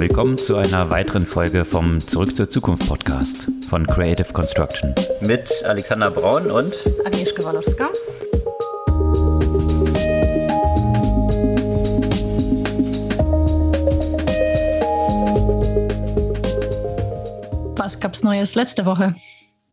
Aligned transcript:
Willkommen 0.00 0.38
zu 0.38 0.56
einer 0.56 0.88
weiteren 0.88 1.26
Folge 1.26 1.66
vom 1.66 2.00
Zurück 2.00 2.34
zur 2.34 2.48
Zukunft 2.48 2.88
Podcast 2.88 3.48
von 3.68 3.86
Creative 3.86 4.32
Construction. 4.32 4.94
Mit 5.20 5.62
Alexander 5.66 6.10
Braun 6.10 6.50
und 6.50 6.74
Agnieszka 7.04 7.44
Walowska. 7.44 7.90
Was 17.76 18.00
gab's 18.00 18.22
Neues 18.22 18.54
letzte 18.54 18.86
Woche? 18.86 19.14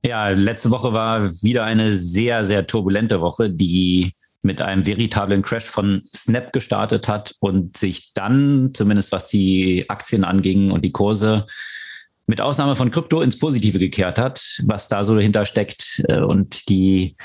Ja, 0.03 0.27
letzte 0.27 0.69
Woche 0.71 0.91
war 0.91 1.31
wieder 1.41 1.63
eine 1.63 1.93
sehr, 1.93 2.43
sehr 2.43 2.67
turbulente 2.67 3.21
Woche, 3.21 3.49
die 3.49 4.11
mit 4.41 4.61
einem 4.61 4.85
veritablen 4.85 5.41
Crash 5.41 5.65
von 5.65 6.03
Snap 6.15 6.53
gestartet 6.53 7.07
hat 7.07 7.35
und 7.39 7.77
sich 7.77 8.13
dann, 8.13 8.71
zumindest 8.73 9.11
was 9.11 9.27
die 9.27 9.85
Aktien 9.89 10.23
anging 10.23 10.71
und 10.71 10.85
die 10.85 10.91
Kurse, 10.91 11.45
mit 12.27 12.41
Ausnahme 12.41 12.75
von 12.75 12.91
Krypto 12.91 13.21
ins 13.21 13.39
Positive 13.39 13.79
gekehrt 13.79 14.19
hat, 14.19 14.59
was 14.65 14.89
da 14.89 15.03
so 15.03 15.15
dahinter 15.15 15.45
steckt 15.45 16.03
äh, 16.07 16.19
und 16.19 16.67
die 16.69 17.15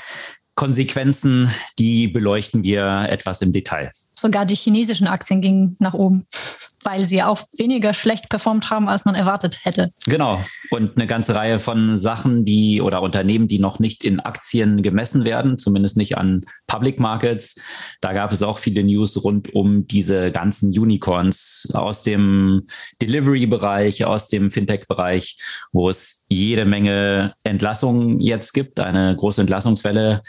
Konsequenzen, 0.55 1.49
die 1.79 2.07
beleuchten 2.07 2.63
wir 2.63 3.07
etwas 3.09 3.41
im 3.41 3.53
Detail. 3.53 3.89
Sogar 4.11 4.45
die 4.45 4.55
chinesischen 4.55 5.07
Aktien 5.07 5.41
gingen 5.41 5.75
nach 5.79 5.93
oben, 5.93 6.27
weil 6.83 7.05
sie 7.05 7.23
auch 7.23 7.43
weniger 7.57 7.93
schlecht 7.93 8.29
performt 8.29 8.69
haben, 8.69 8.87
als 8.87 9.05
man 9.05 9.15
erwartet 9.15 9.59
hätte. 9.63 9.91
Genau. 10.05 10.43
Und 10.69 10.95
eine 10.95 11.07
ganze 11.07 11.33
Reihe 11.33 11.59
von 11.59 11.97
Sachen, 11.97 12.45
die 12.45 12.81
oder 12.81 13.01
Unternehmen, 13.01 13.47
die 13.47 13.59
noch 13.59 13.79
nicht 13.79 14.03
in 14.03 14.19
Aktien 14.19 14.81
gemessen 14.81 15.23
werden, 15.23 15.57
zumindest 15.57 15.97
nicht 15.97 16.17
an 16.17 16.41
Public 16.67 16.99
Markets. 16.99 17.55
Da 18.01 18.13
gab 18.13 18.31
es 18.31 18.43
auch 18.43 18.57
viele 18.57 18.83
News 18.83 19.23
rund 19.23 19.53
um 19.55 19.87
diese 19.87 20.31
ganzen 20.31 20.69
Unicorns 20.77 21.67
aus 21.73 22.03
dem 22.03 22.67
Delivery-Bereich, 23.01 24.05
aus 24.05 24.27
dem 24.27 24.51
Fintech-Bereich, 24.51 25.37
wo 25.71 25.89
es 25.89 26.25
jede 26.29 26.65
Menge 26.65 27.33
Entlassungen 27.43 28.19
jetzt 28.19 28.53
gibt, 28.53 28.79
eine 28.79 29.15
große 29.15 29.41
Entlassungswelle, 29.41 30.21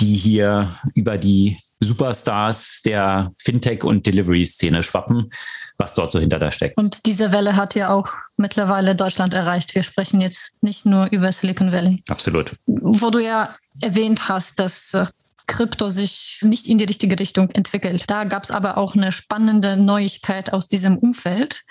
die 0.00 0.16
hier 0.16 0.74
über 0.94 1.18
die 1.18 1.58
Superstars 1.80 2.80
der 2.84 3.32
Fintech- 3.40 3.84
und 3.84 4.04
Delivery-Szene 4.06 4.82
schwappen, 4.82 5.30
was 5.76 5.94
dort 5.94 6.10
so 6.10 6.18
hinter 6.18 6.38
da 6.38 6.50
steckt. 6.50 6.76
Und 6.76 7.06
diese 7.06 7.30
Welle 7.30 7.54
hat 7.54 7.74
ja 7.74 7.90
auch 7.90 8.08
mittlerweile 8.36 8.96
Deutschland 8.96 9.32
erreicht. 9.32 9.74
Wir 9.74 9.84
sprechen 9.84 10.20
jetzt 10.20 10.52
nicht 10.60 10.86
nur 10.86 11.08
über 11.12 11.30
Silicon 11.30 11.70
Valley. 11.70 12.02
Absolut. 12.08 12.52
Wo 12.66 13.10
du 13.10 13.20
ja 13.20 13.54
erwähnt 13.80 14.28
hast, 14.28 14.58
dass 14.58 14.92
äh, 14.94 15.06
Krypto 15.46 15.88
sich 15.88 16.40
nicht 16.42 16.66
in 16.66 16.78
die 16.78 16.84
richtige 16.84 17.18
Richtung 17.18 17.50
entwickelt. 17.50 18.04
Da 18.08 18.24
gab 18.24 18.42
es 18.42 18.50
aber 18.50 18.76
auch 18.76 18.96
eine 18.96 19.12
spannende 19.12 19.76
Neuigkeit 19.76 20.52
aus 20.52 20.66
diesem 20.66 20.98
Umfeld 20.98 21.64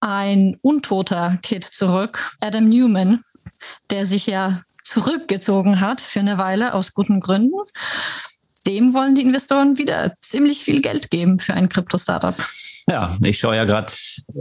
ein 0.00 0.56
Untoter 0.62 1.38
kehrt 1.42 1.64
zurück, 1.64 2.30
Adam 2.40 2.68
Newman, 2.68 3.20
der 3.90 4.06
sich 4.06 4.26
ja 4.26 4.62
zurückgezogen 4.88 5.80
hat 5.80 6.00
für 6.00 6.20
eine 6.20 6.38
Weile 6.38 6.74
aus 6.74 6.94
guten 6.94 7.20
Gründen. 7.20 7.54
Dem 8.66 8.94
wollen 8.94 9.14
die 9.14 9.22
Investoren 9.22 9.78
wieder 9.78 10.14
ziemlich 10.20 10.64
viel 10.64 10.80
Geld 10.80 11.10
geben 11.10 11.38
für 11.38 11.54
ein 11.54 11.68
Krypto-Startup. 11.68 12.34
Ja, 12.88 13.16
ich 13.22 13.38
schaue 13.38 13.56
ja 13.56 13.64
gerade 13.64 13.92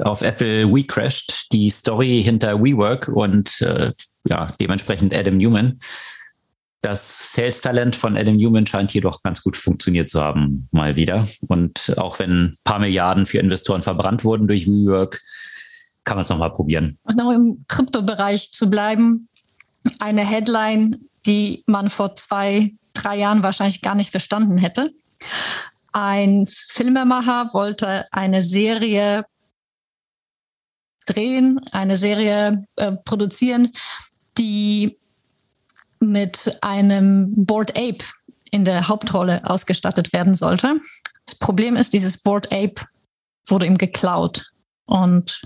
auf 0.02 0.22
Apple 0.22 0.74
WeCrashed, 0.74 1.52
die 1.52 1.70
Story 1.70 2.22
hinter 2.24 2.64
WeWork 2.64 3.10
und 3.10 3.60
äh, 3.62 3.92
ja, 4.26 4.54
dementsprechend 4.60 5.14
Adam 5.14 5.38
Newman. 5.38 5.80
Das 6.82 7.34
Sales-Talent 7.34 7.96
von 7.96 8.16
Adam 8.16 8.38
Newman 8.38 8.66
scheint 8.66 8.94
jedoch 8.94 9.22
ganz 9.22 9.42
gut 9.42 9.58
funktioniert 9.58 10.10
zu 10.10 10.22
haben, 10.22 10.68
mal 10.72 10.96
wieder. 10.96 11.28
Und 11.48 11.94
auch 11.98 12.20
wenn 12.20 12.32
ein 12.32 12.58
paar 12.64 12.80
Milliarden 12.80 13.26
für 13.26 13.40
Investoren 13.40 13.84
verbrannt 13.84 14.24
wurden 14.24 14.48
durch 14.48 14.66
WeWork, 14.66 15.20
kann 16.06 16.16
man 16.16 16.22
es 16.22 16.30
nochmal 16.30 16.54
probieren. 16.54 16.98
Und 17.04 17.18
noch 17.18 17.34
im 17.34 17.66
Kryptobereich 17.68 18.52
zu 18.54 18.70
bleiben, 18.70 19.28
eine 20.00 20.22
Headline, 20.22 21.00
die 21.26 21.64
man 21.68 21.90
vor 21.90 22.16
zwei, 22.16 22.74
drei 22.94 23.18
Jahren 23.18 23.44
wahrscheinlich 23.44 23.82
gar 23.82 23.96
nicht 23.96 24.12
verstanden 24.12 24.58
hätte. 24.58 24.94
Ein 25.92 26.48
Filmemacher 26.48 27.50
wollte 27.54 28.06
eine 28.12 28.42
Serie 28.42 29.26
drehen, 31.06 31.60
eine 31.72 31.96
Serie 31.96 32.66
äh, 32.76 32.92
produzieren, 33.06 33.74
die 34.38 34.98
mit 36.00 36.58
einem 36.62 37.34
Board 37.46 37.72
Ape 37.72 38.06
in 38.52 38.66
der 38.66 38.88
Hauptrolle 38.88 39.42
ausgestattet 39.50 40.14
werden 40.14 40.36
sollte. 40.36 40.80
Das 41.26 41.36
Problem 41.36 41.76
ist, 41.76 41.94
dieses 41.94 42.18
Board 42.18 42.48
Ape 42.52 42.86
wurde 43.48 43.66
ihm 43.66 43.78
geklaut. 43.78 44.52
Und 44.86 45.42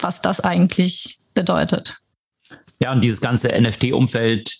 was 0.00 0.20
das 0.20 0.40
eigentlich 0.40 1.18
bedeutet. 1.34 1.96
Ja, 2.80 2.92
und 2.92 3.02
dieses 3.02 3.20
ganze 3.20 3.48
NFT-Umfeld 3.48 4.58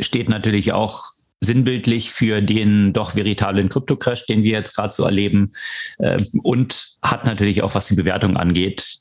steht 0.00 0.28
natürlich 0.28 0.72
auch 0.72 1.12
sinnbildlich 1.40 2.10
für 2.10 2.40
den 2.40 2.92
doch 2.92 3.16
veritablen 3.16 3.68
Krypto-Crash, 3.68 4.26
den 4.26 4.42
wir 4.42 4.52
jetzt 4.52 4.74
gerade 4.74 4.92
so 4.92 5.04
erleben 5.04 5.52
äh, 5.98 6.22
und 6.42 6.96
hat 7.02 7.26
natürlich 7.26 7.62
auch, 7.62 7.74
was 7.74 7.86
die 7.86 7.96
Bewertung 7.96 8.36
angeht, 8.36 9.00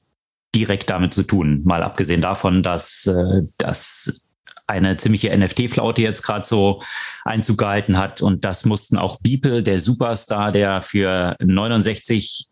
direkt 0.56 0.90
damit 0.90 1.14
zu 1.14 1.24
tun. 1.24 1.62
Mal 1.64 1.84
abgesehen 1.84 2.22
davon, 2.22 2.64
dass, 2.64 3.06
äh, 3.06 3.44
dass 3.58 4.22
eine 4.68 4.98
ziemliche 4.98 5.36
NFT-Flaute 5.38 6.02
jetzt 6.02 6.24
gerade 6.24 6.46
so 6.46 6.82
Einzug 7.26 7.58
gehalten 7.58 7.98
hat. 7.98 8.22
Und 8.22 8.46
das 8.46 8.66
mussten 8.66 8.98
auch 8.98 9.20
Beeple, 9.20 9.64
der 9.64 9.80
Superstar, 9.80 10.52
der 10.52 10.82
für 10.82 11.36
69 11.40 12.48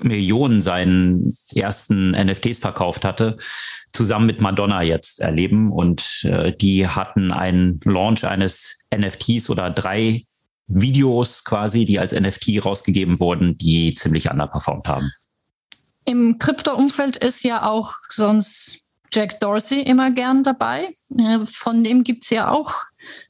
Millionen 0.00 0.62
seinen 0.62 1.32
ersten 1.54 2.10
NFTs 2.10 2.58
verkauft 2.58 3.04
hatte, 3.04 3.36
zusammen 3.92 4.26
mit 4.26 4.40
Madonna 4.40 4.82
jetzt 4.82 5.20
erleben. 5.20 5.70
Und 5.72 6.24
äh, 6.24 6.52
die 6.52 6.86
hatten 6.86 7.32
einen 7.32 7.80
Launch 7.84 8.24
eines 8.24 8.78
NFTs 8.94 9.50
oder 9.50 9.70
drei 9.70 10.24
Videos 10.66 11.44
quasi, 11.44 11.84
die 11.84 11.98
als 11.98 12.12
NFT 12.12 12.64
rausgegeben 12.64 13.20
wurden, 13.20 13.58
die 13.58 13.94
ziemlich 13.94 14.30
underperformed 14.30 14.88
haben. 14.88 15.12
Im 16.04 16.38
Krypto-Umfeld 16.38 17.16
ist 17.16 17.44
ja 17.44 17.64
auch 17.68 17.94
sonst 18.08 18.80
Jack 19.12 19.40
Dorsey 19.40 19.82
immer 19.82 20.10
gern 20.10 20.42
dabei. 20.42 20.90
Von 21.46 21.84
dem 21.84 22.02
gibt 22.02 22.24
es 22.24 22.30
ja 22.30 22.50
auch 22.50 22.74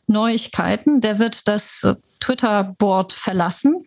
Neuigkeiten. 0.07 1.01
Der 1.01 1.19
wird 1.19 1.49
das 1.49 1.87
Twitter-Board 2.21 3.13
verlassen. 3.13 3.85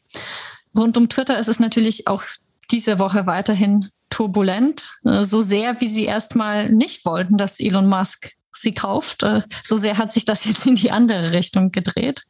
Rund 0.77 0.97
um 0.97 1.07
Twitter 1.07 1.39
ist 1.39 1.47
es 1.47 1.59
natürlich 1.59 2.07
auch 2.07 2.23
diese 2.71 2.99
Woche 2.99 3.25
weiterhin 3.25 3.89
turbulent. 4.09 4.89
Äh, 5.03 5.23
so 5.23 5.41
sehr, 5.41 5.79
wie 5.81 5.87
sie 5.87 6.05
erstmal 6.05 6.69
nicht 6.69 7.05
wollten, 7.05 7.37
dass 7.37 7.59
Elon 7.59 7.87
Musk 7.87 8.31
sie 8.53 8.73
kauft. 8.73 9.23
Äh, 9.23 9.41
so 9.63 9.77
sehr 9.77 9.97
hat 9.97 10.11
sich 10.11 10.25
das 10.25 10.45
jetzt 10.45 10.65
in 10.65 10.75
die 10.75 10.91
andere 10.91 11.31
Richtung 11.31 11.71
gedreht. 11.71 12.23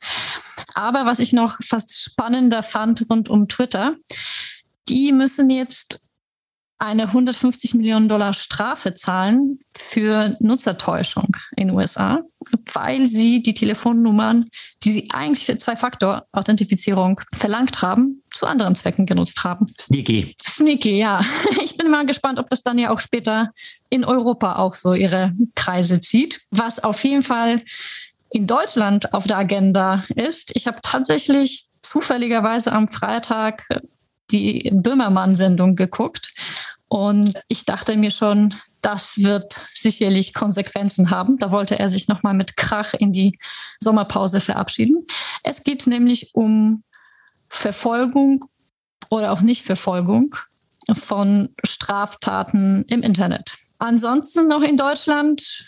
Aber 0.73 1.05
was 1.05 1.19
ich 1.19 1.33
noch 1.33 1.57
fast 1.63 1.95
spannender 1.95 2.63
fand 2.63 3.01
rund 3.09 3.29
um 3.29 3.47
Twitter, 3.47 3.95
die 4.87 5.11
müssen 5.11 5.49
jetzt 5.49 6.01
eine 6.77 7.03
150 7.03 7.73
Millionen 7.73 8.09
Dollar 8.09 8.33
Strafe 8.33 8.95
zahlen 8.95 9.57
für 9.75 10.35
Nutzertäuschung 10.39 11.37
in 11.55 11.69
den 11.69 11.75
USA, 11.75 12.21
weil 12.73 13.05
sie 13.05 13.41
die 13.41 13.53
Telefonnummern, 13.53 14.49
die 14.83 14.91
sie 14.91 15.09
eigentlich 15.11 15.45
für 15.45 15.57
Zwei-Faktor-Authentifizierung 15.57 17.21
verlangt 17.33 17.81
haben, 17.81 18.21
zu 18.33 18.45
anderen 18.45 18.75
Zwecken 18.75 19.05
genutzt 19.05 19.43
haben. 19.43 19.67
Sneaky. 19.67 20.35
Sneaky, 20.43 20.97
ja. 20.99 21.23
Ich 21.63 21.77
bin 21.77 21.89
mal 21.89 22.05
gespannt, 22.05 22.39
ob 22.39 22.49
das 22.49 22.63
dann 22.63 22.77
ja 22.77 22.89
auch 22.91 22.99
später 22.99 23.51
in 23.89 24.03
Europa 24.03 24.57
auch 24.57 24.73
so 24.73 24.93
ihre 24.93 25.33
Kreise 25.55 25.99
zieht. 25.99 26.41
Was 26.51 26.83
auf 26.83 27.03
jeden 27.03 27.23
Fall 27.23 27.63
in 28.31 28.47
Deutschland 28.47 29.13
auf 29.13 29.27
der 29.27 29.37
Agenda 29.37 30.03
ist, 30.15 30.51
ich 30.55 30.67
habe 30.67 30.79
tatsächlich 30.81 31.67
zufälligerweise 31.81 32.71
am 32.71 32.87
Freitag 32.87 33.67
die 34.31 34.71
Böhmermann-Sendung 34.73 35.75
geguckt. 35.75 36.33
Und 36.87 37.33
ich 37.47 37.65
dachte 37.65 37.97
mir 37.97 38.11
schon, 38.11 38.53
das 38.81 39.17
wird 39.17 39.65
sicherlich 39.73 40.33
Konsequenzen 40.33 41.09
haben. 41.09 41.37
Da 41.39 41.51
wollte 41.51 41.79
er 41.79 41.89
sich 41.89 42.07
nochmal 42.07 42.35
mit 42.35 42.55
Krach 42.55 42.93
in 42.93 43.11
die 43.11 43.37
Sommerpause 43.79 44.39
verabschieden. 44.39 45.07
Es 45.43 45.63
geht 45.63 45.87
nämlich 45.87 46.35
um 46.35 46.83
Verfolgung 47.49 48.45
oder 49.09 49.31
auch 49.31 49.41
Nichtverfolgung 49.41 50.35
von 50.93 51.49
Straftaten 51.65 52.85
im 52.87 53.01
Internet. 53.01 53.55
Ansonsten 53.79 54.47
noch 54.47 54.61
in 54.61 54.77
Deutschland 54.77 55.65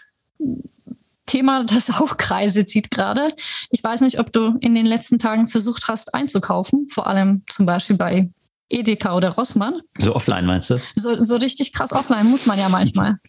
Thema, 1.26 1.64
das 1.64 1.90
auch 2.00 2.18
Kreise 2.18 2.66
zieht 2.66 2.90
gerade. 2.90 3.34
Ich 3.70 3.84
weiß 3.84 4.02
nicht, 4.02 4.20
ob 4.20 4.32
du 4.32 4.58
in 4.60 4.74
den 4.74 4.86
letzten 4.86 5.20
Tagen 5.20 5.48
versucht 5.48 5.88
hast 5.88 6.14
einzukaufen, 6.14 6.88
vor 6.88 7.08
allem 7.08 7.44
zum 7.50 7.66
Beispiel 7.66 7.98
bei 7.98 8.30
Edeka 8.70 9.16
oder 9.16 9.30
Rossmann. 9.30 9.82
So 9.98 10.16
offline 10.16 10.46
meinst 10.46 10.70
du? 10.70 10.80
So, 10.96 11.22
so 11.22 11.38
richtig 11.38 11.74
krass 11.74 11.92
offline 11.92 12.28
muss 12.28 12.46
man 12.46 12.60
ja 12.60 12.70
manchmal. 12.70 13.16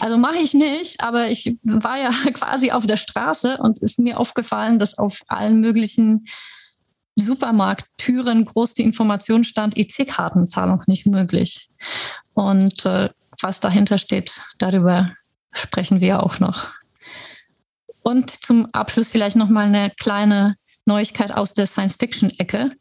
Also 0.00 0.18
mache 0.18 0.36
ich 0.36 0.52
nicht, 0.52 1.00
aber 1.00 1.30
ich 1.30 1.56
war 1.62 1.96
ja 1.96 2.10
quasi 2.34 2.72
auf 2.72 2.84
der 2.84 2.98
Straße 2.98 3.56
und 3.56 3.78
ist 3.78 3.98
mir 3.98 4.20
aufgefallen, 4.20 4.78
dass 4.78 4.98
auf 4.98 5.22
allen 5.28 5.60
möglichen 5.60 6.26
Supermarkttüren 7.16 8.44
groß 8.44 8.74
die 8.74 8.82
Information 8.82 9.44
stand, 9.44 9.78
EC-Kartenzahlung 9.78 10.82
nicht 10.86 11.06
möglich. 11.06 11.70
Und 12.34 12.84
äh, 12.84 13.08
was 13.40 13.60
dahinter 13.60 13.96
steht, 13.96 14.42
darüber 14.58 15.10
sprechen 15.52 16.02
wir 16.02 16.22
auch 16.22 16.38
noch. 16.38 16.68
Und 18.02 18.30
zum 18.44 18.68
Abschluss 18.72 19.08
vielleicht 19.08 19.36
noch 19.36 19.48
mal 19.48 19.66
eine 19.66 19.90
kleine 19.98 20.56
Neuigkeit 20.84 21.32
aus 21.32 21.54
der 21.54 21.66
Science-Fiction-Ecke. 21.66 22.72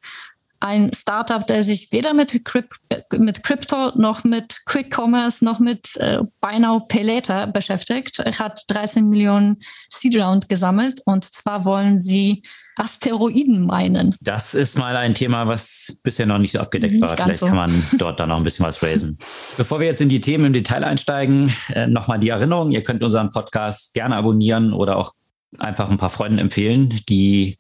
Ein 0.62 0.92
Startup, 0.96 1.46
der 1.46 1.64
sich 1.64 1.92
weder 1.92 2.14
mit, 2.14 2.46
Crypt 2.46 2.74
mit 3.18 3.44
Crypto 3.44 3.92
noch 3.96 4.24
mit 4.24 4.62
Quick 4.66 4.96
Commerce 4.96 5.44
noch 5.44 5.60
mit 5.60 5.96
äh, 5.98 6.20
Buy 6.40 6.60
Now 6.60 6.86
Pay 6.88 7.02
Later 7.02 7.48
beschäftigt, 7.48 8.20
hat 8.20 8.64
13 8.68 9.10
Millionen 9.10 9.58
Seed 9.92 10.16
Round 10.18 10.50
gesammelt 10.50 11.02
und 11.06 11.26
zwar 11.26 11.66
wollen 11.66 11.98
sie 11.98 12.44
Asteroiden 12.76 13.66
meinen. 13.66 14.16
Das 14.22 14.54
ist 14.54 14.78
mal 14.78 14.96
ein 14.96 15.16
Thema, 15.16 15.48
was 15.48 15.94
bisher 16.04 16.26
noch 16.26 16.38
nicht 16.38 16.52
so 16.52 16.60
abgedeckt 16.60 16.94
nicht 16.94 17.02
war. 17.02 17.18
Vielleicht 17.18 17.40
so. 17.40 17.48
kann 17.48 17.56
man 17.56 17.84
dort 17.98 18.20
dann 18.20 18.30
noch 18.30 18.38
ein 18.38 18.44
bisschen 18.44 18.66
was 18.66 18.82
raisen. 18.82 19.18
Bevor 19.58 19.80
wir 19.80 19.88
jetzt 19.88 20.02
in 20.02 20.10
die 20.10 20.22
Themen 20.22 20.46
im 20.46 20.54
Detail 20.54 20.84
einsteigen, 20.84 21.54
äh, 21.74 21.88
nochmal 21.88 22.20
die 22.20 22.30
Erinnerung, 22.30 22.72
ihr 22.72 22.84
könnt 22.84 23.04
unseren 23.04 23.32
Podcast 23.32 23.94
gerne 23.94 24.16
abonnieren 24.16 24.74
oder 24.74 24.98
auch 24.98 25.14
einfach 25.60 25.90
ein 25.90 25.98
paar 25.98 26.10
Freunden 26.10 26.40
empfehlen, 26.40 26.90
die 27.10 27.58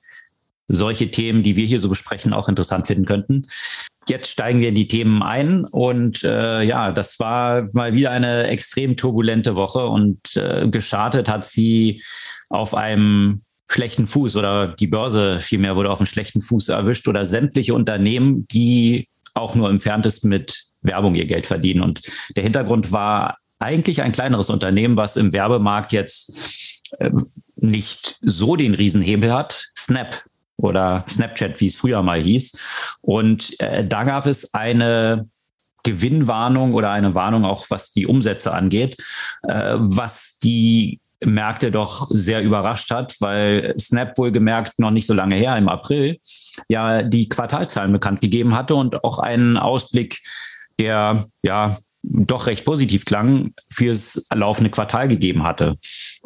solche 0.71 1.11
Themen, 1.11 1.43
die 1.43 1.55
wir 1.55 1.65
hier 1.65 1.79
so 1.79 1.89
besprechen, 1.89 2.33
auch 2.33 2.49
interessant 2.49 2.87
finden 2.87 3.05
könnten. 3.05 3.47
Jetzt 4.07 4.29
steigen 4.29 4.59
wir 4.59 4.69
in 4.69 4.75
die 4.75 4.87
Themen 4.87 5.21
ein 5.21 5.65
und 5.65 6.23
äh, 6.23 6.63
ja, 6.63 6.91
das 6.91 7.19
war 7.19 7.69
mal 7.73 7.93
wieder 7.93 8.11
eine 8.11 8.47
extrem 8.47 8.97
turbulente 8.97 9.55
Woche 9.55 9.85
und 9.85 10.35
äh, 10.35 10.67
gestartet 10.69 11.29
hat 11.29 11.45
sie 11.45 12.01
auf 12.49 12.73
einem 12.73 13.43
schlechten 13.69 14.07
Fuß 14.07 14.35
oder 14.35 14.69
die 14.69 14.87
Börse 14.87 15.39
vielmehr 15.39 15.75
wurde 15.75 15.91
auf 15.91 15.99
einen 15.99 16.07
schlechten 16.07 16.41
Fuß 16.41 16.69
erwischt 16.69 17.07
oder 17.07 17.25
sämtliche 17.25 17.73
Unternehmen, 17.73 18.47
die 18.47 19.07
auch 19.33 19.55
nur 19.55 19.69
entferntest 19.69 20.25
mit 20.25 20.65
Werbung 20.81 21.15
ihr 21.15 21.25
Geld 21.25 21.45
verdienen. 21.45 21.81
Und 21.81 22.01
der 22.35 22.43
Hintergrund 22.43 22.91
war 22.91 23.37
eigentlich 23.59 24.01
ein 24.01 24.11
kleineres 24.11 24.49
Unternehmen, 24.49 24.97
was 24.97 25.15
im 25.15 25.31
Werbemarkt 25.31 25.93
jetzt 25.93 26.33
äh, 26.99 27.11
nicht 27.55 28.17
so 28.21 28.55
den 28.55 28.73
Riesenhebel 28.73 29.31
hat. 29.31 29.69
Snap 29.77 30.23
oder 30.61 31.05
Snapchat, 31.09 31.59
wie 31.59 31.67
es 31.67 31.75
früher 31.75 32.01
mal 32.01 32.21
hieß. 32.21 32.57
Und 33.01 33.59
äh, 33.59 33.85
da 33.85 34.03
gab 34.03 34.27
es 34.27 34.53
eine 34.53 35.27
Gewinnwarnung 35.83 36.73
oder 36.73 36.91
eine 36.91 37.15
Warnung 37.15 37.45
auch, 37.45 37.65
was 37.69 37.91
die 37.91 38.07
Umsätze 38.07 38.53
angeht, 38.53 38.97
äh, 39.47 39.75
was 39.77 40.37
die 40.43 40.99
Märkte 41.23 41.71
doch 41.71 42.07
sehr 42.09 42.41
überrascht 42.41 42.89
hat, 42.91 43.15
weil 43.19 43.75
Snap 43.77 44.17
wohlgemerkt 44.17 44.79
noch 44.79 44.91
nicht 44.91 45.07
so 45.07 45.13
lange 45.13 45.35
her, 45.35 45.55
im 45.57 45.69
April, 45.69 46.19
ja 46.67 47.03
die 47.03 47.29
Quartalzahlen 47.29 47.91
bekannt 47.91 48.21
gegeben 48.21 48.55
hatte 48.55 48.75
und 48.75 49.03
auch 49.03 49.19
einen 49.19 49.57
Ausblick, 49.57 50.19
der 50.79 51.25
ja 51.43 51.77
doch 52.03 52.47
recht 52.47 52.65
positiv 52.65 53.05
klang, 53.05 53.53
fürs 53.71 54.25
laufende 54.33 54.71
Quartal 54.71 55.07
gegeben 55.07 55.43
hatte. 55.43 55.77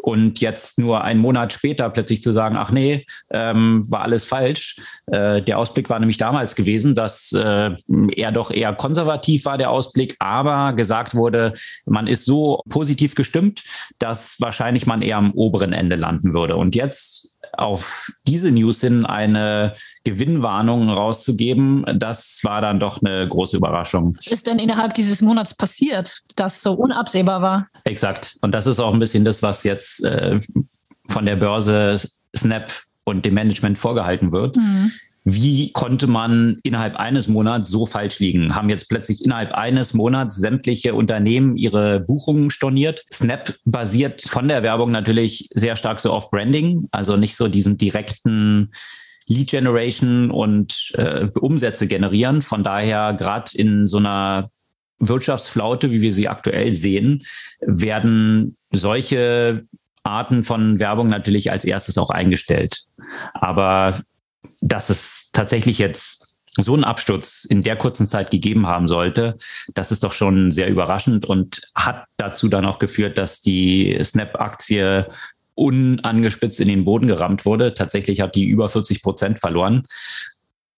Und 0.06 0.40
jetzt 0.40 0.78
nur 0.78 1.04
einen 1.04 1.20
Monat 1.20 1.52
später 1.52 1.90
plötzlich 1.90 2.22
zu 2.22 2.32
sagen, 2.32 2.58
ach 2.58 2.70
nee, 2.70 3.08
ähm, 3.32 3.84
war 3.90 4.04
alles 4.04 4.24
falsch. 4.24 4.76
Äh, 5.08 5.42
der 5.42 5.58
Ausblick 5.58 5.90
war 5.90 5.98
nämlich 5.98 6.20
damals 6.20 6.54
gewesen, 6.54 6.94
dass 6.94 7.32
äh, 7.32 7.72
er 8.16 8.32
doch 8.32 8.52
eher 8.52 8.76
konservativ 8.76 9.46
war, 9.46 9.58
der 9.58 9.72
Ausblick, 9.72 10.16
aber 10.20 10.74
gesagt 10.74 11.16
wurde, 11.16 11.54
man 11.88 12.06
ist 12.06 12.24
so 12.26 12.62
positiv 12.70 13.16
gestimmt, 13.16 13.64
dass 13.98 14.36
wahrscheinlich 14.40 14.86
man 14.86 15.02
eher 15.02 15.18
am 15.18 15.32
oberen 15.32 15.74
Ende 15.74 15.96
landen 15.96 16.36
würde. 16.36 16.56
Und 16.56 16.76
jetzt 16.76 17.35
auf 17.58 18.12
diese 18.28 18.52
News 18.52 18.82
hin 18.82 19.06
eine 19.06 19.74
Gewinnwarnung 20.04 20.90
rauszugeben, 20.90 21.86
das 21.96 22.40
war 22.44 22.62
dann 22.62 22.80
doch 22.80 23.02
eine 23.02 23.28
große 23.28 23.58
Überraschung. 23.58 24.16
Was 24.18 24.28
ist 24.28 24.48
denn 24.48 24.60
innerhalb 24.60 24.94
dieses 24.94 25.22
Monats 25.22 25.54
passiert, 25.54 26.22
das 26.36 26.62
so 26.62 26.74
unabsehbar 26.74 27.42
war? 27.42 27.68
Exakt. 27.84 28.38
Und 28.42 28.52
das 28.52 28.68
ist 28.68 28.80
auch 28.80 28.94
ein 28.94 29.00
bisschen 29.00 29.26
das, 29.26 29.42
was 29.42 29.64
jetzt 29.64 30.04
äh, 30.04 30.40
von 31.08 31.26
der 31.26 31.36
Börse 31.36 32.00
Snap 32.36 32.72
und 33.04 33.26
dem 33.26 33.36
Management 33.36 33.78
vorgehalten 33.78 34.32
wird. 34.32 34.58
Mhm 34.58 34.92
wie 35.28 35.72
konnte 35.72 36.06
man 36.06 36.58
innerhalb 36.62 36.98
eines 36.98 37.28
Monats 37.28 37.68
so 37.68 37.88
falsch 37.88 38.20
liegen? 38.20 38.54
Haben 38.54 38.70
jetzt 38.70 38.90
plötzlich 38.90 39.26
innerhalb 39.26 39.54
eines 39.54 39.96
Monats 39.96 40.36
sämtliche 40.36 40.94
Unternehmen 40.94 41.58
ihre 41.58 42.00
Buchungen 42.00 42.52
storniert. 42.52 43.04
Snap 43.12 43.56
basiert 43.66 44.22
von 44.22 44.48
der 44.48 44.62
Werbung 44.62 44.92
natürlich 44.92 45.50
sehr 45.56 45.76
stark 45.78 46.00
so 46.00 46.12
auf 46.12 46.30
Branding, 46.30 46.88
also 46.92 47.18
nicht 47.18 47.36
so 47.36 47.48
diesen 47.48 47.80
direkten 47.80 48.72
Lead 49.28 49.50
Generation 49.50 50.30
und 50.30 50.92
äh, 50.94 51.28
Umsätze 51.40 51.88
generieren. 51.88 52.44
Von 52.44 52.64
daher 52.64 53.16
gerade 53.16 53.50
in 53.56 53.88
so 53.88 53.98
einer 53.98 54.52
Wirtschaftsflaute, 55.00 55.90
wie 55.90 56.02
wir 56.02 56.14
sie 56.14 56.28
aktuell 56.28 56.76
sehen, 56.76 57.24
werden 57.62 58.58
solche 58.72 59.66
Arten 60.04 60.44
von 60.44 60.78
Werbung 60.78 61.10
natürlich 61.10 61.52
als 61.52 61.66
erstes 61.66 61.98
auch 61.98 62.12
eingestellt. 62.12 62.84
Aber 63.34 64.00
dass 64.62 64.90
es 64.90 65.30
tatsächlich 65.34 65.78
jetzt 65.78 66.36
so 66.58 66.74
einen 66.74 66.84
Absturz 66.84 67.46
in 67.50 67.62
der 67.62 67.76
kurzen 67.76 68.06
Zeit 68.06 68.32
gegeben 68.32 68.68
haben 68.68 68.88
sollte, 68.88 69.36
das 69.74 69.92
ist 69.92 70.04
doch 70.04 70.14
schon 70.14 70.52
sehr 70.52 70.70
überraschend 70.70 71.26
und 71.26 71.62
hat 71.76 72.06
dazu 72.18 72.48
dann 72.48 72.66
auch 72.66 72.80
geführt, 72.80 73.18
dass 73.18 73.42
die 73.42 73.98
Snap-Aktie 74.02 75.08
unangespitzt 75.56 76.60
in 76.60 76.68
den 76.68 76.86
Boden 76.86 77.08
gerammt 77.08 77.46
wurde. 77.46 77.74
Tatsächlich 77.74 78.22
hat 78.22 78.36
die 78.36 78.46
über 78.46 78.70
40 78.70 79.02
Prozent 79.02 79.40
verloren. 79.40 79.84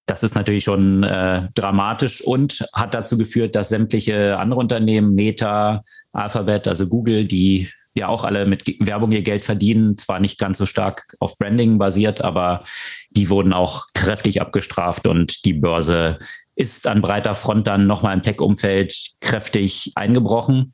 Das 0.05 0.23
ist 0.23 0.35
natürlich 0.35 0.63
schon 0.63 1.03
äh, 1.03 1.49
dramatisch 1.53 2.21
und 2.21 2.65
hat 2.73 2.93
dazu 2.93 3.17
geführt, 3.17 3.55
dass 3.55 3.69
sämtliche 3.69 4.37
andere 4.37 4.59
Unternehmen, 4.59 5.13
Meta, 5.15 5.83
Alphabet, 6.13 6.67
also 6.67 6.87
Google, 6.87 7.25
die 7.25 7.69
ja 7.97 8.07
auch 8.07 8.23
alle 8.23 8.45
mit 8.45 8.65
Werbung 8.79 9.11
ihr 9.11 9.21
Geld 9.21 9.43
verdienen, 9.43 9.97
zwar 9.97 10.19
nicht 10.19 10.39
ganz 10.39 10.57
so 10.57 10.65
stark 10.65 11.15
auf 11.19 11.37
Branding 11.37 11.77
basiert, 11.77 12.21
aber 12.21 12.63
die 13.09 13.29
wurden 13.29 13.53
auch 13.53 13.87
kräftig 13.93 14.41
abgestraft 14.41 15.07
und 15.07 15.45
die 15.45 15.53
Börse 15.53 16.19
ist 16.55 16.87
an 16.87 17.01
breiter 17.01 17.35
Front 17.35 17.67
dann 17.67 17.87
nochmal 17.87 18.15
im 18.15 18.23
Tech-Umfeld 18.23 19.11
kräftig 19.21 19.91
eingebrochen, 19.95 20.73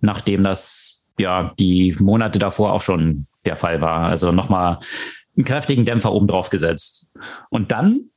nachdem 0.00 0.44
das 0.44 1.04
ja 1.18 1.52
die 1.58 1.96
Monate 1.98 2.38
davor 2.38 2.72
auch 2.72 2.82
schon 2.82 3.26
der 3.44 3.56
Fall 3.56 3.80
war. 3.80 4.08
Also 4.08 4.32
nochmal 4.32 4.80
einen 5.36 5.44
kräftigen 5.44 5.84
Dämpfer 5.84 6.12
oben 6.12 6.26
drauf 6.26 6.50
gesetzt. 6.50 7.08
Und 7.48 7.72
dann 7.72 8.10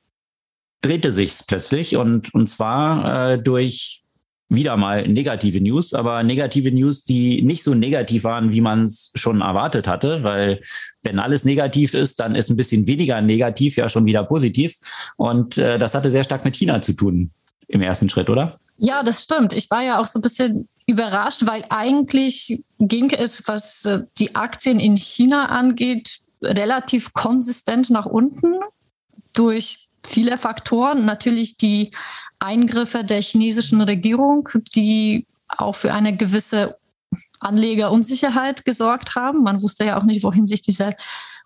drehte 0.82 1.12
sich's 1.12 1.44
plötzlich 1.46 1.96
und, 1.96 2.34
und 2.34 2.48
zwar 2.48 3.32
äh, 3.32 3.42
durch 3.42 4.04
wieder 4.50 4.78
mal 4.78 5.08
negative 5.08 5.62
News, 5.62 5.94
aber 5.94 6.24
negative 6.24 6.72
News, 6.72 7.04
die 7.04 7.42
nicht 7.42 7.64
so 7.64 7.74
negativ 7.74 8.24
waren, 8.24 8.54
wie 8.54 8.62
man 8.62 8.84
es 8.84 9.12
schon 9.16 9.42
erwartet 9.42 9.88
hatte, 9.88 10.24
weil 10.24 10.62
wenn 11.04 11.20
alles 11.20 11.44
negativ 11.44 11.94
ist, 11.94 12.20
dann 12.20 12.36
ist 12.36 12.50
ein 12.50 12.56
bisschen 12.56 12.88
weniger 12.88 13.22
negativ 13.22 13.76
ja 13.76 13.90
schon 13.90 14.06
wieder 14.06 14.24
positiv. 14.24 14.78
Und 15.18 15.58
äh, 15.58 15.78
das 15.78 15.94
hatte 15.94 16.12
sehr 16.12 16.24
stark 16.24 16.46
mit 16.46 16.56
China 16.56 16.82
zu 16.82 16.94
tun 16.94 17.32
im 17.68 17.82
ersten 17.82 18.10
Schritt, 18.10 18.30
oder? 18.30 18.60
Ja, 18.78 19.04
das 19.04 19.24
stimmt. 19.24 19.54
Ich 19.54 19.70
war 19.70 19.84
ja 19.84 20.00
auch 20.00 20.06
so 20.06 20.20
ein 20.20 20.22
bisschen 20.22 20.70
überrascht, 20.86 21.46
weil 21.46 21.66
eigentlich 21.70 22.64
ging 22.80 23.10
es, 23.10 23.46
was 23.48 23.84
äh, 23.86 24.04
die 24.18 24.36
Aktien 24.36 24.80
in 24.80 24.96
China 24.96 25.48
angeht, 25.48 26.20
relativ 26.42 27.14
konsistent 27.14 27.90
nach 27.90 28.06
unten 28.06 28.56
durch 29.34 29.90
viele 30.06 30.38
Faktoren. 30.38 31.06
Natürlich 31.06 31.58
die 31.58 31.92
Eingriffe 32.40 33.04
der 33.04 33.22
chinesischen 33.22 33.82
Regierung, 33.82 34.50
die 34.76 35.26
auch 35.48 35.76
für 35.76 35.94
eine 35.94 36.16
gewisse 36.16 36.78
Anlegerunsicherheit 37.40 38.66
gesorgt 38.66 39.16
haben. 39.16 39.44
Man 39.44 39.62
wusste 39.62 39.86
ja 39.86 39.98
auch 39.98 40.04
nicht, 40.04 40.24
wohin 40.24 40.46
sich 40.46 40.62
diese 40.62 40.96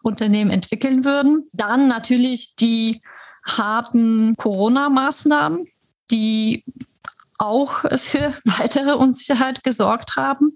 Unternehmen 0.03 0.51
entwickeln 0.51 1.05
würden. 1.05 1.47
Dann 1.53 1.87
natürlich 1.87 2.55
die 2.55 2.99
harten 3.45 4.35
Corona-Maßnahmen, 4.37 5.67
die 6.09 6.63
auch 7.37 7.81
für 7.97 8.33
weitere 8.45 8.93
Unsicherheit 8.93 9.63
gesorgt 9.63 10.15
haben. 10.15 10.53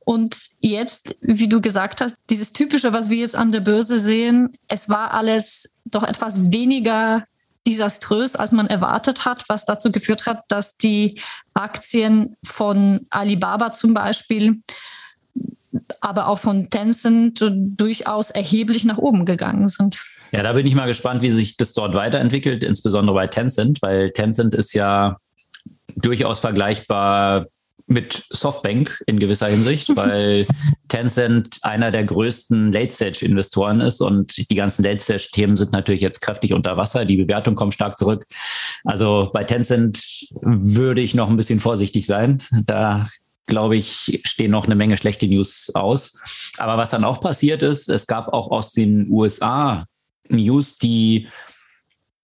Und 0.00 0.36
jetzt, 0.60 1.16
wie 1.20 1.48
du 1.48 1.60
gesagt 1.60 2.00
hast, 2.00 2.16
dieses 2.30 2.52
Typische, 2.52 2.92
was 2.92 3.10
wir 3.10 3.18
jetzt 3.18 3.36
an 3.36 3.52
der 3.52 3.60
Börse 3.60 3.98
sehen, 3.98 4.56
es 4.68 4.88
war 4.88 5.14
alles 5.14 5.74
doch 5.84 6.02
etwas 6.02 6.52
weniger 6.52 7.24
desaströs, 7.66 8.36
als 8.36 8.52
man 8.52 8.66
erwartet 8.66 9.24
hat, 9.24 9.44
was 9.48 9.64
dazu 9.64 9.92
geführt 9.92 10.26
hat, 10.26 10.44
dass 10.48 10.76
die 10.76 11.20
Aktien 11.54 12.36
von 12.44 13.06
Alibaba 13.10 13.72
zum 13.72 13.94
Beispiel, 13.94 14.62
aber 16.00 16.28
auch 16.28 16.38
von 16.38 16.70
Tencent 16.70 17.40
durchaus 17.40 18.30
erheblich 18.30 18.84
nach 18.84 18.98
oben 18.98 19.24
gegangen 19.24 19.68
sind. 19.68 20.00
Ja, 20.32 20.42
da 20.42 20.52
bin 20.52 20.66
ich 20.66 20.74
mal 20.74 20.86
gespannt, 20.86 21.22
wie 21.22 21.30
sich 21.30 21.56
das 21.56 21.72
dort 21.72 21.94
weiterentwickelt, 21.94 22.64
insbesondere 22.64 23.14
bei 23.14 23.26
Tencent, 23.26 23.82
weil 23.82 24.12
Tencent 24.12 24.54
ist 24.54 24.74
ja 24.74 25.18
durchaus 25.96 26.40
vergleichbar 26.40 27.46
mit 27.86 28.24
Softbank 28.30 29.02
in 29.06 29.18
gewisser 29.18 29.48
Hinsicht, 29.48 29.88
weil 29.96 30.46
Tencent 30.88 31.58
einer 31.62 31.90
der 31.90 32.04
größten 32.04 32.72
Late-Stage-Investoren 32.72 33.80
ist 33.80 34.00
und 34.00 34.50
die 34.50 34.54
ganzen 34.54 34.82
Late-Stage-Themen 34.82 35.56
sind 35.56 35.72
natürlich 35.72 36.00
jetzt 36.00 36.20
kräftig 36.20 36.52
unter 36.52 36.76
Wasser. 36.76 37.04
Die 37.04 37.16
Bewertung 37.16 37.54
kommt 37.54 37.74
stark 37.74 37.96
zurück. 37.96 38.26
Also 38.84 39.30
bei 39.32 39.44
Tencent 39.44 40.28
würde 40.40 41.00
ich 41.00 41.14
noch 41.14 41.28
ein 41.28 41.36
bisschen 41.36 41.60
vorsichtig 41.60 42.06
sein. 42.06 42.42
Da 42.66 43.08
glaube 43.46 43.76
ich, 43.76 44.22
stehen 44.24 44.50
noch 44.50 44.64
eine 44.64 44.76
Menge 44.76 44.96
schlechte 44.96 45.26
News 45.26 45.70
aus. 45.74 46.18
Aber 46.58 46.78
was 46.78 46.90
dann 46.90 47.04
auch 47.04 47.20
passiert 47.20 47.62
ist, 47.62 47.88
es 47.88 48.06
gab 48.06 48.28
auch 48.28 48.50
aus 48.50 48.72
den 48.72 49.10
USA 49.10 49.86
News, 50.28 50.78
die 50.78 51.28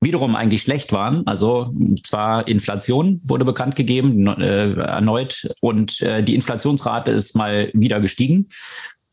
wiederum 0.07 0.37
eigentlich 0.37 0.63
schlecht 0.63 0.93
waren. 0.93 1.27
Also 1.27 1.75
zwar 2.03 2.47
Inflation 2.49 3.21
wurde 3.25 3.45
bekannt 3.45 3.77
gegeben 3.77 4.27
äh, 4.27 4.73
erneut 4.73 5.49
und 5.61 6.01
äh, 6.01 6.23
die 6.23 6.35
Inflationsrate 6.35 7.11
ist 7.11 7.35
mal 7.35 7.71
wieder 7.75 8.01
gestiegen. 8.01 8.49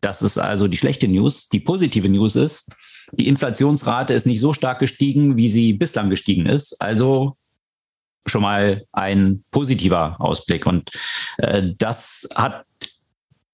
Das 0.02 0.22
ist 0.22 0.38
also 0.38 0.68
die 0.68 0.78
schlechte 0.78 1.08
News. 1.08 1.50
Die 1.50 1.60
positive 1.60 2.10
News 2.10 2.36
ist, 2.36 2.70
die 3.12 3.28
Inflationsrate 3.28 4.14
ist 4.14 4.26
nicht 4.26 4.40
so 4.40 4.54
stark 4.54 4.80
gestiegen, 4.80 5.36
wie 5.36 5.50
sie 5.50 5.74
bislang 5.74 6.10
gestiegen 6.10 6.46
ist. 6.46 6.80
Also 6.82 7.36
schon 8.26 8.42
mal 8.42 8.86
ein 8.92 9.44
positiver 9.52 10.16
Ausblick. 10.20 10.66
Und 10.66 10.92
äh, 11.38 11.72
das 11.78 12.28
hat 12.36 12.66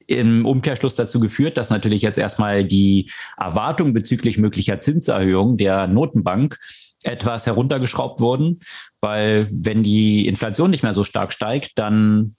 im 0.08 0.46
Umkehrschluss 0.46 0.96
dazu 0.96 1.20
geführt, 1.20 1.56
dass 1.56 1.70
natürlich 1.70 2.02
jetzt 2.02 2.18
erstmal 2.18 2.66
die 2.66 3.12
Erwartung 3.38 3.94
bezüglich 3.94 4.40
möglicher 4.40 4.80
Zinserhöhungen 4.80 5.58
der 5.58 5.88
Notenbank 5.88 6.58
etwas 7.04 7.46
heruntergeschraubt 7.46 8.20
wurden, 8.20 8.60
weil 9.00 9.48
wenn 9.52 9.84
die 9.84 10.28
Inflation 10.28 10.70
nicht 10.70 10.84
mehr 10.84 10.94
so 10.94 11.04
stark 11.04 11.32
steigt, 11.32 11.78
dann 11.80 12.36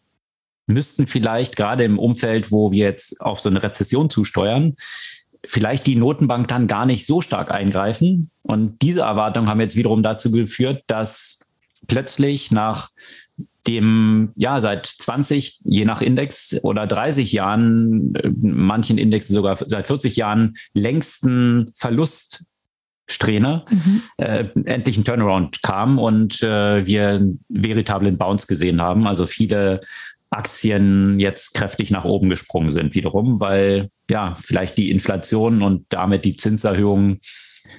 müssten 0.67 1.07
vielleicht 1.07 1.57
gerade 1.57 1.85
im 1.85 1.99
Umfeld, 1.99 2.53
wo 2.53 2.71
wir 2.73 2.87
jetzt 2.87 3.21
auf 3.21 3.41
so 3.41 3.49
eine 3.49 3.63
Rezession 3.63 4.11
zusteuern, 4.11 4.77
vielleicht 5.47 5.87
die 5.87 5.97
Notenbank 5.97 6.49
dann 6.49 6.67
gar 6.67 6.87
nicht 6.87 7.07
so 7.07 7.21
stark 7.21 7.51
eingreifen. 7.51 8.31
Und 8.43 8.83
diese 8.83 9.01
Erwartungen 9.01 9.49
haben 9.49 9.61
jetzt 9.61 9.77
wiederum 9.77 10.03
dazu 10.03 10.31
geführt, 10.31 10.85
dass 10.87 11.41
plötzlich 11.87 12.51
nach 12.51 12.91
dem, 13.67 14.33
ja, 14.37 14.61
seit 14.61 14.87
20, 14.87 15.61
je 15.65 15.85
nach 15.85 16.01
Index 16.01 16.57
oder 16.63 16.87
30 16.87 17.33
Jahren, 17.33 18.15
äh, 18.15 18.31
manchen 18.37 18.97
Indexen 18.97 19.35
sogar 19.35 19.59
seit 19.67 19.87
40 19.87 20.17
Jahren 20.17 20.57
längsten 20.73 21.71
Verlust 21.75 22.47
Strähne 23.11 23.65
mhm. 23.71 24.03
äh, 24.19 24.45
endlich 24.65 24.97
ein 24.97 25.05
Turnaround 25.05 25.63
kam 25.63 25.99
und 25.99 26.43
äh, 26.43 26.87
wir 26.87 27.09
einen 27.09 27.45
veritablen 27.49 28.19
Bounce 28.19 28.47
gesehen 28.47 28.81
haben. 28.81 29.07
Also 29.07 29.27
viele 29.27 29.81
Aktien 30.31 31.19
jetzt 31.19 31.55
kräftig 31.55 31.91
nach 31.91 32.05
oben 32.05 32.31
gesprungen 32.31 32.73
sind 32.73 32.95
wiederum, 32.95 33.41
weil 33.41 33.91
ja 34.09 34.35
vielleicht 34.37 34.79
die 34.79 34.91
Inflation 34.91 35.63
und 35.63 35.87
damit 35.89 36.25
die 36.25 36.37
Zinserhöhungen 36.37 37.21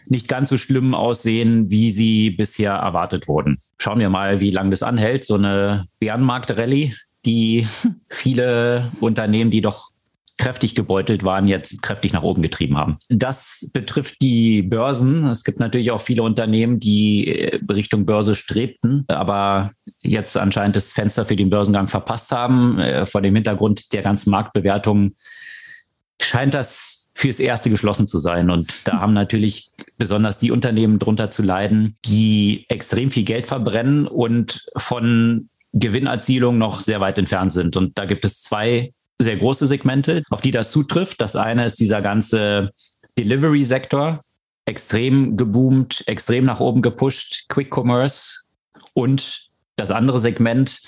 nicht 0.07 0.27
ganz 0.27 0.49
so 0.49 0.57
schlimm 0.57 0.93
aussehen, 0.93 1.69
wie 1.69 1.91
sie 1.91 2.31
bisher 2.31 2.73
erwartet 2.73 3.27
wurden. 3.27 3.59
Schauen 3.77 3.99
wir 3.99 4.09
mal, 4.09 4.41
wie 4.41 4.51
lange 4.51 4.69
das 4.71 4.83
anhält. 4.83 5.23
So 5.23 5.35
eine 5.35 5.85
Bärenmarkt-Rallye, 5.99 6.93
die 7.25 7.67
viele 8.09 8.91
Unternehmen, 8.99 9.51
die 9.51 9.61
doch 9.61 9.90
kräftig 10.41 10.73
gebeutelt 10.73 11.23
waren, 11.23 11.47
jetzt 11.47 11.83
kräftig 11.83 12.13
nach 12.13 12.23
oben 12.23 12.41
getrieben 12.41 12.75
haben. 12.75 12.97
Das 13.09 13.69
betrifft 13.73 14.21
die 14.23 14.63
Börsen. 14.63 15.23
Es 15.25 15.43
gibt 15.43 15.59
natürlich 15.59 15.91
auch 15.91 16.01
viele 16.01 16.23
Unternehmen, 16.23 16.79
die 16.79 17.27
äh, 17.27 17.59
Richtung 17.71 18.07
Börse 18.07 18.33
strebten, 18.33 19.05
aber 19.07 19.71
jetzt 19.99 20.35
anscheinend 20.35 20.75
das 20.75 20.93
Fenster 20.93 21.25
für 21.25 21.35
den 21.35 21.51
Börsengang 21.51 21.87
verpasst 21.87 22.31
haben. 22.31 22.79
Äh, 22.79 23.05
vor 23.05 23.21
dem 23.21 23.35
Hintergrund 23.35 23.93
der 23.93 24.01
ganzen 24.01 24.31
Marktbewertung 24.31 25.13
scheint 26.19 26.55
das 26.55 27.09
fürs 27.13 27.39
Erste 27.39 27.69
geschlossen 27.69 28.07
zu 28.07 28.17
sein. 28.17 28.49
Und 28.49 28.87
da 28.87 28.99
haben 28.99 29.13
natürlich 29.13 29.69
besonders 29.99 30.39
die 30.39 30.49
Unternehmen 30.49 30.97
drunter 30.97 31.29
zu 31.29 31.43
leiden, 31.43 31.97
die 32.03 32.65
extrem 32.67 33.11
viel 33.11 33.25
Geld 33.25 33.45
verbrennen 33.45 34.07
und 34.07 34.65
von 34.75 35.49
Gewinnerzielung 35.73 36.57
noch 36.57 36.79
sehr 36.79 36.99
weit 36.99 37.19
entfernt 37.19 37.51
sind. 37.51 37.77
Und 37.77 37.99
da 37.99 38.05
gibt 38.05 38.25
es 38.25 38.41
zwei 38.41 38.91
sehr 39.21 39.37
große 39.37 39.67
Segmente, 39.67 40.23
auf 40.29 40.41
die 40.41 40.51
das 40.51 40.71
zutrifft. 40.71 41.21
Das 41.21 41.35
eine 41.35 41.65
ist 41.65 41.79
dieser 41.79 42.01
ganze 42.01 42.71
Delivery-Sektor, 43.17 44.21
extrem 44.65 45.37
geboomt, 45.37 46.03
extrem 46.07 46.45
nach 46.45 46.59
oben 46.59 46.81
gepusht, 46.81 47.45
Quick 47.49 47.75
Commerce 47.75 48.41
und 48.93 49.49
das 49.75 49.91
andere 49.91 50.19
Segment 50.19 50.81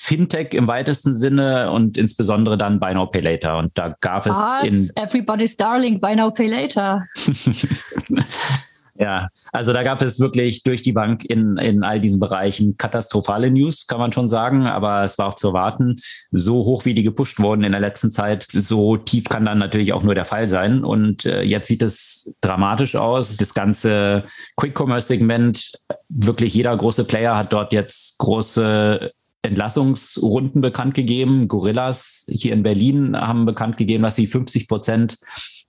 Fintech 0.00 0.54
im 0.54 0.68
weitesten 0.68 1.14
Sinne 1.14 1.72
und 1.72 1.98
insbesondere 1.98 2.56
dann 2.56 2.78
Buy 2.78 2.94
Now 2.94 3.06
Pay 3.06 3.20
Later. 3.20 3.58
Und 3.58 3.76
da 3.76 3.96
gab 4.00 4.26
es 4.26 4.36
Was? 4.36 4.64
in 4.64 4.90
Everybody's 4.94 5.56
Darling, 5.56 6.00
Buy 6.00 6.14
Now 6.14 6.30
Pay 6.30 6.46
Later. 6.46 7.04
Ja, 9.00 9.28
also 9.52 9.72
da 9.72 9.84
gab 9.84 10.02
es 10.02 10.18
wirklich 10.18 10.64
durch 10.64 10.82
die 10.82 10.92
Bank 10.92 11.24
in, 11.24 11.56
in 11.56 11.84
all 11.84 12.00
diesen 12.00 12.18
Bereichen 12.18 12.76
katastrophale 12.76 13.48
News, 13.48 13.86
kann 13.86 14.00
man 14.00 14.12
schon 14.12 14.26
sagen. 14.26 14.66
Aber 14.66 15.04
es 15.04 15.18
war 15.18 15.28
auch 15.28 15.34
zu 15.34 15.48
erwarten. 15.48 15.96
So 16.32 16.64
hoch 16.64 16.84
wie 16.84 16.94
die 16.94 17.04
gepusht 17.04 17.38
wurden 17.38 17.62
in 17.62 17.70
der 17.70 17.80
letzten 17.80 18.10
Zeit, 18.10 18.48
so 18.52 18.96
tief 18.96 19.28
kann 19.28 19.44
dann 19.44 19.58
natürlich 19.58 19.92
auch 19.92 20.02
nur 20.02 20.16
der 20.16 20.24
Fall 20.24 20.48
sein. 20.48 20.82
Und 20.82 21.24
äh, 21.26 21.42
jetzt 21.42 21.68
sieht 21.68 21.82
es 21.82 22.34
dramatisch 22.40 22.96
aus. 22.96 23.36
Das 23.36 23.54
ganze 23.54 24.24
Quick-Commerce-Segment, 24.56 25.78
wirklich 26.08 26.54
jeder 26.54 26.76
große 26.76 27.04
Player 27.04 27.36
hat 27.36 27.52
dort 27.52 27.72
jetzt 27.72 28.18
große 28.18 29.12
Entlassungsrunden 29.42 30.60
bekannt 30.60 30.94
gegeben. 30.94 31.46
Gorillas 31.46 32.26
hier 32.28 32.52
in 32.52 32.64
Berlin 32.64 33.16
haben 33.16 33.46
bekannt 33.46 33.76
gegeben, 33.76 34.02
dass 34.02 34.16
sie 34.16 34.26
50 34.26 34.66
Prozent 34.66 35.18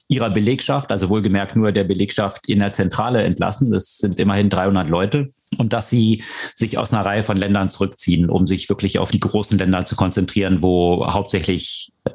ihrer 0.09 0.31
Belegschaft, 0.31 0.91
also 0.91 1.09
wohlgemerkt 1.09 1.55
nur 1.55 1.71
der 1.71 1.83
Belegschaft 1.83 2.47
in 2.47 2.59
der 2.59 2.73
Zentrale 2.73 3.23
entlassen. 3.23 3.71
Das 3.71 3.97
sind 3.97 4.19
immerhin 4.19 4.49
300 4.49 4.89
Leute. 4.89 5.31
Und 5.57 5.71
dass 5.71 5.89
sie 5.89 6.23
sich 6.55 6.77
aus 6.77 6.91
einer 6.91 7.05
Reihe 7.05 7.23
von 7.23 7.37
Ländern 7.37 7.69
zurückziehen, 7.69 8.29
um 8.29 8.47
sich 8.47 8.69
wirklich 8.69 8.97
auf 8.99 9.11
die 9.11 9.19
großen 9.19 9.57
Länder 9.57 9.85
zu 9.85 9.95
konzentrieren, 9.95 10.63
wo 10.63 11.07
hauptsächlich 11.07 11.91
äh, 12.05 12.11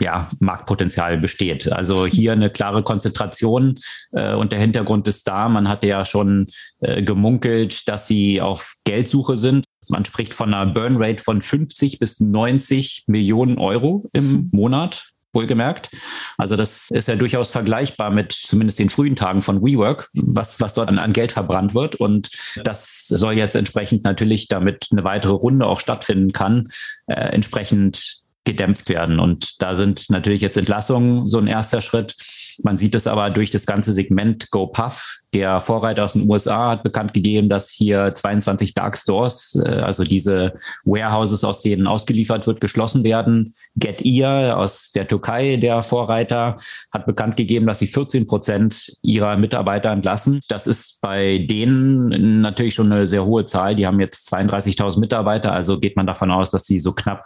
ja, 0.00 0.30
Marktpotenzial 0.38 1.18
besteht. 1.18 1.70
Also 1.70 2.06
hier 2.06 2.32
eine 2.32 2.50
klare 2.50 2.84
Konzentration 2.84 3.78
äh, 4.12 4.34
und 4.34 4.52
der 4.52 4.60
Hintergrund 4.60 5.08
ist 5.08 5.26
da. 5.26 5.48
Man 5.48 5.68
hatte 5.68 5.88
ja 5.88 6.04
schon 6.04 6.46
äh, 6.80 7.02
gemunkelt, 7.02 7.88
dass 7.88 8.06
sie 8.06 8.40
auf 8.40 8.76
Geldsuche 8.84 9.36
sind. 9.36 9.64
Man 9.88 10.04
spricht 10.04 10.32
von 10.32 10.54
einer 10.54 10.72
Burnrate 10.72 11.22
von 11.22 11.42
50 11.42 11.98
bis 11.98 12.20
90 12.20 13.04
Millionen 13.08 13.58
Euro 13.58 14.08
im 14.12 14.48
Monat 14.52 15.11
wohlgemerkt. 15.32 15.90
Also 16.36 16.56
das 16.56 16.90
ist 16.90 17.08
ja 17.08 17.16
durchaus 17.16 17.50
vergleichbar 17.50 18.10
mit 18.10 18.32
zumindest 18.32 18.78
den 18.78 18.90
frühen 18.90 19.16
Tagen 19.16 19.42
von 19.42 19.62
WeWork, 19.62 20.10
was, 20.14 20.60
was 20.60 20.74
dort 20.74 20.88
an, 20.88 20.98
an 20.98 21.12
Geld 21.12 21.32
verbrannt 21.32 21.74
wird. 21.74 21.96
Und 21.96 22.30
das 22.64 23.06
soll 23.06 23.36
jetzt 23.36 23.54
entsprechend 23.54 24.04
natürlich, 24.04 24.48
damit 24.48 24.88
eine 24.90 25.04
weitere 25.04 25.32
Runde 25.32 25.66
auch 25.66 25.80
stattfinden 25.80 26.32
kann, 26.32 26.68
äh, 27.06 27.14
entsprechend 27.14 28.21
gedämpft 28.44 28.88
werden. 28.88 29.20
Und 29.20 29.62
da 29.62 29.74
sind 29.76 30.10
natürlich 30.10 30.40
jetzt 30.40 30.56
Entlassungen 30.56 31.28
so 31.28 31.38
ein 31.38 31.46
erster 31.46 31.80
Schritt. 31.80 32.16
Man 32.62 32.76
sieht 32.76 32.94
es 32.94 33.06
aber 33.06 33.30
durch 33.30 33.50
das 33.50 33.66
ganze 33.66 33.92
Segment 33.92 34.50
GoPuff. 34.50 35.18
Der 35.32 35.60
Vorreiter 35.60 36.04
aus 36.04 36.12
den 36.12 36.28
USA 36.28 36.70
hat 36.70 36.82
bekannt 36.82 37.14
gegeben, 37.14 37.48
dass 37.48 37.70
hier 37.70 38.12
22 38.14 38.74
Dark 38.74 38.98
Stores, 38.98 39.58
äh, 39.64 39.68
also 39.68 40.04
diese 40.04 40.52
Warehouses, 40.84 41.42
aus 41.44 41.62
denen 41.62 41.86
ausgeliefert 41.86 42.46
wird, 42.46 42.60
geschlossen 42.60 43.02
werden. 43.04 43.54
GetEar 43.76 44.58
aus 44.58 44.90
der 44.92 45.08
Türkei, 45.08 45.56
der 45.56 45.82
Vorreiter, 45.82 46.56
hat 46.90 47.06
bekannt 47.06 47.36
gegeben, 47.36 47.66
dass 47.66 47.78
sie 47.78 47.86
14 47.86 48.26
Prozent 48.26 48.92
ihrer 49.00 49.36
Mitarbeiter 49.36 49.90
entlassen. 49.90 50.40
Das 50.48 50.66
ist 50.66 51.00
bei 51.00 51.46
denen 51.48 52.42
natürlich 52.42 52.74
schon 52.74 52.92
eine 52.92 53.06
sehr 53.06 53.24
hohe 53.24 53.46
Zahl. 53.46 53.74
Die 53.74 53.86
haben 53.86 54.00
jetzt 54.00 54.30
32.000 54.32 55.00
Mitarbeiter, 55.00 55.52
also 55.52 55.80
geht 55.80 55.96
man 55.96 56.06
davon 56.06 56.30
aus, 56.30 56.50
dass 56.50 56.66
sie 56.66 56.78
so 56.78 56.92
knapp 56.92 57.24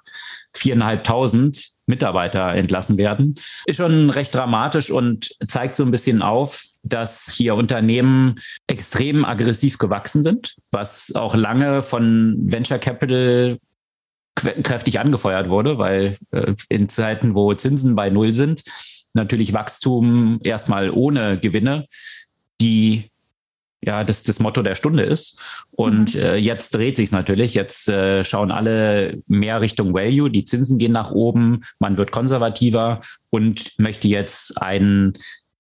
viereinhalbtausend 0.56 1.70
Mitarbeiter 1.86 2.52
entlassen 2.54 2.98
werden. 2.98 3.36
Ist 3.66 3.76
schon 3.76 4.10
recht 4.10 4.34
dramatisch 4.34 4.90
und 4.90 5.30
zeigt 5.46 5.76
so 5.76 5.84
ein 5.84 5.90
bisschen 5.90 6.20
auf, 6.22 6.64
dass 6.82 7.30
hier 7.30 7.54
Unternehmen 7.54 8.36
extrem 8.66 9.24
aggressiv 9.24 9.78
gewachsen 9.78 10.22
sind, 10.22 10.56
was 10.70 11.14
auch 11.14 11.34
lange 11.34 11.82
von 11.82 12.36
Venture 12.40 12.78
Capital 12.78 13.58
kräftig 14.34 15.00
angefeuert 15.00 15.48
wurde, 15.48 15.78
weil 15.78 16.16
äh, 16.30 16.54
in 16.68 16.88
Zeiten, 16.88 17.34
wo 17.34 17.54
Zinsen 17.54 17.94
bei 17.94 18.10
Null 18.10 18.32
sind, 18.32 18.62
natürlich 19.14 19.52
Wachstum 19.52 20.40
erstmal 20.42 20.90
ohne 20.90 21.38
Gewinne 21.38 21.86
die 22.60 23.10
ja 23.82 24.04
das, 24.04 24.22
das 24.22 24.40
Motto 24.40 24.62
der 24.62 24.74
Stunde 24.74 25.02
ist. 25.02 25.38
Und 25.70 26.14
mhm. 26.14 26.20
äh, 26.20 26.36
jetzt 26.36 26.74
dreht 26.74 26.96
sich 26.96 27.12
natürlich. 27.12 27.54
Jetzt 27.54 27.88
äh, 27.88 28.24
schauen 28.24 28.50
alle 28.50 29.22
mehr 29.26 29.60
Richtung 29.60 29.94
Value. 29.94 30.30
Die 30.30 30.44
Zinsen 30.44 30.78
gehen 30.78 30.92
nach 30.92 31.12
oben. 31.12 31.60
Man 31.78 31.96
wird 31.96 32.10
konservativer 32.10 33.00
und 33.30 33.72
möchte 33.78 34.08
jetzt 34.08 34.60
einen 34.60 35.14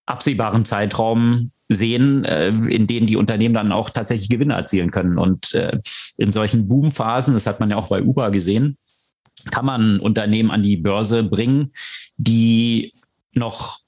absehbaren 0.06 0.64
Zeitraum 0.64 1.50
sehen, 1.68 2.24
äh, 2.24 2.48
in 2.48 2.86
denen 2.86 3.06
die 3.06 3.16
Unternehmen 3.16 3.54
dann 3.54 3.72
auch 3.72 3.90
tatsächlich 3.90 4.28
Gewinne 4.28 4.54
erzielen 4.54 4.90
können. 4.90 5.18
Und 5.18 5.52
äh, 5.54 5.80
in 6.16 6.32
solchen 6.32 6.68
Boomphasen, 6.68 7.34
das 7.34 7.46
hat 7.46 7.60
man 7.60 7.70
ja 7.70 7.76
auch 7.76 7.88
bei 7.88 8.02
Uber 8.02 8.30
gesehen, 8.30 8.76
kann 9.50 9.66
man 9.66 10.00
Unternehmen 10.00 10.50
an 10.50 10.62
die 10.62 10.76
Börse 10.76 11.22
bringen, 11.22 11.72
die 12.16 12.94
noch 13.32 13.80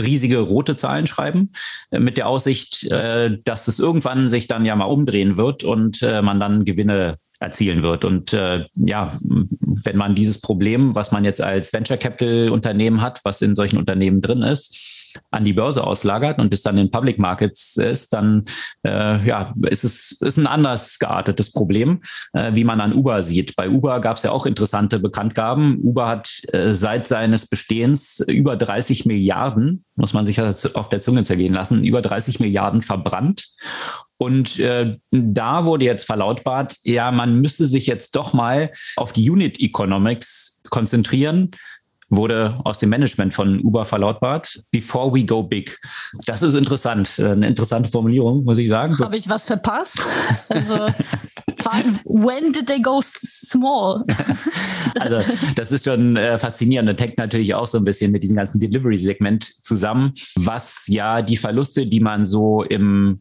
riesige 0.00 0.38
rote 0.38 0.76
Zahlen 0.76 1.06
schreiben, 1.06 1.52
äh, 1.90 2.00
mit 2.00 2.16
der 2.16 2.28
Aussicht, 2.28 2.84
äh, 2.84 3.38
dass 3.44 3.68
es 3.68 3.78
irgendwann 3.78 4.28
sich 4.28 4.46
dann 4.46 4.64
ja 4.64 4.76
mal 4.76 4.84
umdrehen 4.84 5.36
wird 5.36 5.64
und 5.64 6.02
äh, 6.02 6.22
man 6.22 6.40
dann 6.40 6.64
Gewinne 6.64 7.18
erzielen 7.40 7.82
wird. 7.82 8.06
Und 8.06 8.32
ja, 8.32 9.12
wenn 9.84 9.96
man 9.96 10.14
dieses 10.14 10.40
Problem, 10.40 10.94
was 10.94 11.12
man 11.12 11.24
jetzt 11.24 11.42
als 11.42 11.72
Venture 11.74 11.98
Capital 11.98 12.48
Unternehmen 12.48 13.02
hat, 13.02 13.20
was 13.24 13.42
in 13.42 13.54
solchen 13.54 13.76
Unternehmen 13.76 14.22
drin 14.22 14.40
ist, 14.40 14.93
an 15.30 15.44
die 15.44 15.52
Börse 15.52 15.84
auslagert 15.84 16.38
und 16.38 16.52
es 16.52 16.62
dann 16.62 16.78
in 16.78 16.90
Public 16.90 17.18
Markets 17.18 17.76
ist, 17.76 18.12
dann 18.12 18.44
äh, 18.86 19.24
ja, 19.24 19.54
ist 19.62 19.84
es 19.84 20.12
ist 20.20 20.36
ein 20.36 20.46
anders 20.46 20.98
geartetes 20.98 21.52
Problem, 21.52 22.02
äh, 22.32 22.54
wie 22.54 22.64
man 22.64 22.80
an 22.80 22.92
Uber 22.92 23.22
sieht. 23.22 23.56
Bei 23.56 23.68
Uber 23.68 24.00
gab 24.00 24.16
es 24.16 24.22
ja 24.22 24.30
auch 24.30 24.46
interessante 24.46 24.98
Bekanntgaben. 24.98 25.80
Uber 25.82 26.08
hat 26.08 26.30
äh, 26.52 26.74
seit 26.74 27.06
seines 27.06 27.46
Bestehens 27.46 28.22
über 28.26 28.56
30 28.56 29.06
Milliarden, 29.06 29.84
muss 29.96 30.12
man 30.12 30.26
sich 30.26 30.40
auf 30.40 30.88
der 30.88 31.00
Zunge 31.00 31.22
zergehen 31.22 31.54
lassen, 31.54 31.84
über 31.84 32.02
30 32.02 32.40
Milliarden 32.40 32.82
verbrannt. 32.82 33.48
Und 34.16 34.58
äh, 34.60 34.96
da 35.10 35.64
wurde 35.64 35.84
jetzt 35.84 36.04
verlautbart, 36.04 36.76
ja, 36.82 37.10
man 37.10 37.40
müsste 37.40 37.64
sich 37.64 37.86
jetzt 37.86 38.14
doch 38.14 38.32
mal 38.32 38.72
auf 38.96 39.12
die 39.12 39.28
Unit 39.28 39.60
Economics 39.60 40.60
konzentrieren 40.70 41.50
wurde 42.16 42.58
aus 42.64 42.78
dem 42.78 42.90
Management 42.90 43.34
von 43.34 43.60
Uber 43.60 43.84
verlautbart. 43.84 44.62
Before 44.70 45.14
we 45.14 45.24
go 45.24 45.42
big. 45.42 45.78
Das 46.26 46.42
ist 46.42 46.54
interessant. 46.54 47.18
Äh, 47.18 47.30
eine 47.30 47.46
interessante 47.46 47.88
Formulierung, 47.88 48.44
muss 48.44 48.58
ich 48.58 48.68
sagen. 48.68 48.98
Habe 48.98 49.16
ich 49.16 49.28
was 49.28 49.44
verpasst? 49.44 49.98
Also, 50.48 50.86
when 52.04 52.52
did 52.52 52.66
they 52.66 52.80
go 52.80 53.00
small? 53.02 54.04
also, 55.00 55.32
das 55.56 55.72
ist 55.72 55.84
schon 55.84 56.16
äh, 56.16 56.38
faszinierend. 56.38 56.88
Das 56.88 57.06
hängt 57.06 57.18
natürlich 57.18 57.54
auch 57.54 57.66
so 57.66 57.78
ein 57.78 57.84
bisschen 57.84 58.12
mit 58.12 58.22
diesem 58.22 58.36
ganzen 58.36 58.60
Delivery-Segment 58.60 59.64
zusammen, 59.64 60.12
was 60.36 60.84
ja 60.86 61.22
die 61.22 61.36
Verluste, 61.36 61.86
die 61.86 62.00
man 62.00 62.24
so 62.24 62.62
im 62.62 63.20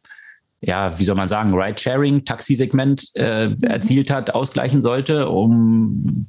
ja, 0.66 0.98
wie 0.98 1.04
soll 1.04 1.16
man 1.16 1.28
sagen, 1.28 1.54
Ride-Sharing, 1.54 2.24
äh, 2.26 3.48
mhm. 3.48 3.58
erzielt 3.64 4.10
hat, 4.10 4.34
ausgleichen 4.34 4.82
sollte, 4.82 5.28
um 5.28 6.28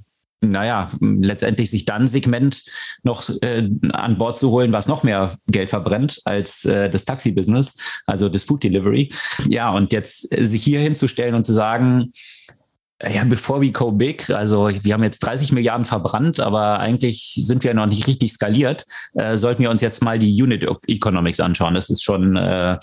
naja, 0.50 0.90
letztendlich 1.00 1.70
sich 1.70 1.84
dann 1.84 2.06
Segment 2.06 2.62
noch 3.02 3.28
äh, 3.42 3.68
an 3.92 4.18
Bord 4.18 4.38
zu 4.38 4.50
holen, 4.50 4.72
was 4.72 4.88
noch 4.88 5.02
mehr 5.02 5.36
Geld 5.48 5.70
verbrennt 5.70 6.20
als 6.24 6.64
äh, 6.64 6.90
das 6.90 7.04
Taxi-Business, 7.04 7.76
also 8.06 8.28
das 8.28 8.44
Food 8.44 8.62
Delivery. 8.62 9.12
Ja, 9.48 9.70
und 9.70 9.92
jetzt 9.92 10.30
äh, 10.32 10.44
sich 10.46 10.62
hier 10.62 10.80
hinzustellen 10.80 11.34
und 11.34 11.44
zu 11.44 11.52
sagen, 11.52 12.12
ja, 13.10 13.24
bevor 13.24 13.60
we 13.60 13.70
go 13.70 13.90
big, 13.90 14.30
also 14.30 14.68
wir 14.68 14.94
haben 14.94 15.02
jetzt 15.02 15.20
30 15.20 15.52
Milliarden 15.52 15.84
verbrannt, 15.84 16.40
aber 16.40 16.78
eigentlich 16.78 17.34
sind 17.40 17.64
wir 17.64 17.74
noch 17.74 17.86
nicht 17.86 18.06
richtig 18.06 18.32
skaliert, 18.32 18.84
äh, 19.14 19.36
sollten 19.36 19.62
wir 19.62 19.70
uns 19.70 19.82
jetzt 19.82 20.02
mal 20.02 20.18
die 20.18 20.42
Unit 20.42 20.66
Economics 20.86 21.40
anschauen. 21.40 21.74
Das 21.74 21.90
ist 21.90 22.02
schon 22.02 22.36
äh, 22.36 22.74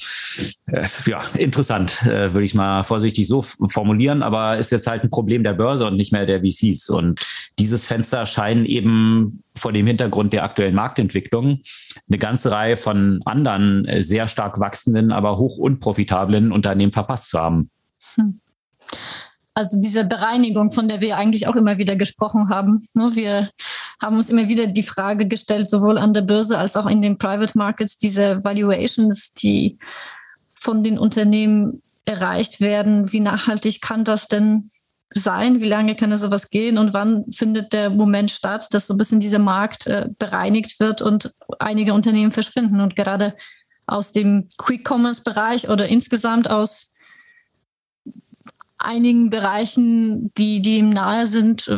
äh, 0.68 0.88
ja, 1.06 1.22
interessant, 1.38 2.02
äh, 2.04 2.34
würde 2.34 2.46
ich 2.46 2.54
mal 2.54 2.84
vorsichtig 2.84 3.28
so 3.28 3.42
formulieren, 3.42 4.22
aber 4.22 4.58
ist 4.58 4.72
jetzt 4.72 4.88
halt 4.88 5.04
ein 5.04 5.10
Problem 5.10 5.44
der 5.44 5.54
Börse 5.54 5.86
und 5.86 5.96
nicht 5.96 6.12
mehr 6.12 6.26
der 6.26 6.42
VCs. 6.42 6.90
Und 6.90 7.22
dieses 7.58 7.86
Fenster 7.86 8.26
scheinen 8.26 8.66
eben 8.66 9.44
vor 9.56 9.72
dem 9.72 9.88
Hintergrund 9.88 10.34
der 10.34 10.44
aktuellen 10.44 10.76
Marktentwicklung 10.76 11.62
eine 12.08 12.18
ganze 12.18 12.52
Reihe 12.52 12.78
von 12.78 13.20
anderen 13.26 13.86
äh, 13.86 14.02
sehr 14.02 14.28
stark 14.28 14.60
wachsenden, 14.60 15.12
aber 15.12 15.38
hoch 15.38 15.58
unprofitablen 15.58 16.52
Unternehmen 16.52 16.92
verpasst 16.92 17.30
zu 17.30 17.40
haben. 17.40 17.70
Hm. 18.16 18.42
Also 19.54 19.80
diese 19.82 20.06
Bereinigung, 20.06 20.72
von 20.72 20.88
der 20.88 21.02
wir 21.02 21.18
eigentlich 21.18 21.48
auch 21.48 21.56
immer 21.56 21.78
wieder 21.78 21.98
gesprochen 21.98 22.50
haben. 22.50 22.80
Ne? 22.94 23.12
Wir 23.16 23.50
haben 24.02 24.16
uns 24.16 24.30
immer 24.30 24.48
wieder 24.48 24.68
die 24.68 24.84
Frage 24.84 25.28
gestellt, 25.28 25.68
sowohl 25.68 25.98
an 25.98 26.14
der 26.14 26.22
Börse 26.22 26.58
als 26.58 26.76
auch 26.78 26.88
in 26.88 27.02
den 27.02 27.18
Private 27.18 27.58
Markets, 27.58 27.98
diese 27.98 28.44
Valuations, 28.44 29.34
die 29.34 29.78
von 30.54 30.84
den 30.84 30.98
Unternehmen 30.98 31.82
erreicht 32.06 32.62
werden. 32.62 33.12
Wie 33.12 33.20
nachhaltig 33.20 33.82
kann 33.82 34.06
das 34.06 34.28
denn 34.28 34.70
sein? 35.14 35.60
Wie 35.60 35.68
lange 35.68 35.96
kann 35.96 36.12
es 36.12 36.22
sowas 36.22 36.50
gehen? 36.50 36.78
Und 36.78 36.94
wann 36.94 37.26
findet 37.32 37.74
der 37.74 37.90
Moment 37.90 38.32
statt, 38.32 38.68
dass 38.72 38.88
so 38.88 38.94
ein 38.94 38.98
bisschen 38.98 39.20
dieser 39.20 39.40
Markt 39.40 39.88
äh, 39.88 40.08
bereinigt 40.18 40.80
wird 40.80 41.02
und 41.02 41.36
einige 41.60 41.94
Unternehmen 41.94 42.32
verschwinden? 42.32 42.80
Und 42.80 42.96
gerade 42.96 43.36
aus 43.86 44.12
dem 44.12 44.48
Quick-Commerce-Bereich 44.58 45.70
oder 45.70 45.88
insgesamt 45.88 46.50
aus 46.50 46.91
einigen 48.86 49.30
Bereichen, 49.30 50.32
die, 50.38 50.62
die 50.62 50.78
ihm 50.78 50.90
nahe 50.90 51.26
sind, 51.26 51.70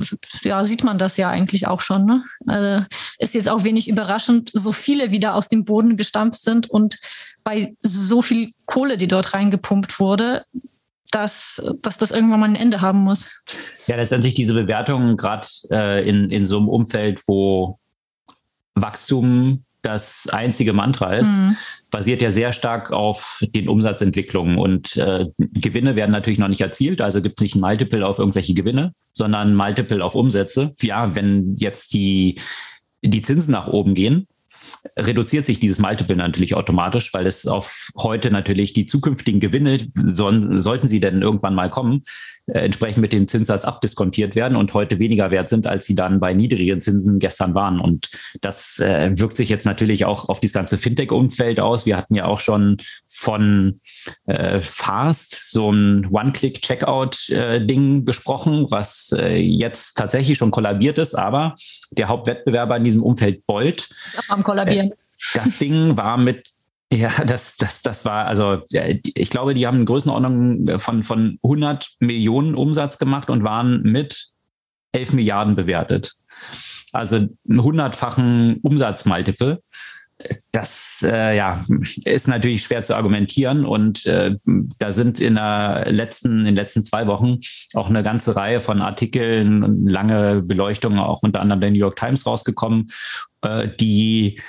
ja, 0.42 0.64
sieht 0.66 0.84
man 0.84 0.98
das 0.98 1.18
ja 1.18 1.30
eigentlich 1.30 1.68
auch 1.68 1.82
schon. 1.82 2.06
Ne? 2.06 2.24
Also 2.48 2.86
ist 3.20 3.34
jetzt 3.34 3.50
auch 3.50 3.64
wenig 3.64 3.88
überraschend, 3.88 4.52
so 4.54 4.72
viele 4.72 5.12
wieder 5.12 5.36
aus 5.36 5.48
dem 5.48 5.66
Boden 5.66 5.98
gestampft 5.98 6.42
sind 6.42 6.70
und 6.70 6.98
bei 7.44 7.76
so 7.82 8.22
viel 8.22 8.54
Kohle, 8.66 8.98
die 8.98 9.08
dort 9.08 9.34
reingepumpt 9.34 10.00
wurde, 10.00 10.46
dass, 11.12 11.62
dass 11.82 11.98
das 11.98 12.12
irgendwann 12.12 12.40
mal 12.40 12.50
ein 12.50 12.56
Ende 12.56 12.82
haben 12.82 13.00
muss. 13.00 13.30
Ja, 13.88 13.96
letztendlich 13.96 14.34
diese 14.34 14.54
Bewertungen, 14.54 15.18
gerade 15.18 15.48
äh, 15.70 16.08
in, 16.08 16.30
in 16.32 16.46
so 16.46 16.58
einem 16.58 16.70
Umfeld, 16.70 17.22
wo 17.28 17.80
Wachstum 18.76 19.64
das 19.84 20.28
einzige 20.32 20.74
Mantra 20.74 21.14
ist, 21.14 21.30
mhm. 21.30 21.58
basiert 21.92 22.22
ja 22.22 22.32
sehr 22.32 22.54
stark 22.54 22.92
auf 22.92 23.44
den 23.54 23.70
Umsatzentwicklungen 23.70 24.58
und 24.58 24.98
äh, 24.98 25.28
Gewinne 25.38 25.96
werden 25.96 26.12
natürlich 26.12 26.40
noch 26.40 26.48
nicht 26.48 26.62
erzielt, 26.62 27.02
also 27.02 27.22
gibt 27.22 27.40
es 27.40 27.44
nicht 27.44 27.56
ein 27.56 27.62
Multiple 27.62 28.08
auf 28.08 28.18
irgendwelche 28.18 28.54
Gewinne, 28.54 28.94
sondern 29.12 29.50
ein 29.50 29.56
Multiple 29.56 30.04
auf 30.04 30.16
Umsätze. 30.16 30.74
Ja, 30.82 31.16
wenn 31.16 31.56
jetzt 31.58 31.94
die, 31.94 32.40
die 33.02 33.22
Zinsen 33.22 33.52
nach 33.52 33.68
oben 33.68 33.94
gehen, 33.94 34.28
reduziert 34.98 35.46
sich 35.46 35.60
dieses 35.60 35.80
Multiple 35.80 36.16
natürlich 36.16 36.56
automatisch, 36.56 37.14
weil 37.14 37.28
es 37.28 37.46
auf 37.46 37.90
heute 37.98 38.32
natürlich 38.32 38.74
die 38.74 38.86
zukünftigen 38.86 39.40
Gewinne, 39.40 39.80
so, 39.96 40.32
sollten 40.60 40.88
sie 40.88 41.00
denn 41.00 41.22
irgendwann 41.22 41.56
mal 41.56 41.70
kommen, 41.70 42.04
entsprechend 42.48 43.02
mit 43.02 43.14
dem 43.14 43.28
Zinssatz 43.28 43.64
abdiskontiert 43.64 44.36
werden 44.36 44.58
und 44.58 44.74
heute 44.74 45.00
weniger 45.00 45.32
wert 45.32 45.48
sind, 45.48 45.66
als 45.66 45.86
sie 45.86 45.96
dann 45.96 46.20
bei 46.20 46.34
niedrigen 46.34 46.82
Zinsen 46.82 47.20
gestern 47.20 47.56
waren. 47.56 47.80
Und 47.80 48.10
das 48.42 48.80
äh, 48.80 49.12
wirkt 49.14 49.38
sich 49.38 49.50
jetzt 49.50 49.66
natürlich 49.66 50.06
auch 50.06 50.28
auf 50.30 50.42
das 50.42 50.52
ganze 50.52 50.78
Fintech-Umfeld 50.78 51.60
aus. 51.60 51.86
Wir 51.86 51.96
hatten 51.96 52.16
ja 52.16 52.26
auch 52.26 52.40
schon 52.40 52.78
von 53.08 53.80
äh, 54.26 54.60
Fast 54.60 55.52
so 55.52 55.72
ein 55.72 56.08
One-Click-Checkout-Ding 56.12 57.98
äh, 58.00 58.02
gesprochen, 58.02 58.66
was 58.70 59.16
äh, 59.18 59.38
jetzt 59.38 59.96
tatsächlich 59.96 60.38
schon 60.38 60.52
kollabiert 60.52 60.98
ist, 60.98 61.16
aber 61.16 61.56
der 61.92 62.10
Hauptwettbewerber 62.10 62.76
in 62.78 62.84
diesem 62.84 63.04
Umfeld 63.04 63.46
Bolt. 63.46 63.90
Am 64.28 64.44
kollabieren. 64.44 64.92
Äh, 64.92 64.96
das 65.34 65.58
Ding 65.58 65.96
war 65.96 66.18
mit 66.18 66.53
ja, 66.98 67.12
das, 67.26 67.56
das, 67.58 67.82
das 67.82 68.06
war, 68.06 68.26
also 68.26 68.62
ich 68.70 69.30
glaube, 69.30 69.54
die 69.54 69.66
haben 69.66 69.78
eine 69.78 69.86
Größenordnung 69.86 70.80
von, 70.80 71.04
von 71.04 71.40
100 71.44 71.96
Millionen 72.00 72.56
Umsatz 72.56 72.98
gemacht 72.98 73.30
und 73.30 73.44
waren 73.44 73.82
mit 73.84 74.30
11 74.92 75.14
Milliarden 75.14 75.56
bewertet. 75.56 76.14
Also 76.92 77.16
einen 77.16 77.64
hundertfachen 77.64 78.60
Umsatzmultiple. 78.62 79.62
Das 80.52 81.00
äh, 81.02 81.36
ja, 81.36 81.62
ist 82.06 82.28
natürlich 82.28 82.62
schwer 82.64 82.84
zu 82.84 82.96
argumentieren 82.96 83.66
und 83.66 84.06
äh, 84.06 84.36
da 84.78 84.94
sind 84.94 85.20
in, 85.20 85.36
der 85.36 85.86
letzten, 85.90 86.40
in 86.40 86.46
den 86.46 86.56
letzten 86.56 86.84
zwei 86.84 87.08
Wochen 87.08 87.40
auch 87.74 87.90
eine 87.90 88.04
ganze 88.04 88.36
Reihe 88.36 88.62
von 88.62 88.82
Artikeln 88.82 89.64
und 89.64 89.88
lange 89.88 90.44
Beleuchtungen, 90.44 91.00
auch 91.00 91.24
unter 91.24 91.42
anderem 91.42 91.62
der 91.62 91.72
New 91.72 91.78
York 91.78 91.96
Times 91.96 92.26
rausgekommen, 92.26 92.92
äh, 93.42 93.68
die 93.80 94.40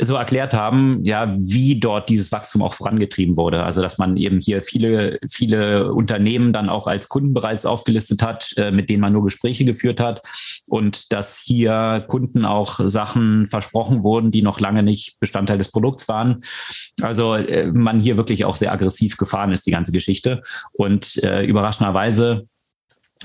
so 0.00 0.14
erklärt 0.14 0.54
haben, 0.54 1.04
ja, 1.04 1.34
wie 1.38 1.78
dort 1.78 2.08
dieses 2.08 2.32
Wachstum 2.32 2.62
auch 2.62 2.72
vorangetrieben 2.72 3.36
wurde. 3.36 3.62
Also 3.62 3.82
dass 3.82 3.98
man 3.98 4.16
eben 4.16 4.40
hier 4.40 4.62
viele, 4.62 5.18
viele 5.30 5.92
Unternehmen 5.92 6.52
dann 6.54 6.70
auch 6.70 6.86
als 6.86 7.08
Kunden 7.08 7.34
bereits 7.34 7.66
aufgelistet 7.66 8.22
hat, 8.22 8.54
äh, 8.56 8.70
mit 8.70 8.88
denen 8.88 9.02
man 9.02 9.12
nur 9.12 9.24
Gespräche 9.24 9.66
geführt 9.66 10.00
hat 10.00 10.22
und 10.66 11.12
dass 11.12 11.38
hier 11.38 12.04
Kunden 12.08 12.46
auch 12.46 12.80
Sachen 12.80 13.46
versprochen 13.48 14.02
wurden, 14.02 14.30
die 14.30 14.42
noch 14.42 14.60
lange 14.60 14.82
nicht 14.82 15.20
Bestandteil 15.20 15.58
des 15.58 15.70
Produkts 15.70 16.08
waren. 16.08 16.42
Also 17.02 17.34
äh, 17.34 17.70
man 17.70 18.00
hier 18.00 18.16
wirklich 18.16 18.46
auch 18.46 18.56
sehr 18.56 18.72
aggressiv 18.72 19.18
gefahren 19.18 19.52
ist, 19.52 19.66
die 19.66 19.72
ganze 19.72 19.92
Geschichte. 19.92 20.42
Und 20.72 21.22
äh, 21.22 21.44
überraschenderweise 21.44 22.48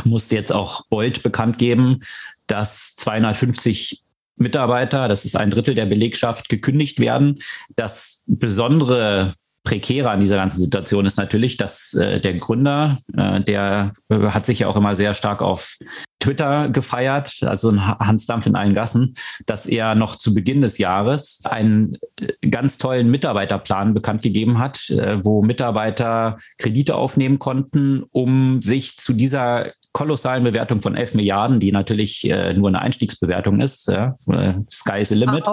musste 0.03 0.35
jetzt 0.35 0.51
auch 0.51 0.85
Bolt 0.89 1.23
bekannt 1.23 1.57
geben, 1.57 2.01
dass 2.45 2.95
250 2.95 4.03
Mitarbeiter, 4.37 5.07
das 5.07 5.25
ist 5.25 5.35
ein 5.35 5.51
Drittel 5.51 5.75
der 5.75 5.85
Belegschaft, 5.85 6.49
gekündigt 6.49 6.99
werden. 6.99 7.39
Das 7.75 8.23
besondere 8.27 9.35
Prekäre 9.67 10.09
an 10.09 10.21
dieser 10.21 10.37
ganzen 10.37 10.61
Situation 10.61 11.05
ist 11.05 11.17
natürlich, 11.17 11.57
dass 11.57 11.93
äh, 11.93 12.21
der 12.21 12.35
Gründer, 12.35 12.97
äh, 13.17 13.41
der 13.41 13.91
äh, 14.07 14.29
hat 14.29 14.45
sich 14.45 14.59
ja 14.59 14.67
auch 14.67 14.77
immer 14.77 14.95
sehr 14.95 15.13
stark 15.13 15.41
auf 15.41 15.77
Twitter 16.21 16.69
gefeiert, 16.69 17.39
also 17.41 17.71
ein 17.71 17.85
Hans 17.85 18.25
Dampf 18.25 18.45
in 18.45 18.55
allen 18.55 18.73
Gassen, 18.73 19.13
dass 19.45 19.65
er 19.65 19.93
noch 19.93 20.15
zu 20.15 20.33
Beginn 20.33 20.61
des 20.61 20.77
Jahres 20.77 21.41
einen 21.43 21.97
äh, 22.17 22.47
ganz 22.49 22.77
tollen 22.77 23.11
Mitarbeiterplan 23.11 23.93
bekannt 23.93 24.21
gegeben 24.21 24.57
hat, 24.57 24.89
äh, 24.89 25.19
wo 25.25 25.43
Mitarbeiter 25.43 26.37
Kredite 26.57 26.95
aufnehmen 26.95 27.37
konnten, 27.37 28.03
um 28.11 28.61
sich 28.61 28.95
zu 28.95 29.11
dieser 29.11 29.73
kolossalen 29.93 30.43
Bewertung 30.43 30.81
von 30.81 30.95
11 30.95 31.15
Milliarden, 31.15 31.59
die 31.59 31.71
natürlich 31.71 32.29
äh, 32.29 32.53
nur 32.53 32.67
eine 32.67 32.81
Einstiegsbewertung 32.81 33.59
ist, 33.59 33.87
ja, 33.87 34.15
äh, 34.31 34.53
Sky 34.69 35.01
is 35.01 35.09
the 35.09 35.15
limit, 35.15 35.45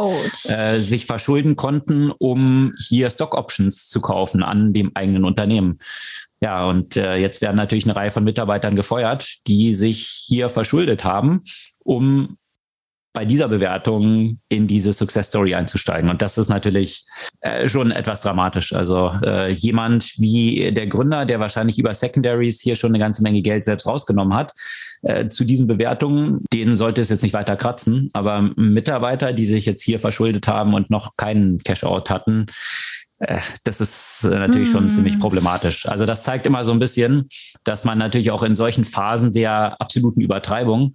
äh, 0.44 0.80
sich 0.80 1.06
verschulden 1.06 1.56
konnten, 1.56 2.10
um 2.10 2.74
hier 2.88 3.10
Stock 3.10 3.34
Options 3.34 3.88
zu 3.88 4.00
kaufen 4.00 4.42
an 4.42 4.72
dem 4.72 4.92
eigenen 4.94 5.24
Unternehmen. 5.24 5.78
Ja, 6.40 6.66
und 6.66 6.96
äh, 6.96 7.16
jetzt 7.16 7.40
werden 7.40 7.56
natürlich 7.56 7.84
eine 7.84 7.96
Reihe 7.96 8.10
von 8.10 8.24
Mitarbeitern 8.24 8.76
gefeuert, 8.76 9.38
die 9.46 9.72
sich 9.72 10.24
hier 10.26 10.50
verschuldet 10.50 11.04
haben, 11.04 11.42
um 11.78 12.36
bei 13.14 13.24
dieser 13.24 13.48
Bewertung 13.48 14.40
in 14.48 14.66
diese 14.66 14.92
Success 14.92 15.28
Story 15.28 15.54
einzusteigen. 15.54 16.10
Und 16.10 16.20
das 16.20 16.36
ist 16.36 16.48
natürlich 16.48 17.06
äh, 17.40 17.68
schon 17.68 17.92
etwas 17.92 18.20
dramatisch. 18.20 18.72
Also 18.72 19.12
äh, 19.24 19.52
jemand 19.52 20.18
wie 20.18 20.72
der 20.72 20.88
Gründer, 20.88 21.24
der 21.24 21.38
wahrscheinlich 21.38 21.78
über 21.78 21.94
Secondaries 21.94 22.60
hier 22.60 22.74
schon 22.74 22.90
eine 22.90 22.98
ganze 22.98 23.22
Menge 23.22 23.40
Geld 23.40 23.62
selbst 23.62 23.86
rausgenommen 23.86 24.36
hat, 24.36 24.52
äh, 25.02 25.28
zu 25.28 25.44
diesen 25.44 25.68
Bewertungen, 25.68 26.44
denen 26.52 26.74
sollte 26.74 27.00
es 27.00 27.08
jetzt 27.08 27.22
nicht 27.22 27.34
weiter 27.34 27.56
kratzen. 27.56 28.10
Aber 28.14 28.50
Mitarbeiter, 28.56 29.32
die 29.32 29.46
sich 29.46 29.64
jetzt 29.64 29.82
hier 29.82 30.00
verschuldet 30.00 30.48
haben 30.48 30.74
und 30.74 30.90
noch 30.90 31.16
keinen 31.16 31.58
Cash-out 31.58 32.10
hatten, 32.10 32.46
äh, 33.18 33.38
das 33.62 33.80
ist 33.80 34.24
äh, 34.24 34.28
natürlich 34.28 34.70
schon 34.70 34.90
ziemlich 34.90 35.14
hm. 35.14 35.20
problematisch. 35.20 35.86
Also 35.86 36.04
das 36.04 36.24
zeigt 36.24 36.46
immer 36.46 36.64
so 36.64 36.72
ein 36.72 36.80
bisschen, 36.80 37.28
dass 37.62 37.84
man 37.84 37.98
natürlich 37.98 38.32
auch 38.32 38.42
in 38.42 38.56
solchen 38.56 38.84
Phasen 38.84 39.32
der 39.32 39.80
absoluten 39.80 40.20
Übertreibung 40.20 40.94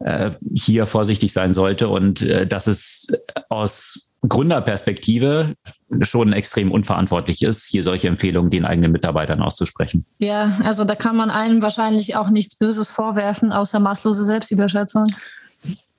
äh, 0.00 0.32
hier 0.54 0.86
vorsichtig 0.86 1.32
sein 1.32 1.52
sollte 1.52 1.88
und 1.88 2.22
äh, 2.22 2.46
dass 2.46 2.66
es 2.66 3.08
aus 3.48 4.10
Gründerperspektive 4.28 5.54
schon 6.00 6.32
extrem 6.32 6.72
unverantwortlich 6.72 7.42
ist, 7.42 7.64
hier 7.64 7.82
solche 7.82 8.08
Empfehlungen 8.08 8.50
den 8.50 8.64
eigenen 8.64 8.92
Mitarbeitern 8.92 9.40
auszusprechen. 9.40 10.04
Ja, 10.18 10.58
also 10.64 10.84
da 10.84 10.94
kann 10.94 11.16
man 11.16 11.30
einem 11.30 11.62
wahrscheinlich 11.62 12.16
auch 12.16 12.30
nichts 12.30 12.56
Böses 12.56 12.90
vorwerfen, 12.90 13.52
außer 13.52 13.78
maßlose 13.78 14.24
Selbstüberschätzung. 14.24 15.06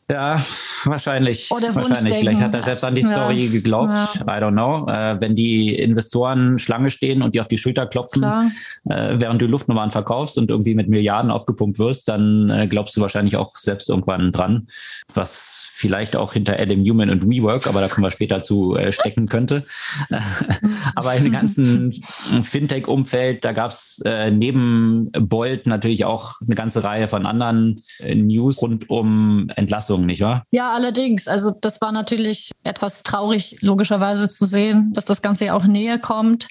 Ja, 0.10 0.42
wahrscheinlich. 0.86 1.52
Oder 1.52 1.76
wahrscheinlich. 1.76 2.14
Vielleicht 2.14 2.42
hat 2.42 2.56
er 2.56 2.62
selbst 2.62 2.86
an 2.86 2.96
die 2.96 3.04
Story 3.04 3.46
ja. 3.46 3.52
geglaubt. 3.52 3.98
Ja. 3.98 4.38
I 4.38 4.42
don't 4.42 4.54
know. 4.54 4.88
Äh, 4.90 5.20
wenn 5.20 5.36
die 5.36 5.76
Investoren 5.76 6.58
Schlange 6.60 6.92
stehen 6.92 7.22
und 7.22 7.36
die 7.36 7.42
auf 7.42 7.50
die 7.50 7.58
Schulter 7.58 7.86
klopfen, 7.88 8.24
äh, 8.24 9.20
während 9.20 9.42
du 9.42 9.48
Luftnummern 9.48 9.92
verkaufst 9.92 10.38
und 10.38 10.50
irgendwie 10.50 10.76
mit 10.76 10.88
Milliarden 10.88 11.30
aufgepumpt 11.30 11.78
wirst, 11.78 12.08
dann 12.08 12.50
äh, 12.50 12.68
glaubst 12.68 12.96
du 12.96 13.02
wahrscheinlich 13.02 13.36
auch 13.36 13.58
selbst 13.58 13.90
irgendwann 13.90 14.32
dran, 14.32 14.68
was 15.14 15.68
vielleicht 15.78 16.16
auch 16.16 16.34
hinter 16.34 16.60
Adam 16.60 16.82
Newman 16.82 17.12
und 17.12 17.30
WeWork, 17.30 17.68
aber 17.68 17.82
da 17.82 17.88
kommen 17.88 18.04
wir 18.04 18.12
später 18.12 18.44
zu, 18.44 18.76
äh, 18.76 18.92
stecken 18.92 19.28
könnte. 19.28 19.64
aber 20.96 21.16
im 21.16 21.32
ganzen 21.32 21.92
Fintech-Umfeld, 21.92 23.46
da 23.46 23.52
gab 23.52 23.72
es 23.72 24.02
äh, 24.04 24.32
neben 24.32 25.12
Bolt 25.12 25.68
natürlich 25.68 26.04
auch 26.06 26.42
eine 26.42 26.56
ganze 26.56 26.84
Reihe 26.84 27.08
von 27.08 27.28
anderen 27.28 27.84
äh, 28.00 28.16
News 28.16 28.60
rund 28.62 28.90
um 28.90 29.52
Entlassungen, 29.56 30.08
nicht 30.08 30.22
wahr? 30.22 30.44
Ja, 30.50 30.74
allerdings. 30.74 31.28
Also 31.28 31.52
das 31.62 31.80
war 31.80 31.92
natürlich 31.92 32.52
etwas 32.64 33.04
traurig, 33.04 33.58
logischerweise 33.62 34.28
zu 34.30 34.46
sehen, 34.46 34.92
dass 34.94 35.06
das 35.06 35.22
Ganze 35.22 35.46
ja 35.46 35.54
auch 35.54 35.66
näher 35.66 36.00
kommt, 36.00 36.48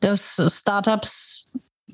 dass 0.00 0.38
Startups 0.48 1.35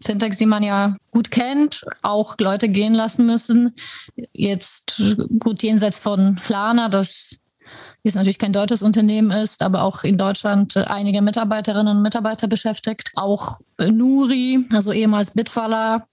Fintechs, 0.03 0.37
die 0.37 0.47
man 0.47 0.63
ja 0.63 0.95
gut 1.11 1.31
kennt, 1.31 1.85
auch 2.03 2.37
Leute 2.39 2.69
gehen 2.69 2.95
lassen 2.95 3.27
müssen. 3.27 3.75
Jetzt 4.33 5.01
gut 5.39 5.63
jenseits 5.63 5.99
von 5.99 6.37
Klarna, 6.37 6.89
das 6.89 7.37
jetzt 8.03 8.15
natürlich 8.15 8.39
kein 8.39 8.53
deutsches 8.53 8.83
Unternehmen 8.83 9.31
ist, 9.31 9.63
aber 9.63 9.83
auch 9.83 10.05
in 10.05 10.19
Deutschland 10.19 10.77
einige 10.77 11.23
Mitarbeiterinnen 11.23 11.97
und 11.97 12.03
Mitarbeiter 12.03 12.49
beschäftigt. 12.49 13.13
Auch 13.15 13.61
Nuri, 13.79 14.65
also 14.73 14.93
ehemals 14.93 15.31
Bitfaller, 15.31 16.07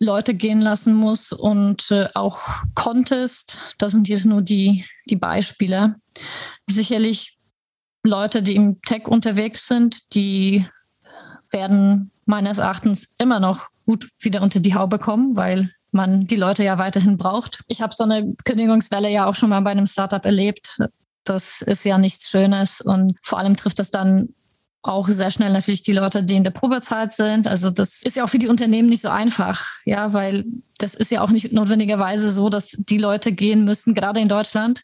Leute 0.00 0.34
gehen 0.34 0.60
lassen 0.60 0.94
muss 0.94 1.32
und 1.32 1.90
äh, 1.90 2.08
auch 2.14 2.40
Contest, 2.74 3.58
das 3.78 3.92
sind 3.92 4.08
jetzt 4.08 4.24
nur 4.24 4.42
die, 4.42 4.86
die 5.06 5.16
Beispiele. 5.16 5.94
Sicherlich 6.68 7.38
Leute, 8.02 8.42
die 8.42 8.56
im 8.56 8.80
Tech 8.82 9.06
unterwegs 9.06 9.66
sind, 9.66 10.14
die 10.14 10.66
werden 11.54 12.10
meines 12.26 12.58
Erachtens 12.58 13.08
immer 13.18 13.40
noch 13.40 13.68
gut 13.86 14.10
wieder 14.20 14.42
unter 14.42 14.60
die 14.60 14.74
Haube 14.74 14.98
kommen, 14.98 15.36
weil 15.36 15.70
man 15.90 16.26
die 16.26 16.36
Leute 16.36 16.64
ja 16.64 16.76
weiterhin 16.76 17.16
braucht. 17.16 17.60
Ich 17.68 17.80
habe 17.80 17.94
so 17.94 18.04
eine 18.04 18.34
Kündigungswelle 18.44 19.10
ja 19.10 19.26
auch 19.26 19.34
schon 19.34 19.48
mal 19.48 19.60
bei 19.60 19.70
einem 19.70 19.86
Startup 19.86 20.24
erlebt. 20.24 20.78
Das 21.22 21.62
ist 21.62 21.84
ja 21.84 21.96
nichts 21.96 22.28
Schönes 22.28 22.80
und 22.82 23.14
vor 23.22 23.38
allem 23.38 23.56
trifft 23.56 23.78
das 23.78 23.90
dann 23.90 24.34
auch 24.82 25.08
sehr 25.08 25.30
schnell 25.30 25.52
natürlich 25.52 25.82
die 25.82 25.92
Leute, 25.92 26.22
die 26.22 26.36
in 26.36 26.44
der 26.44 26.50
Probezeit 26.50 27.12
sind. 27.12 27.48
Also 27.48 27.70
das 27.70 28.02
ist 28.02 28.16
ja 28.16 28.24
auch 28.24 28.28
für 28.28 28.38
die 28.38 28.48
Unternehmen 28.48 28.90
nicht 28.90 29.00
so 29.00 29.08
einfach, 29.08 29.64
ja, 29.86 30.12
weil 30.12 30.44
das 30.76 30.94
ist 30.94 31.10
ja 31.10 31.22
auch 31.22 31.30
nicht 31.30 31.52
notwendigerweise 31.52 32.30
so, 32.30 32.50
dass 32.50 32.76
die 32.76 32.98
Leute 32.98 33.32
gehen 33.32 33.64
müssen, 33.64 33.94
gerade 33.94 34.20
in 34.20 34.28
Deutschland, 34.28 34.82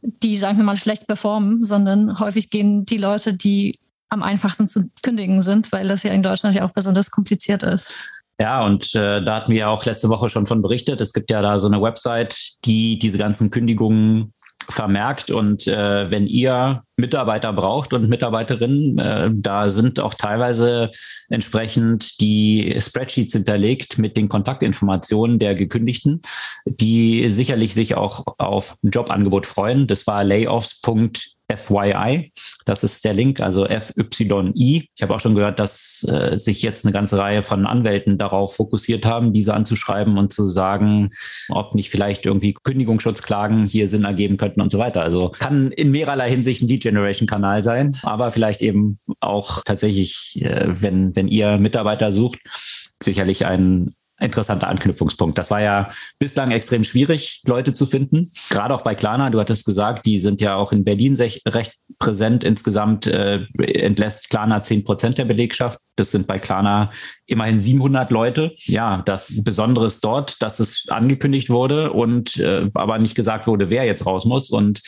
die, 0.00 0.38
sagen 0.38 0.56
wir 0.56 0.64
mal, 0.64 0.78
schlecht 0.78 1.06
performen, 1.06 1.62
sondern 1.64 2.18
häufig 2.18 2.48
gehen 2.48 2.86
die 2.86 2.96
Leute, 2.96 3.34
die 3.34 3.78
am 4.12 4.22
einfachsten 4.22 4.66
zu 4.66 4.90
kündigen 5.02 5.40
sind, 5.40 5.72
weil 5.72 5.88
das 5.88 6.02
ja 6.02 6.12
in 6.12 6.22
Deutschland 6.22 6.54
ja 6.54 6.64
auch 6.64 6.72
besonders 6.72 7.10
kompliziert 7.10 7.62
ist. 7.62 7.94
Ja, 8.38 8.64
und 8.64 8.94
äh, 8.94 9.22
da 9.22 9.36
hatten 9.36 9.52
wir 9.52 9.60
ja 9.60 9.68
auch 9.68 9.84
letzte 9.84 10.08
Woche 10.08 10.28
schon 10.28 10.46
von 10.46 10.62
berichtet. 10.62 11.00
Es 11.00 11.12
gibt 11.12 11.30
ja 11.30 11.42
da 11.42 11.58
so 11.58 11.66
eine 11.66 11.80
Website, 11.80 12.36
die 12.64 12.98
diese 12.98 13.18
ganzen 13.18 13.50
Kündigungen 13.50 14.32
vermerkt. 14.68 15.30
Und 15.30 15.66
äh, 15.66 16.10
wenn 16.10 16.26
ihr 16.26 16.82
Mitarbeiter 16.96 17.52
braucht 17.52 17.92
und 17.92 18.08
Mitarbeiterinnen, 18.08 18.98
äh, 18.98 19.30
da 19.32 19.68
sind 19.68 20.00
auch 20.00 20.14
teilweise 20.14 20.90
entsprechend 21.28 22.20
die 22.20 22.76
Spreadsheets 22.78 23.32
hinterlegt 23.32 23.98
mit 23.98 24.16
den 24.16 24.28
Kontaktinformationen 24.28 25.38
der 25.38 25.54
Gekündigten, 25.54 26.22
die 26.66 27.28
sicherlich 27.30 27.74
sich 27.74 27.94
auch 27.96 28.24
auf 28.38 28.76
ein 28.82 28.90
Jobangebot 28.90 29.46
freuen. 29.46 29.86
Das 29.86 30.06
war 30.06 30.24
layoffs.de 30.24 31.31
FYI. 31.56 32.32
Das 32.64 32.82
ist 32.82 33.04
der 33.04 33.14
Link, 33.14 33.40
also 33.40 33.66
FYI. 33.66 34.88
Ich 34.94 35.02
habe 35.02 35.14
auch 35.14 35.20
schon 35.20 35.34
gehört, 35.34 35.58
dass 35.58 36.04
äh, 36.08 36.36
sich 36.36 36.62
jetzt 36.62 36.84
eine 36.84 36.92
ganze 36.92 37.18
Reihe 37.18 37.42
von 37.42 37.66
Anwälten 37.66 38.18
darauf 38.18 38.56
fokussiert 38.56 39.04
haben, 39.04 39.32
diese 39.32 39.54
anzuschreiben 39.54 40.18
und 40.18 40.32
zu 40.32 40.48
sagen, 40.48 41.10
ob 41.48 41.74
nicht 41.74 41.90
vielleicht 41.90 42.26
irgendwie 42.26 42.54
Kündigungsschutzklagen 42.54 43.66
hier 43.66 43.88
Sinn 43.88 44.04
ergeben 44.04 44.36
könnten 44.36 44.60
und 44.60 44.70
so 44.70 44.78
weiter. 44.78 45.02
Also 45.02 45.30
kann 45.30 45.70
in 45.72 45.90
mehrerlei 45.90 46.30
Hinsicht 46.30 46.62
ein 46.62 46.68
Lead-Generation-Kanal 46.68 47.64
sein, 47.64 47.96
aber 48.02 48.30
vielleicht 48.30 48.62
eben 48.62 48.98
auch 49.20 49.62
tatsächlich, 49.64 50.40
äh, 50.42 50.66
wenn, 50.68 51.14
wenn 51.16 51.28
ihr 51.28 51.58
Mitarbeiter 51.58 52.12
sucht, 52.12 52.40
sicherlich 53.02 53.46
ein 53.46 53.94
interessanter 54.22 54.68
Anknüpfungspunkt. 54.68 55.36
Das 55.36 55.50
war 55.50 55.60
ja 55.60 55.90
bislang 56.18 56.50
extrem 56.50 56.84
schwierig, 56.84 57.42
Leute 57.44 57.72
zu 57.72 57.86
finden. 57.86 58.30
Gerade 58.50 58.74
auch 58.74 58.82
bei 58.82 58.94
Klarna, 58.94 59.30
du 59.30 59.40
hattest 59.40 59.64
gesagt, 59.64 60.06
die 60.06 60.20
sind 60.20 60.40
ja 60.40 60.56
auch 60.56 60.72
in 60.72 60.84
Berlin 60.84 61.16
recht 61.46 61.76
präsent. 61.98 62.44
Insgesamt 62.44 63.06
äh, 63.06 63.44
entlässt 63.58 64.30
Klarna 64.30 64.62
10 64.62 64.84
Prozent 64.84 65.18
der 65.18 65.24
Belegschaft. 65.24 65.78
Das 65.96 66.10
sind 66.10 66.26
bei 66.26 66.38
Klarna 66.38 66.90
immerhin 67.26 67.60
700 67.60 68.10
Leute. 68.10 68.54
Ja, 68.58 69.02
das 69.04 69.42
Besondere 69.42 69.86
ist 69.86 70.02
dort, 70.02 70.40
dass 70.40 70.58
es 70.60 70.86
angekündigt 70.88 71.50
wurde 71.50 71.92
und 71.92 72.36
äh, 72.38 72.70
aber 72.74 72.98
nicht 72.98 73.14
gesagt 73.14 73.46
wurde, 73.46 73.70
wer 73.70 73.84
jetzt 73.84 74.06
raus 74.06 74.24
muss. 74.24 74.50
Und 74.50 74.82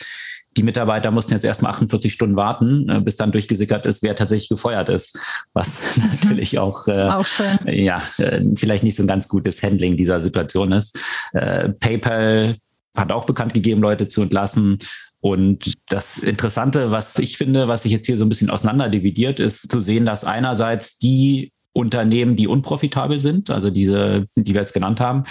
die 0.57 0.63
Mitarbeiter 0.63 1.11
mussten 1.11 1.33
jetzt 1.33 1.43
erstmal 1.43 1.71
48 1.71 2.11
Stunden 2.11 2.35
warten, 2.35 2.87
äh, 2.89 3.01
bis 3.01 3.15
dann 3.15 3.31
durchgesickert 3.31 3.85
ist, 3.85 4.03
wer 4.03 4.15
tatsächlich 4.15 4.49
gefeuert 4.49 4.89
ist. 4.89 5.17
Was 5.53 5.79
natürlich 5.97 6.59
auch, 6.59 6.87
äh, 6.87 7.09
auch 7.09 7.27
ja, 7.65 8.01
äh, 8.17 8.41
vielleicht 8.55 8.83
nicht 8.83 8.95
so 8.95 9.03
ein 9.03 9.07
ganz 9.07 9.27
gutes 9.27 9.61
Handling 9.61 9.97
dieser 9.97 10.21
Situation 10.21 10.71
ist. 10.71 10.97
Äh, 11.33 11.69
PayPal 11.69 12.57
hat 12.95 13.11
auch 13.11 13.25
bekannt 13.25 13.53
gegeben, 13.53 13.81
Leute 13.81 14.07
zu 14.07 14.21
entlassen. 14.21 14.79
Und 15.19 15.73
das 15.89 16.19
Interessante, 16.19 16.91
was 16.91 17.17
ich 17.17 17.37
finde, 17.37 17.67
was 17.67 17.83
sich 17.83 17.91
jetzt 17.91 18.05
hier 18.05 18.15
so 18.15 18.23
ein 18.23 18.29
bisschen 18.29 18.49
auseinanderdividiert, 18.49 19.39
ist 19.39 19.69
zu 19.69 19.79
sehen, 19.79 20.05
dass 20.05 20.23
einerseits 20.23 20.99
die 20.99 21.51
Unternehmen, 21.75 22.37
die 22.37 22.47
unprofitabel 22.47 23.19
sind, 23.19 23.49
also 23.49 23.69
diese, 23.69 24.27
die 24.37 24.53
wir 24.53 24.61
jetzt 24.61 24.73
genannt 24.73 25.01
haben, 25.01 25.23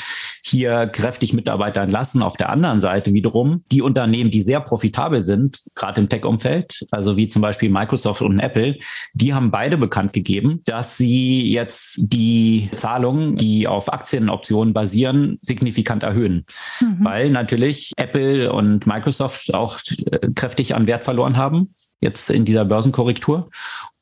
hier 0.43 0.87
kräftig 0.89 1.33
Mitarbeiter 1.33 1.81
entlassen. 1.81 2.23
Auf 2.23 2.37
der 2.37 2.51
anderen 2.51 2.83
Seite 2.83 3.15
wiederum 3.15 3.65
die 3.73 3.81
Unternehmen, 3.81 4.31
die 4.31 4.43
sehr 4.43 4.61
profitabel 4.61 5.25
sind, 5.25 5.61
gerade 5.75 6.03
im 6.03 6.11
Tech-Umfeld, 6.11 6.85
also 6.91 7.17
wie 7.17 7.29
zum 7.29 7.41
Beispiel 7.41 7.71
Microsoft 7.71 8.21
und 8.21 8.41
Apple, 8.41 8.77
die 9.15 9.33
haben 9.33 9.51
beide 9.51 9.79
bekannt 9.79 10.13
gegeben, 10.13 10.61
dass 10.67 10.99
sie 10.99 11.51
jetzt 11.51 11.95
die 11.97 12.69
Zahlungen, 12.75 13.37
die 13.37 13.67
auf 13.67 13.91
Aktienoptionen 13.91 14.75
basieren, 14.75 15.39
signifikant 15.41 16.03
erhöhen. 16.03 16.45
Mhm. 16.81 16.99
Weil 17.01 17.31
natürlich 17.31 17.93
Apple 17.97 18.53
und 18.53 18.87
Microsoft 18.87 19.55
auch 19.55 19.79
äh, 20.11 20.29
kräftig 20.35 20.75
an 20.75 20.87
Wert 20.87 21.05
verloren 21.05 21.39
haben 21.39 21.75
jetzt 22.05 22.31
in 22.31 22.45
dieser 22.45 22.65
Börsenkorrektur 22.65 23.51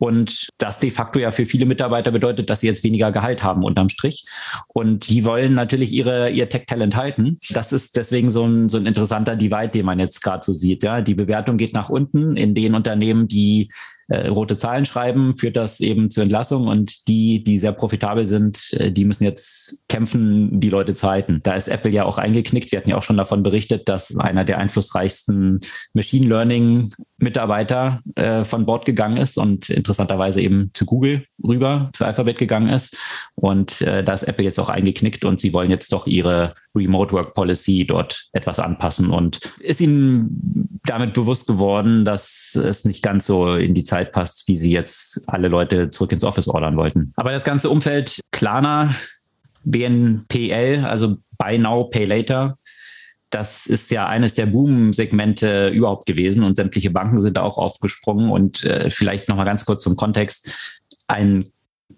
und 0.02 0.48
das 0.58 0.80
de 0.80 0.90
facto 0.90 1.20
ja 1.20 1.30
für 1.30 1.46
viele 1.46 1.64
Mitarbeiter 1.64 2.10
bedeutet, 2.10 2.50
dass 2.50 2.58
sie 2.58 2.66
jetzt 2.66 2.82
weniger 2.82 3.12
Gehalt 3.12 3.44
haben 3.44 3.62
unterm 3.62 3.88
Strich. 3.88 4.24
Und 4.66 5.08
die 5.08 5.24
wollen 5.24 5.54
natürlich 5.54 5.92
ihre, 5.92 6.28
ihr 6.30 6.48
Tech-Talent 6.48 6.96
halten. 6.96 7.38
Das 7.50 7.70
ist 7.70 7.94
deswegen 7.94 8.28
so 8.28 8.44
ein, 8.44 8.68
so 8.68 8.78
ein 8.78 8.86
interessanter 8.86 9.36
Divide, 9.36 9.68
den 9.68 9.86
man 9.86 10.00
jetzt 10.00 10.20
gerade 10.20 10.44
so 10.44 10.52
sieht. 10.52 10.82
Ja, 10.82 11.02
die 11.02 11.14
Bewertung 11.14 11.56
geht 11.56 11.72
nach 11.72 11.88
unten 11.88 12.36
in 12.36 12.52
den 12.52 12.74
Unternehmen, 12.74 13.28
die 13.28 13.70
äh, 14.08 14.26
rote 14.26 14.56
Zahlen 14.56 14.84
schreiben, 14.84 15.36
führt 15.36 15.56
das 15.56 15.78
eben 15.78 16.10
zur 16.10 16.24
Entlassung 16.24 16.66
und 16.66 17.06
die, 17.06 17.44
die 17.44 17.58
sehr 17.58 17.72
profitabel 17.72 18.26
sind, 18.26 18.72
äh, 18.72 18.90
die 18.90 19.04
müssen 19.04 19.22
jetzt 19.22 19.78
kämpfen, 19.88 20.58
die 20.60 20.68
Leute 20.68 20.94
zu 20.94 21.08
halten. 21.08 21.40
Da 21.44 21.54
ist 21.54 21.68
Apple 21.68 21.92
ja 21.92 22.04
auch 22.04 22.18
eingeknickt. 22.18 22.72
Wir 22.72 22.80
hatten 22.80 22.90
ja 22.90 22.96
auch 22.96 23.02
schon 23.04 23.16
davon 23.16 23.44
berichtet, 23.44 23.88
dass 23.88 24.16
einer 24.16 24.44
der 24.44 24.58
einflussreichsten 24.58 25.60
Machine 25.94 26.26
Learning 26.26 26.92
Mitarbeiter 27.22 28.00
äh, 28.16 28.44
von 28.44 28.66
Bord 28.66 28.84
gegangen 28.84 29.16
ist 29.16 29.38
und 29.38 29.70
interessanterweise 29.70 30.40
eben 30.40 30.70
zu 30.74 30.84
Google 30.84 31.24
rüber, 31.42 31.90
zu 31.94 32.04
Alphabet 32.04 32.38
gegangen 32.38 32.68
ist. 32.68 32.96
Und 33.34 33.80
äh, 33.80 34.02
da 34.02 34.12
ist 34.12 34.24
Apple 34.24 34.44
jetzt 34.44 34.58
auch 34.58 34.68
eingeknickt 34.68 35.24
und 35.24 35.40
sie 35.40 35.52
wollen 35.52 35.70
jetzt 35.70 35.92
doch 35.92 36.06
ihre 36.06 36.54
Remote 36.74 37.12
Work 37.12 37.34
Policy 37.34 37.86
dort 37.86 38.28
etwas 38.32 38.58
anpassen 38.58 39.10
und 39.10 39.40
ist 39.60 39.80
ihnen 39.80 40.80
damit 40.84 41.14
bewusst 41.14 41.46
geworden, 41.46 42.04
dass 42.04 42.54
es 42.54 42.84
nicht 42.84 43.02
ganz 43.02 43.26
so 43.26 43.54
in 43.54 43.74
die 43.74 43.84
Zeit 43.84 44.12
passt, 44.12 44.48
wie 44.48 44.56
sie 44.56 44.72
jetzt 44.72 45.28
alle 45.28 45.48
Leute 45.48 45.90
zurück 45.90 46.12
ins 46.12 46.24
Office 46.24 46.48
ordern 46.48 46.76
wollten. 46.76 47.12
Aber 47.16 47.30
das 47.30 47.44
ganze 47.44 47.70
Umfeld 47.70 48.20
Klarna, 48.32 48.94
BNPL, 49.64 50.84
also 50.84 51.18
Buy 51.38 51.58
Now, 51.58 51.84
Pay 51.84 52.04
Later, 52.04 52.58
das 53.32 53.66
ist 53.66 53.90
ja 53.90 54.06
eines 54.06 54.34
der 54.34 54.46
Boom-Segmente 54.46 55.68
überhaupt 55.68 56.06
gewesen 56.06 56.44
und 56.44 56.54
sämtliche 56.54 56.90
Banken 56.90 57.20
sind 57.20 57.38
da 57.38 57.42
auch 57.42 57.58
aufgesprungen. 57.58 58.30
Und 58.30 58.62
äh, 58.64 58.90
vielleicht 58.90 59.28
nochmal 59.28 59.46
ganz 59.46 59.64
kurz 59.64 59.82
zum 59.82 59.96
Kontext. 59.96 60.50
Ein 61.08 61.44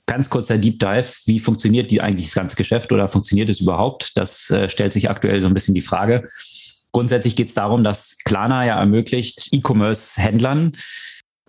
ganz 0.07 0.31
kurzer 0.31 0.59
Deep 0.59 0.79
Dive. 0.79 1.13
Wie 1.27 1.41
funktioniert 1.41 1.91
die 1.91 2.01
eigentlich 2.01 2.27
das 2.27 2.35
ganze 2.35 2.57
Geschäft 2.57 2.93
oder 2.93 3.09
funktioniert 3.09 3.51
es 3.51 3.61
überhaupt? 3.61 4.13
Das 4.17 4.49
äh, 4.51 4.69
stellt 4.69 4.93
sich 4.93 5.11
aktuell 5.11 5.43
so 5.43 5.49
ein 5.49 5.55
bisschen 5.55 5.75
die 5.75 5.83
Frage. 5.83 6.29
Grundsätzlich 6.93 7.35
geht 7.35 7.49
es 7.49 7.55
darum, 7.55 7.83
dass 7.83 8.17
Klarna 8.25 8.65
ja 8.65 8.79
ermöglicht, 8.79 9.49
E-Commerce-Händlern 9.51 10.73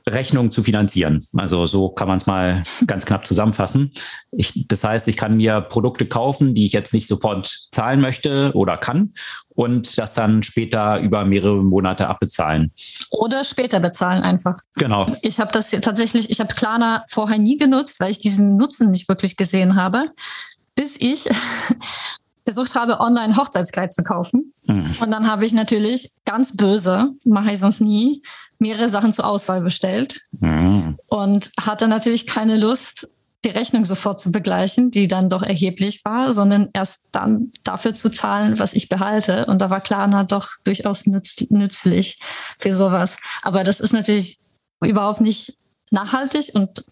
Rechnung 0.07 0.51
zu 0.51 0.61
finanzieren. 0.61 1.25
Also 1.35 1.65
so 1.65 1.89
kann 1.89 2.07
man 2.07 2.17
es 2.17 2.25
mal 2.25 2.63
ganz 2.87 3.05
knapp 3.05 3.25
zusammenfassen. 3.27 3.91
Ich, 4.31 4.67
das 4.67 4.83
heißt, 4.83 5.07
ich 5.07 5.17
kann 5.17 5.37
mir 5.37 5.61
Produkte 5.61 6.07
kaufen, 6.07 6.55
die 6.55 6.65
ich 6.65 6.73
jetzt 6.73 6.93
nicht 6.93 7.07
sofort 7.07 7.67
zahlen 7.71 8.01
möchte 8.01 8.51
oder 8.55 8.77
kann 8.77 9.13
und 9.55 9.97
das 9.97 10.13
dann 10.13 10.43
später 10.43 10.99
über 10.99 11.25
mehrere 11.25 11.63
Monate 11.63 12.07
abbezahlen. 12.07 12.71
Oder 13.09 13.43
später 13.43 13.79
bezahlen 13.79 14.21
einfach. 14.21 14.55
Genau. 14.75 15.07
Ich 15.21 15.39
habe 15.39 15.51
das 15.51 15.69
tatsächlich, 15.69 16.29
ich 16.29 16.39
habe 16.39 16.53
Klarna 16.53 17.05
vorher 17.09 17.39
nie 17.39 17.57
genutzt, 17.57 17.99
weil 17.99 18.11
ich 18.11 18.19
diesen 18.19 18.57
Nutzen 18.57 18.91
nicht 18.91 19.07
wirklich 19.07 19.37
gesehen 19.37 19.75
habe, 19.75 20.11
bis 20.75 20.97
ich 20.99 21.27
versucht 22.45 22.75
habe, 22.75 22.99
online 22.99 23.35
Hochzeitskleid 23.35 23.93
zu 23.93 24.03
kaufen. 24.03 24.53
Mhm. 24.67 24.95
Und 24.99 25.11
dann 25.11 25.27
habe 25.27 25.45
ich 25.45 25.53
natürlich 25.53 26.11
ganz 26.25 26.55
böse, 26.55 27.11
mache 27.23 27.51
ich 27.51 27.59
sonst 27.59 27.81
nie, 27.81 28.21
mehrere 28.59 28.89
Sachen 28.89 29.13
zur 29.13 29.25
Auswahl 29.25 29.61
bestellt 29.61 30.21
mhm. 30.39 30.97
und 31.09 31.51
hatte 31.59 31.87
natürlich 31.87 32.25
keine 32.25 32.57
Lust, 32.57 33.07
die 33.45 33.49
Rechnung 33.49 33.85
sofort 33.85 34.19
zu 34.19 34.31
begleichen, 34.31 34.91
die 34.91 35.07
dann 35.07 35.29
doch 35.29 35.43
erheblich 35.43 36.03
war, 36.03 36.31
sondern 36.31 36.69
erst 36.73 36.99
dann 37.11 37.51
dafür 37.63 37.93
zu 37.93 38.09
zahlen, 38.09 38.59
was 38.59 38.73
ich 38.73 38.89
behalte. 38.89 39.45
Und 39.45 39.61
da 39.61 39.69
war 39.69 39.81
Klarna 39.81 40.23
doch 40.23 40.49
durchaus 40.63 41.05
nütz, 41.05 41.35
nützlich 41.49 42.19
für 42.59 42.73
sowas. 42.73 43.17
Aber 43.43 43.63
das 43.63 43.79
ist 43.79 43.93
natürlich 43.93 44.39
überhaupt 44.81 45.21
nicht 45.21 45.57
nachhaltig 45.91 46.51
und 46.53 46.83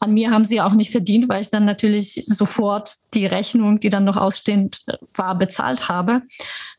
an 0.00 0.12
mir 0.12 0.30
haben 0.30 0.44
sie 0.44 0.60
auch 0.60 0.74
nicht 0.74 0.90
verdient, 0.90 1.28
weil 1.28 1.40
ich 1.40 1.50
dann 1.50 1.64
natürlich 1.64 2.24
sofort 2.26 2.96
die 3.14 3.26
Rechnung, 3.26 3.80
die 3.80 3.90
dann 3.90 4.04
noch 4.04 4.16
ausstehend 4.16 4.82
war, 5.14 5.38
bezahlt 5.38 5.88
habe. 5.88 6.22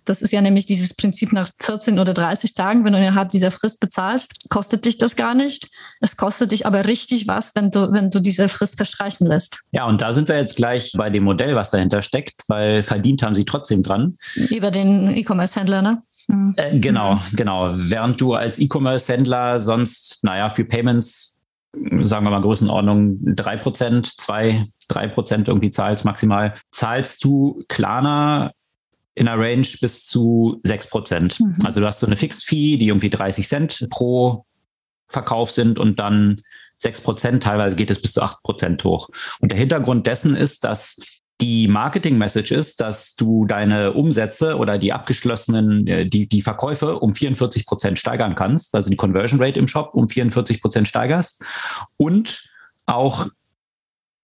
Das 0.04 0.22
ist 0.22 0.32
ja 0.32 0.42
nämlich 0.42 0.66
dieses 0.66 0.94
Prinzip 0.94 1.34
nach 1.34 1.48
14 1.62 1.98
oder 1.98 2.14
30 2.14 2.54
Tagen, 2.54 2.86
wenn 2.86 2.94
du 2.94 3.00
innerhalb 3.00 3.32
dieser 3.32 3.52
Frist 3.52 3.80
bezahlst, 3.80 4.50
kostet 4.50 4.86
dich 4.86 4.98
das 4.98 5.16
gar 5.16 5.34
nicht. 5.34 5.70
Es 6.02 6.18
kostet 6.18 6.52
dich 6.52 6.66
aber 6.66 6.86
richtig 6.86 7.28
was, 7.28 7.56
wenn 7.56 7.72
du, 7.72 7.92
wenn 7.92 8.12
du 8.12 8.20
diese 8.20 8.48
Frist 8.48 8.78
verstreichen 8.78 9.26
lässt. 9.26 9.62
Ja, 9.72 9.86
und 9.86 10.02
da 10.02 10.14
sind 10.14 10.28
wir 10.28 10.38
jetzt 10.38 10.56
gleich 10.56 10.92
bei 10.96 11.10
dem 11.10 11.24
Modell, 11.24 11.56
was 11.56 11.72
dahinter 11.72 12.02
steckt, 12.02 12.44
weil 12.48 12.84
verdient 12.84 13.24
haben 13.24 13.36
sie 13.36 13.46
trotzdem 13.46 13.82
dran. 13.82 14.16
Über 14.36 14.72
den 14.72 15.16
E-Commerce-Händler, 15.16 15.82
ne? 15.82 16.04
Mhm. 16.28 16.54
Äh, 16.58 16.80
genau, 16.80 17.20
genau. 17.34 17.72
Während 17.74 18.20
du 18.20 18.34
als 18.34 18.60
E-Commerce-Händler 18.60 19.60
sonst, 19.60 20.24
naja, 20.24 20.50
für 20.50 20.66
Payments 20.66 21.35
sagen 22.04 22.26
wir 22.26 22.32
mal 22.32 22.42
Größenordnung 22.42 23.36
drei 23.36 23.58
Prozent, 23.58 24.08
zwei, 24.20 24.68
drei 24.88 25.08
Prozent 25.08 25.48
irgendwie 25.48 25.70
zahlst 25.70 26.06
maximal, 26.06 26.54
zahlst 26.72 27.24
du 27.24 27.64
Klarna 27.68 28.52
in 29.16 29.28
einer 29.28 29.42
Range 29.42 29.68
bis 29.82 30.06
zu 30.06 30.60
sechs 30.64 30.88
Prozent. 30.88 31.40
Mhm. 31.40 31.58
Also 31.64 31.80
du 31.80 31.88
hast 31.88 32.00
so 32.00 32.06
eine 32.06 32.18
Fixed 32.18 32.44
Fee, 32.44 32.78
die 32.78 32.88
irgendwie 32.88 33.10
30 33.10 33.48
Cent 33.48 33.88
pro 33.90 34.46
Verkauf 35.08 35.52
sind 35.52 35.80
und 35.80 36.00
dann 36.00 36.42
sechs 36.78 37.00
Prozent, 37.00 37.44
teilweise 37.44 37.78
geht 37.78 37.90
es 37.90 38.02
bis 38.02 38.14
zu 38.14 38.22
acht 38.22 38.44
Prozent 38.44 38.84
hoch. 38.84 39.10
Und 39.40 39.52
der 39.52 39.60
Hintergrund 39.60 40.08
dessen 40.08 40.36
ist, 40.36 40.66
dass 40.66 40.98
die 41.42 41.68
Marketing-Message 41.68 42.52
ist, 42.52 42.80
dass 42.80 43.16
du 43.16 43.46
deine 43.46 43.94
Umsätze 43.94 44.58
oder 44.58 44.78
die 44.78 44.94
abgeschlossenen, 44.94 45.86
äh, 45.88 46.06
die, 46.08 46.28
die 46.28 46.42
Verkäufe 46.42 47.00
um 47.00 47.14
44 47.14 47.66
Prozent 47.66 48.00
steigern 48.00 48.36
kannst, 48.36 48.74
also 48.76 48.90
die 48.90 48.96
Conversion 48.96 49.42
Rate 49.42 49.60
im 49.60 49.68
Shop 49.68 49.92
um 49.94 50.08
44 50.08 50.62
Prozent 50.62 50.88
steigerst 50.88 51.44
und 51.98 52.50
auch 52.86 53.28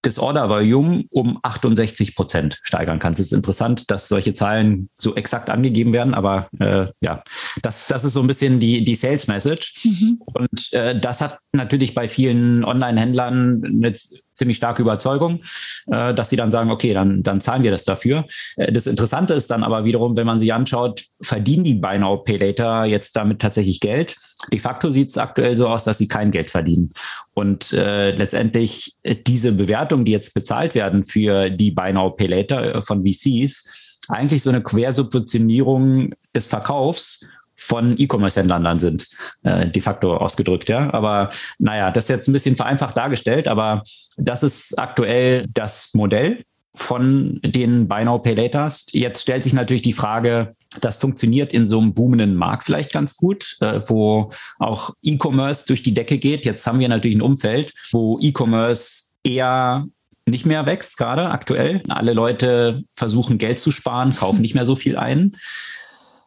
das 0.04 0.18
Order 0.18 0.50
Volume 0.50 1.06
um 1.12 1.40
68 1.44 2.16
Prozent 2.16 2.60
steigern 2.64 3.00
kannst. 3.00 3.20
Es 3.20 3.28
ist 3.28 3.34
interessant, 3.34 3.92
dass 3.92 4.08
solche 4.08 4.34
Zahlen 4.34 4.90
so 4.94 5.16
exakt 5.16 5.50
angegeben 5.50 5.94
werden, 5.94 6.14
aber 6.14 6.50
äh, 6.60 6.88
ja, 7.02 7.24
das, 7.62 7.86
das 7.88 8.04
ist 8.04 8.14
so 8.14 8.22
ein 8.22 8.28
bisschen 8.28 8.60
die, 8.60 8.84
die 8.84 8.96
Sales 8.96 9.28
Message. 9.28 9.76
Mhm. 9.84 10.22
Und 10.26 10.74
äh, 10.74 11.00
das 11.00 11.22
hat 11.22 11.38
natürlich 11.54 11.94
bei 11.94 12.08
vielen 12.08 12.64
Online-Händlern 12.64 13.64
eine 13.64 13.94
ziemlich 14.42 14.58
starke 14.58 14.82
Überzeugung, 14.82 15.44
äh, 15.86 16.16
dass 16.16 16.30
sie 16.30 16.36
dann 16.36 16.50
sagen, 16.50 16.72
okay, 16.72 16.96
dann, 16.96 17.22
dann 17.22 17.42
zahlen 17.42 17.62
wir 17.62 17.70
das 17.70 17.84
dafür. 17.84 18.26
Äh, 18.56 18.72
das 18.72 18.88
Interessante 18.88 19.36
ist 19.36 19.52
dann 19.52 19.64
aber 19.64 19.86
wiederum, 19.86 20.18
wenn 20.18 20.26
man 20.26 20.40
sich 20.40 20.52
anschaut, 20.52 21.04
verdienen 21.22 21.64
die 21.64 21.76
Buy 21.76 22.00
Now 22.00 22.18
Pay 22.18 22.38
Later 22.38 22.86
jetzt 22.86 23.16
damit 23.16 23.40
tatsächlich 23.40 23.80
Geld? 23.80 24.16
De 24.52 24.60
facto 24.60 24.90
sieht 24.90 25.10
es 25.10 25.18
aktuell 25.20 25.56
so 25.56 25.68
aus, 25.68 25.84
dass 25.84 26.00
sie 26.00 26.08
kein 26.08 26.32
Geld 26.32 26.50
verdienen. 26.50 26.92
Und 27.36 27.72
äh, 27.74 28.16
letztendlich 28.16 28.96
äh, 29.04 29.16
diese 29.16 29.52
Bewertungen, 29.52 30.06
die 30.06 30.12
jetzt 30.12 30.34
bezahlt 30.34 30.74
werden 30.74 31.04
für 31.04 31.52
die 31.52 31.70
Buy 31.70 31.94
Now 31.94 32.10
Pay 32.10 32.28
Later 32.28 32.76
äh, 32.76 32.82
von 32.82 33.06
VCs, 33.06 33.68
eigentlich 34.08 34.42
so 34.42 34.50
eine 34.50 34.64
Quersubventionierung 34.64 36.14
des 36.36 36.48
Verkaufs 36.48 37.28
von 37.64 37.96
E-Commerce-Händlern 37.98 38.64
dann 38.64 38.78
sind, 38.78 39.08
äh, 39.44 39.68
de 39.68 39.82
facto 39.82 40.18
ausgedrückt, 40.18 40.68
ja. 40.68 40.92
Aber 40.94 41.30
naja, 41.60 41.92
das 41.92 42.06
ist 42.06 42.10
jetzt 42.10 42.28
ein 42.28 42.34
bisschen 42.34 42.56
vereinfacht 42.56 42.98
dargestellt, 42.98 43.48
aber 43.48 43.84
das 44.18 44.44
ist 44.44 44.78
aktuell 44.80 45.48
das 45.54 45.90
Modell 45.94 46.44
von 46.74 47.40
den 47.44 47.88
Buy 47.88 48.06
Now 48.06 48.20
Pay 48.20 48.34
Laters. 48.34 48.88
Jetzt 48.92 49.22
stellt 49.22 49.44
sich 49.44 49.54
natürlich 49.54 49.84
die 49.84 49.94
Frage, 49.94 50.56
das 50.80 50.98
funktioniert 50.98 51.54
in 51.54 51.66
so 51.66 51.80
einem 51.80 51.94
boomenden 51.94 52.36
Markt 52.36 52.64
vielleicht 52.64 52.92
ganz 52.92 53.16
gut, 53.16 53.58
äh, 53.60 53.82
wo 53.86 54.32
auch 54.58 54.92
E-Commerce 55.04 55.66
durch 55.68 55.84
die 55.84 55.94
Decke 55.94 56.18
geht. 56.18 56.46
Jetzt 56.46 56.66
haben 56.66 56.80
wir 56.80 56.90
natürlich 56.90 57.18
ein 57.18 57.22
Umfeld, 57.22 57.74
wo 57.92 58.18
E-Commerce 58.20 59.12
eher 59.24 59.86
nicht 60.26 60.46
mehr 60.46 60.66
wächst, 60.66 60.98
gerade 60.98 61.30
aktuell. 61.30 61.84
Alle 61.90 62.14
Leute 62.14 62.84
versuchen 62.94 63.38
Geld 63.38 63.60
zu 63.60 63.70
sparen, 63.72 64.16
kaufen 64.16 64.42
nicht 64.42 64.56
mehr 64.56 64.66
so 64.66 64.76
viel 64.76 64.98
ein. 64.98 65.36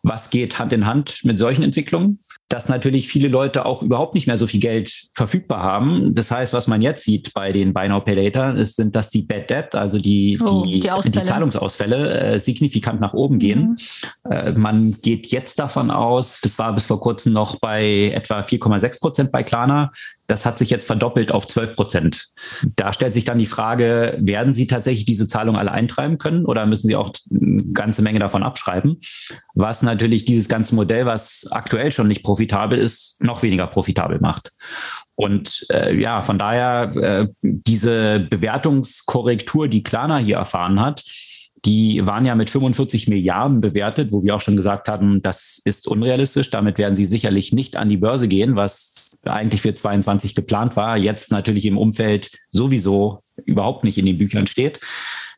Was 0.06 0.28
geht 0.28 0.58
Hand 0.58 0.72
in 0.74 0.86
Hand 0.86 1.20
mit 1.24 1.38
solchen 1.38 1.62
Entwicklungen? 1.62 2.20
Dass 2.50 2.68
natürlich 2.68 3.08
viele 3.08 3.28
Leute 3.28 3.64
auch 3.64 3.82
überhaupt 3.82 4.14
nicht 4.14 4.26
mehr 4.26 4.36
so 4.36 4.46
viel 4.46 4.60
Geld 4.60 5.08
verfügbar 5.14 5.62
haben. 5.62 6.14
Das 6.14 6.30
heißt, 6.30 6.52
was 6.52 6.66
man 6.66 6.82
jetzt 6.82 7.04
sieht 7.04 7.32
bei 7.32 7.52
den 7.52 7.72
Buy 7.72 7.88
Now 7.88 8.00
Pay 8.00 8.14
Later, 8.14 8.54
ist, 8.54 8.76
sind, 8.76 8.94
dass 8.94 9.08
die 9.08 9.22
Bad 9.22 9.48
Debt, 9.48 9.74
also 9.74 9.98
die, 9.98 10.38
oh, 10.44 10.62
die, 10.66 10.80
die, 10.80 11.10
die, 11.10 11.22
Zahlungsausfälle, 11.22 12.20
äh, 12.34 12.38
signifikant 12.38 13.00
nach 13.00 13.14
oben 13.14 13.38
gehen. 13.38 13.78
Mhm. 14.24 14.30
Äh, 14.30 14.52
man 14.52 14.98
geht 15.00 15.28
jetzt 15.28 15.58
davon 15.58 15.90
aus, 15.90 16.40
das 16.42 16.58
war 16.58 16.74
bis 16.74 16.84
vor 16.84 17.00
kurzem 17.00 17.32
noch 17.32 17.58
bei 17.58 18.12
etwa 18.14 18.40
4,6 18.40 19.00
Prozent 19.00 19.32
bei 19.32 19.42
Klarna, 19.42 19.90
das 20.26 20.46
hat 20.46 20.58
sich 20.58 20.70
jetzt 20.70 20.86
verdoppelt 20.86 21.32
auf 21.32 21.46
12 21.46 21.76
Prozent. 21.76 22.28
Da 22.76 22.92
stellt 22.92 23.12
sich 23.12 23.24
dann 23.24 23.38
die 23.38 23.46
Frage, 23.46 24.16
werden 24.20 24.52
Sie 24.52 24.66
tatsächlich 24.66 25.04
diese 25.04 25.26
Zahlung 25.26 25.56
alle 25.56 25.72
eintreiben 25.72 26.18
können 26.18 26.44
oder 26.46 26.66
müssen 26.66 26.88
Sie 26.88 26.96
auch 26.96 27.12
eine 27.30 27.64
ganze 27.72 28.02
Menge 28.02 28.18
davon 28.18 28.42
abschreiben? 28.42 29.00
Was 29.54 29.82
natürlich 29.82 30.24
dieses 30.24 30.48
ganze 30.48 30.74
Modell, 30.74 31.06
was 31.06 31.46
aktuell 31.50 31.92
schon 31.92 32.08
nicht 32.08 32.22
profitabel 32.22 32.78
ist, 32.78 33.22
noch 33.22 33.42
weniger 33.42 33.66
profitabel 33.66 34.18
macht. 34.20 34.52
Und 35.16 35.66
äh, 35.70 35.94
ja, 35.94 36.22
von 36.22 36.38
daher 36.38 36.92
äh, 36.96 37.28
diese 37.42 38.26
Bewertungskorrektur, 38.30 39.68
die 39.68 39.82
Klarna 39.82 40.16
hier 40.18 40.36
erfahren 40.36 40.80
hat, 40.80 41.04
die 41.64 42.04
waren 42.04 42.26
ja 42.26 42.34
mit 42.34 42.50
45 42.50 43.08
Milliarden 43.08 43.60
bewertet, 43.60 44.12
wo 44.12 44.22
wir 44.22 44.36
auch 44.36 44.40
schon 44.40 44.56
gesagt 44.56 44.88
hatten, 44.88 45.22
das 45.22 45.60
ist 45.64 45.86
unrealistisch. 45.86 46.50
Damit 46.50 46.78
werden 46.78 46.94
sie 46.94 47.06
sicherlich 47.06 47.52
nicht 47.52 47.76
an 47.76 47.88
die 47.88 47.96
Börse 47.96 48.28
gehen, 48.28 48.54
was 48.56 48.93
eigentlich 49.24 49.62
für 49.62 49.74
22 49.74 50.34
geplant 50.34 50.76
war, 50.76 50.96
jetzt 50.96 51.30
natürlich 51.30 51.66
im 51.66 51.78
Umfeld 51.78 52.30
sowieso 52.50 53.20
überhaupt 53.44 53.84
nicht 53.84 53.98
in 53.98 54.06
den 54.06 54.18
Büchern 54.18 54.46
steht. 54.46 54.80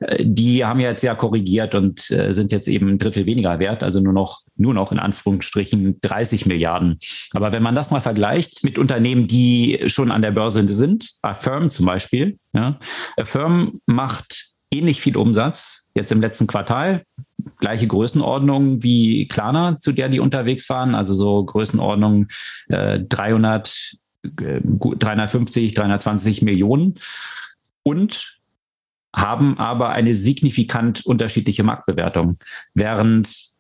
Äh, 0.01 0.25
die 0.25 0.65
haben 0.65 0.81
jetzt 0.81 1.03
ja 1.03 1.15
korrigiert 1.15 1.75
und 1.75 2.11
äh, 2.11 2.33
sind 2.33 2.53
jetzt 2.53 2.69
eben 2.69 2.89
ein 2.89 2.99
Drittel 2.99 3.27
weniger 3.27 3.59
wert, 3.59 3.83
also 3.83 4.01
nur 4.01 4.13
noch, 4.13 4.43
nur 4.57 4.75
noch 4.75 4.93
in 4.93 4.99
Anführungsstrichen 4.99 6.01
30 6.01 6.47
Milliarden. 6.47 6.99
Aber 7.33 7.53
wenn 7.53 7.63
man 7.63 7.75
das 7.75 7.91
mal 7.91 8.01
vergleicht 8.01 8.65
mit 8.65 8.79
Unternehmen, 8.79 9.27
die 9.27 9.81
schon 9.87 10.11
an 10.11 10.23
der 10.23 10.33
Börse 10.33 10.67
sind, 10.69 11.13
Affirm 11.23 11.71
zum 11.71 11.87
Beispiel, 11.87 12.39
ja, 12.53 12.79
Affirm 13.17 13.81
macht 13.87 14.51
ähnlich 14.71 15.01
viel 15.01 15.17
Umsatz 15.17 15.89
jetzt 15.95 16.13
im 16.13 16.21
letzten 16.21 16.47
Quartal, 16.47 17.03
gleiche 17.59 17.87
Größenordnung 17.87 18.83
wie 18.83 19.29
Klarna, 19.29 19.77
zu 19.77 19.93
der 19.93 20.09
die 20.09 20.21
unterwegs 20.21 20.69
waren, 20.69 20.95
also 20.95 21.15
so 21.15 21.45
Größenordnung 21.45 22.29
äh, 22.69 23.01
300, 23.01 23.97
äh, 24.41 24.61
350, 24.63 25.75
320 25.75 26.43
Millionen 26.43 26.95
und 27.83 28.39
haben 29.15 29.59
aber 29.59 29.91
eine 29.91 30.15
signifikant 30.15 31.07
unterschiedliche 31.07 31.63
Marktbewertung. 31.63 32.39
Während 32.75 33.55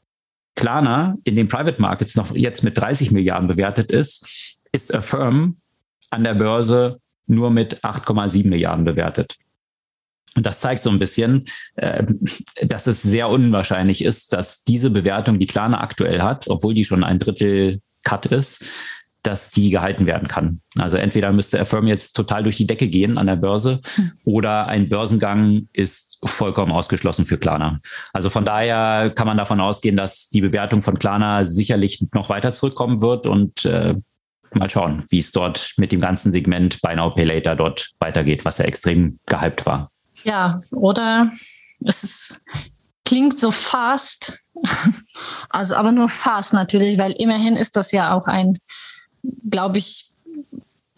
Klarna 0.54 1.16
in 1.24 1.34
den 1.36 1.48
Private 1.48 1.80
Markets 1.80 2.14
noch 2.14 2.34
jetzt 2.34 2.62
mit 2.62 2.76
30 2.76 3.10
Milliarden 3.10 3.48
bewertet 3.48 3.90
ist, 3.90 4.26
ist 4.72 4.94
Affirm 4.94 5.58
an 6.10 6.24
der 6.24 6.34
Börse 6.34 7.00
nur 7.26 7.50
mit 7.50 7.84
8,7 7.84 8.48
Milliarden 8.48 8.84
bewertet. 8.84 9.36
Und 10.36 10.46
das 10.46 10.60
zeigt 10.60 10.82
so 10.82 10.90
ein 10.90 10.98
bisschen, 10.98 11.46
äh, 11.76 12.04
dass 12.62 12.86
es 12.86 13.02
sehr 13.02 13.28
unwahrscheinlich 13.28 14.04
ist, 14.04 14.32
dass 14.32 14.62
diese 14.64 14.90
Bewertung, 14.90 15.38
die 15.38 15.46
Klarna 15.46 15.80
aktuell 15.80 16.22
hat, 16.22 16.48
obwohl 16.48 16.74
die 16.74 16.84
schon 16.84 17.02
ein 17.02 17.18
Drittel 17.18 17.80
Cut 18.04 18.26
ist, 18.26 18.64
dass 19.22 19.50
die 19.50 19.70
gehalten 19.70 20.06
werden 20.06 20.28
kann. 20.28 20.60
Also 20.78 20.98
entweder 20.98 21.32
müsste 21.32 21.60
Affirm 21.60 21.88
jetzt 21.88 22.14
total 22.14 22.44
durch 22.44 22.56
die 22.56 22.66
Decke 22.66 22.86
gehen 22.86 23.18
an 23.18 23.26
der 23.26 23.34
Börse 23.34 23.80
hm. 23.96 24.12
oder 24.24 24.68
ein 24.68 24.88
Börsengang 24.88 25.68
ist 25.72 26.18
vollkommen 26.24 26.70
ausgeschlossen 26.70 27.26
für 27.26 27.36
Klarna. 27.36 27.80
Also 28.12 28.30
von 28.30 28.44
daher 28.44 29.10
kann 29.10 29.26
man 29.26 29.36
davon 29.36 29.60
ausgehen, 29.60 29.96
dass 29.96 30.28
die 30.28 30.40
Bewertung 30.40 30.82
von 30.82 30.98
Klarna 30.98 31.44
sicherlich 31.44 32.04
noch 32.14 32.28
weiter 32.28 32.52
zurückkommen 32.52 33.00
wird 33.00 33.26
und 33.26 33.64
äh, 33.64 33.96
mal 34.54 34.70
schauen, 34.70 35.04
wie 35.08 35.18
es 35.18 35.32
dort 35.32 35.74
mit 35.76 35.90
dem 35.90 36.00
ganzen 36.00 36.30
Segment 36.30 36.80
Buy 36.80 36.94
Now 36.94 37.10
Pay 37.10 37.24
Later 37.24 37.56
dort 37.56 37.90
weitergeht, 37.98 38.44
was 38.44 38.58
ja 38.58 38.64
extrem 38.64 39.18
gehypt 39.26 39.66
war. 39.66 39.90
Ja, 40.26 40.58
oder 40.72 41.30
es 41.84 42.02
ist, 42.02 42.40
klingt 43.04 43.38
so 43.38 43.50
fast, 43.50 44.38
also 45.50 45.76
aber 45.76 45.92
nur 45.92 46.08
fast 46.08 46.52
natürlich, 46.52 46.98
weil 46.98 47.12
immerhin 47.12 47.56
ist 47.56 47.76
das 47.76 47.92
ja 47.92 48.12
auch 48.12 48.26
ein 48.26 48.58
glaube 49.48 49.78
ich, 49.78 50.12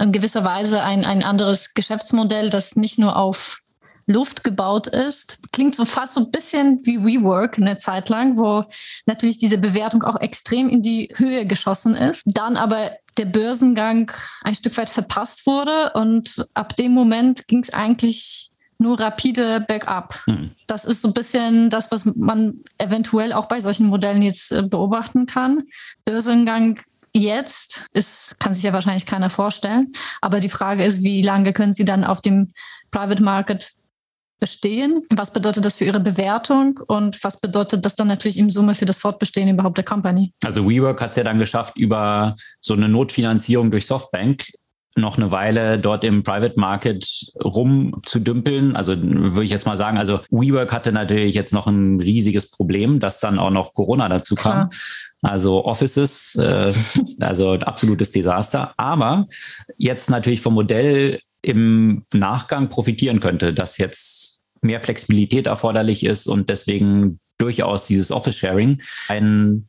in 0.01 0.13
gewisser 0.13 0.45
Weise 0.45 0.83
ein, 0.83 1.05
ein 1.05 1.23
anderes 1.23 1.75
Geschäftsmodell, 1.75 2.51
das 2.51 2.77
nicht 2.77 2.99
nur 2.99 3.17
auf 3.17 3.59
Luft 4.07 4.43
gebaut 4.43 4.87
ist. 4.87 5.39
Klingt 5.53 5.75
so 5.75 5.85
fast 5.85 6.15
so 6.15 6.21
ein 6.21 6.31
bisschen 6.31 6.81
wie 6.85 7.05
WeWork 7.05 7.59
eine 7.59 7.77
Zeit 7.77 8.09
lang, 8.09 8.39
wo 8.39 8.65
natürlich 9.07 9.37
diese 9.37 9.59
Bewertung 9.59 10.03
auch 10.03 10.21
extrem 10.21 10.69
in 10.69 10.83
die 10.83 11.13
Höhe 11.15 11.47
geschossen 11.47 11.95
ist. 11.95 12.23
Dann 12.25 12.57
aber 12.57 12.93
der 13.19 13.27
Börsengang 13.27 14.11
ein 14.43 14.55
Stück 14.55 14.77
weit 14.79 14.89
verpasst 14.89 15.45
wurde 15.47 15.93
und 15.95 16.47
ab 16.55 16.77
dem 16.77 16.93
Moment 16.93 17.49
ging 17.49 17.61
es 17.61 17.71
eigentlich 17.71 18.48
nur 18.79 18.99
rapide 18.99 19.61
bergab. 19.61 20.25
Hm. 20.27 20.53
Das 20.67 20.85
ist 20.85 21.03
so 21.03 21.09
ein 21.09 21.15
bisschen 21.15 21.69
das, 21.69 21.91
was 21.91 22.05
man 22.05 22.63
eventuell 22.79 23.33
auch 23.33 23.47
bei 23.47 23.61
solchen 23.61 23.87
Modellen 23.87 24.23
jetzt 24.23 24.53
äh, 24.53 24.63
beobachten 24.63 25.27
kann. 25.27 25.65
Börsengang 26.05 26.81
jetzt 27.13 27.85
ist, 27.93 28.39
kann 28.39 28.55
sich 28.55 28.65
ja 28.65 28.73
wahrscheinlich 28.73 29.07
keiner 29.07 29.31
vorstellen. 29.31 29.93
Aber 30.21 30.41
die 30.41 30.49
Frage 30.49 30.85
ist, 30.85 31.03
wie 31.03 31.23
lange 31.23 31.53
können 31.53 31.73
Sie 31.73 31.85
dann 31.85 32.05
auf 32.05 32.21
dem 32.21 32.53
Private 32.91 33.23
Market 33.23 33.73
bestehen? 34.41 35.03
Was 35.11 35.33
bedeutet 35.33 35.65
das 35.65 35.77
für 35.77 35.85
Ihre 35.85 36.01
Bewertung 36.01 36.81
und 36.87 37.23
was 37.25 37.41
bedeutet 37.41 37.85
das 37.85 37.95
dann 37.95 38.09
natürlich 38.09 38.39
im 38.39 38.51
Summe 38.51 38.75
für 38.75 38.87
das 38.87 38.99
Fortbestehen 38.99 39.49
überhaupt 39.49 39.79
der 39.79 39.85
Company? 39.85 40.33
Also 40.45 40.69
WeWork 40.69 41.01
hat 41.01 41.11
es 41.11 41.17
ja 41.17 41.25
dann 41.25 41.39
geschafft, 41.39 41.77
über 41.77 42.37
so 42.61 42.75
eine 42.75 42.89
Notfinanzierung 42.89 43.71
durch 43.71 43.87
Softbank 43.87 44.45
noch 44.99 45.17
eine 45.17 45.31
Weile 45.31 45.79
dort 45.79 46.05
im 46.05 46.23
Private 46.23 46.59
Market 46.59 47.33
rumzudümpeln. 47.43 48.77
Also 48.77 48.95
würde 49.01 49.45
ich 49.45 49.51
jetzt 49.51 49.67
mal 49.67 49.77
sagen, 49.77 49.99
also 49.99 50.21
WeWork 50.31 50.73
hatte 50.73 50.93
natürlich 50.93 51.35
jetzt 51.35 51.53
noch 51.53 51.67
ein 51.67 52.01
riesiges 52.01 52.51
Problem, 52.51 53.01
dass 53.01 53.21
dann 53.21 53.39
auch 53.39 53.51
noch 53.51 53.73
Corona 53.75 54.09
dazu 54.09 54.35
kam. 54.35 54.71
Klar. 54.71 54.81
Also 55.23 55.65
Offices, 55.65 56.35
äh, 56.37 56.73
also 57.21 57.55
absolutes 57.55 58.11
Desaster. 58.11 58.75
Aber 58.77 59.27
jetzt 59.77 60.11
natürlich 60.11 60.41
vom 60.41 60.55
Modell 60.55 61.21
im 61.43 62.05
Nachgang 62.13 62.69
profitieren 62.69 63.21
könnte, 63.21 63.55
dass 63.55 63.79
jetzt 63.79 64.41
mehr 64.61 64.81
Flexibilität 64.81 65.47
erforderlich 65.47 66.05
ist 66.05 66.27
und 66.27 66.51
deswegen 66.51 67.21
durchaus 67.39 67.87
dieses 67.87 68.11
Office-Sharing 68.11 68.83
ein 69.09 69.69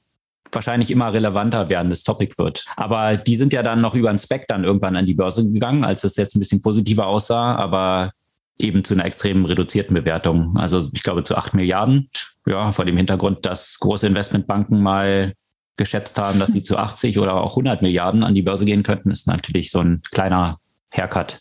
wahrscheinlich 0.51 0.91
immer 0.91 1.13
relevanter 1.13 1.69
werdendes 1.69 2.03
Topic 2.03 2.37
wird. 2.37 2.65
Aber 2.75 3.17
die 3.17 3.35
sind 3.35 3.53
ja 3.53 3.63
dann 3.63 3.81
noch 3.81 3.95
über 3.95 4.09
den 4.09 4.19
Spec 4.19 4.47
dann 4.47 4.63
irgendwann 4.63 4.95
an 4.95 5.05
die 5.05 5.13
Börse 5.13 5.49
gegangen, 5.49 5.83
als 5.83 6.03
es 6.03 6.15
jetzt 6.15 6.35
ein 6.35 6.39
bisschen 6.39 6.61
positiver 6.61 7.07
aussah, 7.07 7.55
aber 7.55 8.11
eben 8.57 8.83
zu 8.83 8.93
einer 8.93 9.05
extrem 9.05 9.45
reduzierten 9.45 9.93
Bewertung. 9.93 10.57
Also 10.57 10.89
ich 10.93 11.03
glaube 11.03 11.23
zu 11.23 11.37
acht 11.37 11.53
Milliarden. 11.53 12.09
Ja, 12.45 12.71
vor 12.71 12.85
dem 12.85 12.97
Hintergrund, 12.97 13.45
dass 13.45 13.77
große 13.79 14.07
Investmentbanken 14.07 14.81
mal 14.81 15.33
geschätzt 15.77 16.17
haben, 16.19 16.39
dass 16.39 16.51
sie 16.51 16.63
zu 16.63 16.77
80 16.77 17.17
oder 17.19 17.35
auch 17.35 17.51
100 17.51 17.81
Milliarden 17.81 18.23
an 18.23 18.35
die 18.35 18.41
Börse 18.41 18.65
gehen 18.65 18.83
könnten, 18.83 19.11
ist 19.11 19.27
natürlich 19.27 19.71
so 19.71 19.79
ein 19.79 20.01
kleiner 20.11 20.59
Haircut, 20.91 21.39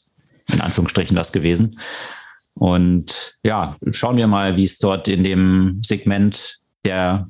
in 0.53 0.61
Anführungsstrichen, 0.61 1.16
das 1.16 1.33
gewesen. 1.33 1.71
Und 2.55 3.37
ja, 3.42 3.77
schauen 3.92 4.16
wir 4.16 4.27
mal, 4.27 4.57
wie 4.57 4.64
es 4.64 4.79
dort 4.79 5.09
in 5.09 5.25
dem 5.25 5.81
Segment 5.85 6.59
der 6.85 7.29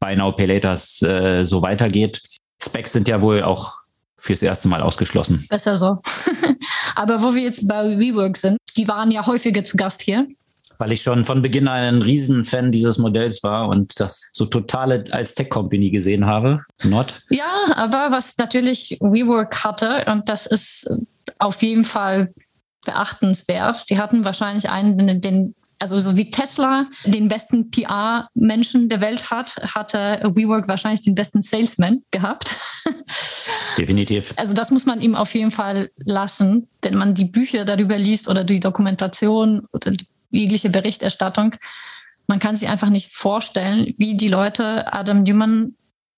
Buy 0.00 0.16
Now 0.16 0.32
Pay 0.32 0.46
Laters 0.46 1.02
äh, 1.02 1.44
so 1.44 1.62
weitergeht. 1.62 2.22
Specs 2.62 2.92
sind 2.92 3.08
ja 3.08 3.22
wohl 3.22 3.42
auch 3.42 3.78
fürs 4.16 4.42
erste 4.42 4.68
Mal 4.68 4.82
ausgeschlossen. 4.82 5.46
Besser 5.48 5.76
so. 5.76 5.98
Aber 6.96 7.22
wo 7.22 7.34
wir 7.34 7.42
jetzt 7.42 7.66
bei 7.66 7.98
WeWork 7.98 8.36
sind, 8.36 8.58
die 8.76 8.88
waren 8.88 9.10
ja 9.10 9.26
häufiger 9.26 9.64
zu 9.64 9.76
Gast 9.76 10.02
hier. 10.02 10.26
Weil 10.78 10.92
ich 10.92 11.02
schon 11.02 11.24
von 11.24 11.42
Beginn 11.42 11.66
ein 11.66 12.02
Riesenfan 12.02 12.70
dieses 12.70 12.98
Modells 12.98 13.42
war 13.42 13.68
und 13.68 13.98
das 13.98 14.28
so 14.32 14.44
totale 14.44 15.04
als 15.10 15.34
Tech-Company 15.34 15.90
gesehen 15.90 16.26
habe. 16.26 16.62
Not? 16.84 17.20
Ja, 17.30 17.50
aber 17.74 18.08
was 18.10 18.36
natürlich 18.38 18.98
WeWork 19.00 19.64
hatte, 19.64 20.04
und 20.06 20.28
das 20.28 20.46
ist 20.46 20.88
auf 21.38 21.62
jeden 21.62 21.84
Fall 21.84 22.32
beachtenswert. 22.84 23.76
Sie 23.76 23.98
hatten 23.98 24.24
wahrscheinlich 24.24 24.70
einen, 24.70 25.20
den 25.20 25.54
also 25.78 25.98
so 26.00 26.16
wie 26.16 26.30
Tesla 26.30 26.86
den 27.04 27.28
besten 27.28 27.70
PR-Menschen 27.70 28.88
der 28.88 29.00
Welt 29.00 29.30
hat, 29.30 29.56
hatte 29.74 30.20
WeWork 30.34 30.66
wahrscheinlich 30.68 31.02
den 31.02 31.14
besten 31.14 31.42
Salesman 31.42 32.02
gehabt. 32.10 32.56
Definitiv. 33.78 34.34
Also 34.36 34.54
das 34.54 34.70
muss 34.70 34.86
man 34.86 35.00
ihm 35.00 35.14
auf 35.14 35.34
jeden 35.34 35.52
Fall 35.52 35.90
lassen, 35.96 36.68
wenn 36.82 36.96
man 36.96 37.14
die 37.14 37.26
Bücher 37.26 37.64
darüber 37.64 37.96
liest 37.96 38.28
oder 38.28 38.44
die 38.44 38.60
Dokumentation 38.60 39.66
oder 39.72 39.92
die 39.92 40.06
jegliche 40.30 40.70
Berichterstattung. 40.70 41.54
Man 42.26 42.38
kann 42.38 42.56
sich 42.56 42.68
einfach 42.68 42.90
nicht 42.90 43.12
vorstellen, 43.14 43.94
wie 43.96 44.16
die 44.16 44.28
Leute 44.28 44.92
Adam 44.92 45.22
Newman 45.22 45.74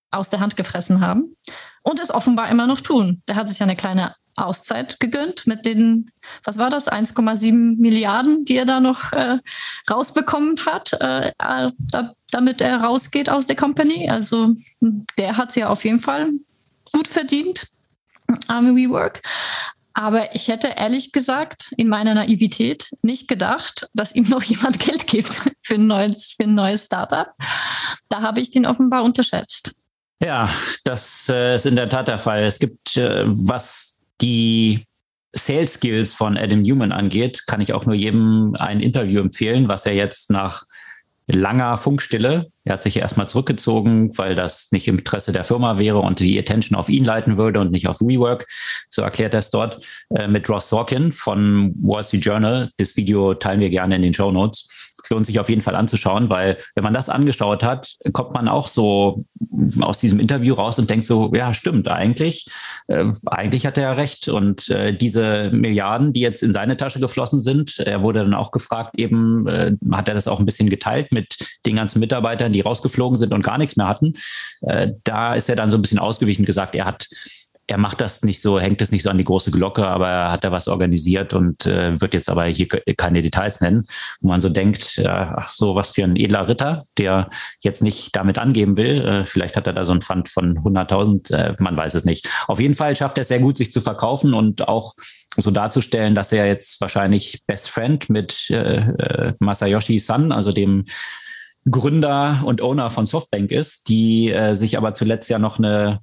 aus 0.09 0.29
der 0.29 0.39
Hand 0.39 0.57
gefressen 0.57 1.01
haben 1.01 1.35
und 1.83 1.99
es 1.99 2.11
offenbar 2.11 2.49
immer 2.49 2.67
noch 2.67 2.81
tun. 2.81 3.21
Der 3.27 3.35
hat 3.35 3.47
sich 3.47 3.61
eine 3.63 3.75
kleine 3.75 4.15
Auszeit 4.41 4.99
gegönnt 4.99 5.47
mit 5.47 5.65
den, 5.65 6.11
was 6.43 6.57
war 6.57 6.69
das, 6.69 6.87
1,7 6.91 7.77
Milliarden, 7.79 8.45
die 8.45 8.57
er 8.57 8.65
da 8.65 8.79
noch 8.79 9.11
äh, 9.13 9.37
rausbekommen 9.89 10.55
hat, 10.65 10.93
äh, 10.93 11.29
äh, 11.29 11.71
da, 11.77 12.13
damit 12.31 12.61
er 12.61 12.77
rausgeht 12.77 13.29
aus 13.29 13.45
der 13.45 13.55
Company. 13.55 14.09
Also 14.09 14.53
der 15.17 15.37
hat 15.37 15.49
es 15.49 15.55
ja 15.55 15.69
auf 15.69 15.83
jeden 15.83 15.99
Fall 15.99 16.31
gut 16.91 17.07
verdient, 17.07 17.67
arme 18.47 18.75
WeWork. 18.75 19.21
Aber 19.93 20.33
ich 20.35 20.47
hätte 20.47 20.67
ehrlich 20.77 21.11
gesagt 21.11 21.73
in 21.77 21.89
meiner 21.89 22.13
Naivität 22.13 22.89
nicht 23.01 23.27
gedacht, 23.27 23.89
dass 23.93 24.15
ihm 24.15 24.23
noch 24.23 24.43
jemand 24.43 24.79
Geld 24.79 25.07
gibt 25.07 25.37
für 25.61 25.75
ein 25.75 25.87
neues, 25.87 26.33
für 26.37 26.43
ein 26.43 26.55
neues 26.55 26.85
Startup. 26.85 27.27
Da 28.09 28.21
habe 28.21 28.39
ich 28.39 28.49
den 28.49 28.65
offenbar 28.65 29.03
unterschätzt. 29.03 29.73
Ja, 30.23 30.49
das 30.83 31.27
äh, 31.29 31.55
ist 31.55 31.65
in 31.65 31.75
der 31.75 31.89
Tat 31.89 32.07
der 32.07 32.19
Fall. 32.19 32.43
Es 32.43 32.59
gibt, 32.59 32.95
äh, 32.95 33.23
was 33.25 33.90
die 34.21 34.85
Sales 35.33 35.73
Skills 35.73 36.13
von 36.13 36.37
Adam 36.37 36.61
Newman 36.61 36.91
angeht, 36.91 37.43
kann 37.47 37.61
ich 37.61 37.73
auch 37.73 37.85
nur 37.85 37.95
jedem 37.95 38.55
ein 38.59 38.81
Interview 38.81 39.21
empfehlen, 39.21 39.67
was 39.67 39.85
er 39.85 39.93
jetzt 39.93 40.29
nach 40.29 40.65
langer 41.27 41.77
Funkstille, 41.77 42.51
er 42.63 42.73
hat 42.73 42.83
sich 42.83 42.97
erstmal 42.97 43.27
zurückgezogen, 43.27 44.15
weil 44.17 44.35
das 44.35 44.71
nicht 44.71 44.87
im 44.87 44.97
Interesse 44.97 45.31
der 45.31 45.43
Firma 45.43 45.77
wäre 45.77 45.99
und 45.99 46.19
die 46.19 46.37
Attention 46.37 46.77
auf 46.77 46.89
ihn 46.89 47.05
leiten 47.05 47.37
würde 47.37 47.59
und 47.59 47.71
nicht 47.71 47.87
auf 47.87 48.01
WeWork. 48.01 48.45
So 48.89 49.01
erklärt 49.01 49.33
er 49.33 49.39
es 49.39 49.49
dort 49.49 49.85
äh, 50.09 50.27
mit 50.27 50.49
Ross 50.49 50.69
Sorkin 50.69 51.11
von 51.11 51.73
Wall 51.81 52.03
Street 52.03 52.25
Journal. 52.25 52.69
Das 52.77 52.95
Video 52.95 53.33
teilen 53.33 53.61
wir 53.61 53.69
gerne 53.69 53.95
in 53.95 54.03
den 54.03 54.13
Show 54.13 54.31
Notes. 54.31 54.67
Lohnt 55.09 55.25
sich 55.25 55.39
auf 55.39 55.49
jeden 55.49 55.61
Fall 55.61 55.75
anzuschauen, 55.75 56.29
weil 56.29 56.57
wenn 56.75 56.83
man 56.83 56.93
das 56.93 57.09
angeschaut 57.09 57.63
hat, 57.63 57.95
kommt 58.13 58.33
man 58.33 58.47
auch 58.47 58.67
so 58.67 59.25
aus 59.81 59.99
diesem 59.99 60.19
Interview 60.19 60.53
raus 60.53 60.79
und 60.79 60.89
denkt 60.89 61.05
so, 61.05 61.31
ja, 61.33 61.53
stimmt, 61.53 61.89
eigentlich, 61.89 62.47
äh, 62.87 63.05
eigentlich 63.25 63.65
hat 63.65 63.77
er 63.77 63.83
ja 63.83 63.93
recht. 63.93 64.27
Und 64.29 64.69
äh, 64.69 64.95
diese 64.95 65.49
Milliarden, 65.51 66.13
die 66.13 66.21
jetzt 66.21 66.43
in 66.43 66.53
seine 66.53 66.77
Tasche 66.77 66.99
geflossen 66.99 67.39
sind, 67.39 67.79
er 67.79 68.03
wurde 68.03 68.19
dann 68.19 68.33
auch 68.33 68.51
gefragt, 68.51 68.97
eben 68.97 69.47
äh, 69.47 69.73
hat 69.91 70.07
er 70.07 70.13
das 70.13 70.27
auch 70.27 70.39
ein 70.39 70.45
bisschen 70.45 70.69
geteilt 70.69 71.11
mit 71.11 71.37
den 71.65 71.75
ganzen 71.75 71.99
Mitarbeitern, 71.99 72.53
die 72.53 72.61
rausgeflogen 72.61 73.17
sind 73.17 73.33
und 73.33 73.43
gar 73.43 73.57
nichts 73.57 73.75
mehr 73.75 73.87
hatten. 73.87 74.13
Äh, 74.61 74.93
da 75.03 75.33
ist 75.33 75.49
er 75.49 75.55
dann 75.55 75.69
so 75.69 75.77
ein 75.77 75.81
bisschen 75.81 75.99
ausgewichen 75.99 76.43
und 76.43 76.47
gesagt, 76.47 76.75
er 76.75 76.85
hat 76.85 77.07
er 77.71 77.77
macht 77.77 78.01
das 78.01 78.21
nicht 78.21 78.41
so, 78.41 78.59
hängt 78.59 78.81
es 78.81 78.91
nicht 78.91 79.03
so 79.03 79.09
an 79.09 79.17
die 79.17 79.23
große 79.23 79.49
Glocke, 79.49 79.87
aber 79.87 80.09
er 80.09 80.31
hat 80.31 80.43
da 80.43 80.51
was 80.51 80.67
organisiert 80.67 81.33
und 81.33 81.65
äh, 81.65 81.99
wird 82.01 82.13
jetzt 82.13 82.29
aber 82.29 82.43
hier 82.45 82.67
keine 82.67 83.21
Details 83.21 83.61
nennen, 83.61 83.85
wo 84.19 84.27
man 84.27 84.41
so 84.41 84.49
denkt, 84.49 84.97
äh, 84.97 85.07
ach 85.07 85.47
so, 85.47 85.73
was 85.73 85.89
für 85.89 86.03
ein 86.03 86.17
edler 86.17 86.49
Ritter, 86.49 86.83
der 86.97 87.29
jetzt 87.61 87.81
nicht 87.81 88.13
damit 88.13 88.37
angeben 88.37 88.75
will. 88.75 89.01
Äh, 89.05 89.25
vielleicht 89.25 89.55
hat 89.55 89.67
er 89.67 89.73
da 89.73 89.85
so 89.85 89.93
ein 89.93 90.01
Pfand 90.01 90.27
von 90.27 90.59
100.000, 90.59 91.33
äh, 91.33 91.55
man 91.59 91.77
weiß 91.77 91.93
es 91.93 92.03
nicht. 92.03 92.27
Auf 92.47 92.59
jeden 92.59 92.75
Fall 92.75 92.93
schafft 92.93 93.17
er 93.17 93.21
es 93.21 93.29
sehr 93.29 93.39
gut, 93.39 93.57
sich 93.57 93.71
zu 93.71 93.79
verkaufen 93.79 94.33
und 94.33 94.67
auch 94.67 94.95
so 95.37 95.49
darzustellen, 95.49 96.13
dass 96.13 96.33
er 96.33 96.47
jetzt 96.47 96.81
wahrscheinlich 96.81 97.43
Best 97.47 97.69
Friend 97.69 98.09
mit 98.09 98.49
äh, 98.49 98.79
äh 98.79 99.33
Masayoshi 99.39 99.99
Sun, 99.99 100.33
also 100.33 100.51
dem 100.51 100.83
Gründer 101.69 102.41
und 102.43 102.61
Owner 102.61 102.89
von 102.89 103.05
Softbank 103.05 103.51
ist, 103.51 103.87
die 103.87 104.35
sich 104.53 104.79
aber 104.79 104.95
zuletzt 104.95 105.29
ja 105.29 105.37
noch 105.37 105.59
eine 105.59 105.99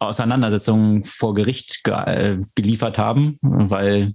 Auseinandersetzungen 0.00 1.04
vor 1.04 1.34
Gericht 1.34 1.84
ge 1.84 1.94
äh, 1.94 2.38
geliefert 2.54 2.98
haben, 2.98 3.36
weil 3.42 4.14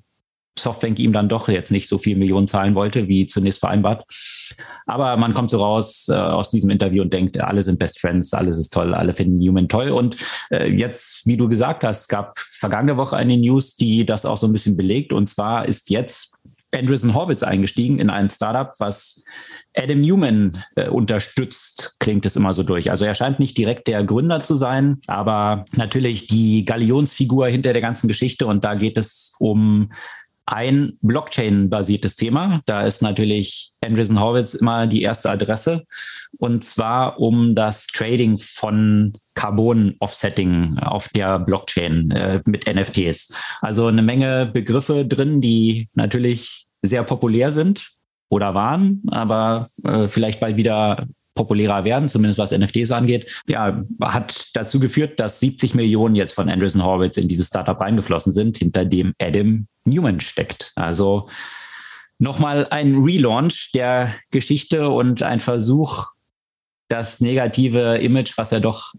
Softbank 0.57 0.99
ihm 0.99 1.13
dann 1.13 1.29
doch 1.29 1.47
jetzt 1.49 1.71
nicht 1.71 1.88
so 1.88 1.97
viel 1.97 2.15
Millionen 2.15 2.47
zahlen 2.47 2.75
wollte, 2.75 3.07
wie 3.07 3.27
zunächst 3.27 3.59
vereinbart. 3.59 4.05
Aber 4.86 5.17
man 5.17 5.33
kommt 5.33 5.49
so 5.49 5.57
raus 5.57 6.07
äh, 6.09 6.13
aus 6.13 6.49
diesem 6.49 6.69
Interview 6.69 7.01
und 7.03 7.13
denkt, 7.13 7.41
alle 7.41 7.61
sind 7.61 7.77
Best 7.77 7.99
Friends, 7.99 8.33
alles 8.33 8.57
ist 8.57 8.71
toll, 8.71 8.93
alle 8.93 9.13
finden 9.13 9.38
Newman 9.38 9.67
toll. 9.67 9.89
Und 9.89 10.17
äh, 10.51 10.71
jetzt, 10.71 11.25
wie 11.25 11.38
du 11.38 11.47
gesagt 11.49 11.83
hast, 11.83 12.07
gab 12.07 12.39
vergangene 12.39 12.97
Woche 12.97 13.17
eine 13.17 13.38
News, 13.38 13.75
die 13.75 14.05
das 14.05 14.25
auch 14.25 14.38
so 14.38 14.47
ein 14.47 14.53
bisschen 14.53 14.77
belegt. 14.77 15.11
Und 15.11 15.27
zwar 15.27 15.67
ist 15.67 15.89
jetzt 15.89 16.36
Andreessen 16.76 17.13
Horwitz 17.13 17.43
eingestiegen 17.43 17.99
in 17.99 18.09
ein 18.09 18.30
Startup, 18.30 18.71
was 18.80 19.23
Adam 19.76 20.01
Newman 20.01 20.63
äh, 20.76 20.89
unterstützt, 20.89 21.95
klingt 21.99 22.26
es 22.26 22.36
immer 22.36 22.53
so 22.53 22.63
durch. 22.63 22.91
Also 22.91 23.05
er 23.05 23.15
scheint 23.15 23.39
nicht 23.39 23.57
direkt 23.57 23.88
der 23.88 24.03
Gründer 24.03 24.43
zu 24.43 24.55
sein, 24.55 24.99
aber 25.07 25.65
natürlich 25.73 26.28
die 26.28 26.65
Galionsfigur 26.65 27.47
hinter 27.47 27.73
der 27.73 27.82
ganzen 27.82 28.07
Geschichte. 28.07 28.47
Und 28.47 28.63
da 28.63 28.76
geht 28.76 28.97
es 28.97 29.34
um 29.39 29.89
ein 30.45 30.97
Blockchain-basiertes 31.01 32.15
Thema. 32.15 32.59
Da 32.65 32.86
ist 32.86 33.01
natürlich 33.01 33.71
Andreessen 33.82 34.19
Horwitz 34.19 34.53
immer 34.53 34.86
die 34.88 35.01
erste 35.01 35.30
Adresse. 35.30 35.86
Und 36.38 36.63
zwar 36.63 37.19
um 37.19 37.55
das 37.55 37.88
Trading 37.88 38.38
von 38.38 39.13
Carbon-Offsetting 39.34 40.78
auf 40.80 41.09
der 41.09 41.39
Blockchain 41.39 42.11
äh, 42.11 42.41
mit 42.45 42.71
NFTs. 42.71 43.34
Also 43.61 43.88
eine 43.88 44.03
Menge 44.03 44.45
Begriffe 44.45 45.05
drin, 45.05 45.41
die 45.41 45.89
natürlich 45.93 46.64
sehr 46.88 47.03
populär 47.03 47.51
sind 47.51 47.91
oder 48.29 48.53
waren, 48.53 49.03
aber 49.11 49.69
äh, 49.83 50.07
vielleicht 50.07 50.39
bald 50.39 50.57
wieder 50.57 51.07
populärer 51.36 51.83
werden, 51.83 52.09
zumindest 52.09 52.39
was 52.39 52.51
NFTs 52.51 52.91
angeht, 52.91 53.43
ja, 53.47 53.83
hat 54.01 54.49
dazu 54.53 54.79
geführt, 54.79 55.19
dass 55.19 55.39
70 55.41 55.75
Millionen 55.75 56.15
jetzt 56.15 56.33
von 56.33 56.49
Andreessen 56.49 56.83
Horowitz 56.83 57.17
in 57.17 57.27
dieses 57.27 57.47
Startup 57.47 57.79
reingeflossen 57.79 58.31
sind, 58.31 58.57
hinter 58.57 58.86
dem 58.86 59.13
Adam 59.21 59.67
Newman 59.83 60.21
steckt. 60.21 60.71
Also 60.75 61.29
nochmal 62.19 62.67
ein 62.69 62.95
Relaunch 62.99 63.71
der 63.73 64.15
Geschichte 64.31 64.89
und 64.89 65.23
ein 65.23 65.41
Versuch, 65.41 66.07
das 66.88 67.19
negative 67.19 67.97
Image, 67.97 68.38
was 68.38 68.51
er 68.51 68.61
doch 68.61 68.93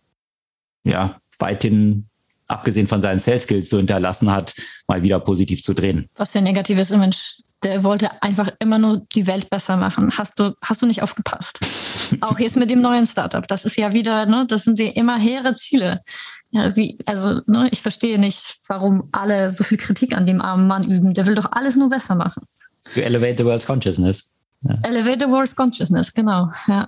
ja 0.84 1.18
weithin 1.38 2.08
abgesehen 2.48 2.86
von 2.86 3.00
seinen 3.00 3.18
Sales 3.18 3.44
Skills 3.44 3.68
zu 3.68 3.78
hinterlassen 3.78 4.30
hat, 4.30 4.54
mal 4.86 5.02
wieder 5.02 5.18
positiv 5.18 5.62
zu 5.62 5.74
drehen. 5.74 6.08
Was 6.16 6.30
für 6.30 6.38
ein 6.38 6.44
negatives 6.44 6.90
Image 6.90 7.40
der 7.62 7.84
wollte 7.84 8.22
einfach 8.22 8.50
immer 8.58 8.78
nur 8.78 9.02
die 9.12 9.26
Welt 9.26 9.50
besser 9.50 9.76
machen. 9.76 10.12
Hast 10.16 10.38
du, 10.38 10.54
hast 10.62 10.82
du 10.82 10.86
nicht 10.86 11.02
aufgepasst? 11.02 11.58
Auch 12.20 12.38
jetzt 12.38 12.56
mit 12.56 12.70
dem 12.70 12.80
neuen 12.80 13.06
Startup. 13.06 13.46
Das 13.46 13.64
ist 13.64 13.76
ja 13.76 13.92
wieder, 13.92 14.26
ne, 14.26 14.46
das 14.48 14.64
sind 14.64 14.78
ja 14.78 14.90
immer 14.90 15.18
hehre 15.18 15.54
Ziele. 15.54 16.02
Ja, 16.50 16.74
wie, 16.76 16.98
also, 17.06 17.40
ne, 17.46 17.68
ich 17.72 17.82
verstehe 17.82 18.18
nicht, 18.18 18.58
warum 18.68 19.08
alle 19.12 19.50
so 19.50 19.64
viel 19.64 19.78
Kritik 19.78 20.16
an 20.16 20.26
dem 20.26 20.40
armen 20.40 20.66
Mann 20.66 20.84
üben. 20.84 21.14
Der 21.14 21.26
will 21.26 21.34
doch 21.34 21.50
alles 21.52 21.76
nur 21.76 21.90
besser 21.90 22.14
machen. 22.14 22.44
To 22.94 23.00
elevate 23.00 23.36
the 23.38 23.44
world's 23.44 23.66
consciousness. 23.66 24.32
Ja. 24.62 24.78
Elevate 24.82 25.26
the 25.26 25.30
world's 25.30 25.54
consciousness, 25.54 26.12
genau, 26.12 26.50
ja. 26.68 26.86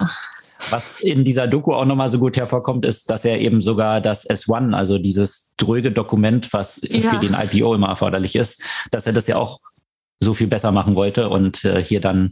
Was 0.71 1.01
in 1.01 1.25
dieser 1.25 1.47
Doku 1.47 1.73
auch 1.73 1.85
nochmal 1.85 2.09
so 2.09 2.19
gut 2.19 2.37
hervorkommt, 2.37 2.85
ist, 2.85 3.09
dass 3.11 3.25
er 3.25 3.41
eben 3.41 3.63
sogar 3.63 4.01
das 4.01 4.29
S1, 4.29 4.75
also 4.75 4.99
dieses 4.99 5.53
dröge 5.57 5.93
Dokument, 5.93 6.53
was 6.53 6.81
ja. 6.83 7.11
für 7.11 7.19
den 7.19 7.35
IPO 7.35 7.75
immer 7.75 7.89
erforderlich 7.89 8.35
ist, 8.35 8.63
dass 8.91 9.07
er 9.07 9.13
das 9.13 9.29
ja 9.29 9.37
auch 9.37 9.61
so 10.21 10.35
viel 10.35 10.49
besser 10.49 10.73
machen 10.73 10.95
wollte 10.95 11.29
und 11.29 11.65
äh, 11.65 11.83
hier 11.83 12.01
dann 12.01 12.31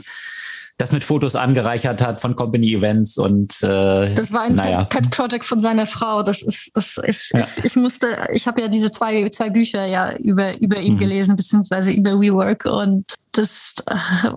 das 0.78 0.92
mit 0.92 1.04
Fotos 1.04 1.34
angereichert 1.34 2.02
hat 2.02 2.20
von 2.20 2.36
Company 2.36 2.74
Events 2.74 3.16
und 3.16 3.62
äh, 3.62 4.12
das 4.12 4.30
war 4.30 4.42
ein 4.42 4.56
naja. 4.56 4.84
Pet 4.84 5.10
Project 5.10 5.46
von 5.46 5.58
seiner 5.58 5.86
Frau. 5.86 6.22
Das 6.22 6.42
ist, 6.42 6.70
das 6.74 7.00
ich, 7.06 7.30
ja. 7.32 7.40
ich, 7.40 7.64
ich, 7.64 7.76
musste, 7.76 8.28
ich 8.32 8.46
habe 8.46 8.60
ja 8.60 8.68
diese 8.68 8.90
zwei, 8.90 9.26
zwei 9.30 9.48
Bücher 9.48 9.86
ja 9.86 10.14
über, 10.16 10.60
über 10.60 10.78
ihn 10.78 10.94
mhm. 10.94 10.98
gelesen, 10.98 11.34
beziehungsweise 11.34 11.92
über 11.92 12.20
WeWork 12.20 12.66
und 12.66 13.14
das, 13.32 13.74
äh, 13.86 13.94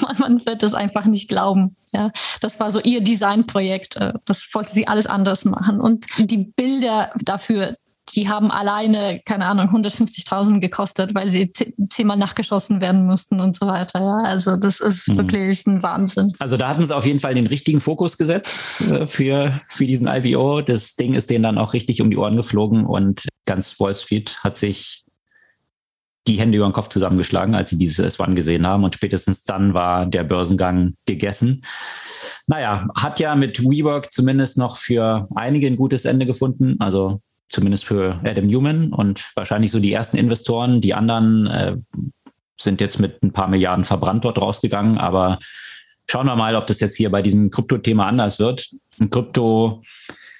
man, 0.00 0.18
man 0.18 0.46
wird 0.46 0.62
das 0.62 0.72
einfach 0.72 1.04
nicht 1.04 1.28
glauben. 1.28 1.76
Ja, 1.92 2.10
das 2.40 2.58
war 2.58 2.70
so 2.70 2.80
ihr 2.80 3.02
Designprojekt. 3.02 3.96
Äh, 3.96 4.14
das 4.24 4.48
wollte 4.54 4.72
sie 4.72 4.88
alles 4.88 5.06
anders 5.06 5.44
machen. 5.44 5.80
Und 5.80 6.06
die 6.18 6.52
Bilder 6.56 7.10
dafür, 7.22 7.76
die 8.14 8.28
haben 8.28 8.50
alleine, 8.50 9.20
keine 9.24 9.46
Ahnung, 9.46 9.68
150.000 9.68 10.60
gekostet, 10.60 11.14
weil 11.14 11.30
sie 11.30 11.52
zehnmal 11.88 12.16
nachgeschossen 12.16 12.80
werden 12.80 13.06
mussten 13.06 13.40
und 13.40 13.56
so 13.56 13.66
weiter. 13.66 14.00
Ja, 14.00 14.22
also 14.24 14.56
das 14.56 14.80
ist 14.80 15.08
mhm. 15.08 15.18
wirklich 15.18 15.66
ein 15.66 15.82
Wahnsinn. 15.82 16.32
Also 16.38 16.56
da 16.56 16.68
hatten 16.68 16.86
sie 16.86 16.96
auf 16.96 17.06
jeden 17.06 17.20
Fall 17.20 17.34
den 17.34 17.46
richtigen 17.46 17.80
Fokus 17.80 18.16
gesetzt 18.16 18.50
äh, 18.90 19.06
für, 19.06 19.60
für 19.68 19.86
diesen 19.86 20.06
IPO. 20.06 20.62
Das 20.62 20.96
Ding 20.96 21.14
ist 21.14 21.30
denen 21.30 21.42
dann 21.42 21.58
auch 21.58 21.72
richtig 21.72 22.00
um 22.00 22.10
die 22.10 22.16
Ohren 22.16 22.36
geflogen 22.36 22.86
und 22.86 23.28
ganz 23.44 23.78
Wall 23.80 23.96
Street 23.96 24.38
hat 24.42 24.56
sich 24.56 25.04
die 26.26 26.40
Hände 26.40 26.58
über 26.58 26.68
den 26.68 26.72
Kopf 26.72 26.88
zusammengeschlagen, 26.88 27.54
als 27.54 27.70
sie 27.70 27.78
dieses 27.78 28.18
S1 28.18 28.34
gesehen 28.34 28.66
haben. 28.66 28.84
Und 28.84 28.94
spätestens 28.94 29.44
dann 29.44 29.74
war 29.74 30.06
der 30.06 30.24
Börsengang 30.24 30.94
gegessen. 31.06 31.64
Naja, 32.48 32.88
hat 32.96 33.20
ja 33.20 33.34
mit 33.34 33.62
WeWork 33.62 34.12
zumindest 34.12 34.56
noch 34.58 34.76
für 34.76 35.28
einige 35.34 35.66
ein 35.66 35.76
gutes 35.76 36.04
Ende 36.04 36.26
gefunden. 36.26 36.76
Also 36.80 37.20
zumindest 37.48 37.84
für 37.84 38.20
Adam 38.24 38.46
Newman 38.46 38.92
und 38.92 39.30
wahrscheinlich 39.34 39.70
so 39.70 39.78
die 39.78 39.92
ersten 39.92 40.16
Investoren. 40.16 40.80
Die 40.80 40.94
anderen 40.94 41.46
äh, 41.46 41.76
sind 42.58 42.80
jetzt 42.80 42.98
mit 42.98 43.22
ein 43.22 43.32
paar 43.32 43.48
Milliarden 43.48 43.84
verbrannt 43.84 44.24
dort 44.24 44.40
rausgegangen, 44.40 44.98
aber 44.98 45.38
schauen 46.08 46.26
wir 46.26 46.36
mal, 46.36 46.56
ob 46.56 46.66
das 46.66 46.80
jetzt 46.80 46.96
hier 46.96 47.10
bei 47.10 47.22
diesem 47.22 47.50
Krypto-Thema 47.50 48.06
anders 48.06 48.38
wird. 48.38 48.70
Und 48.98 49.10
Krypto 49.10 49.82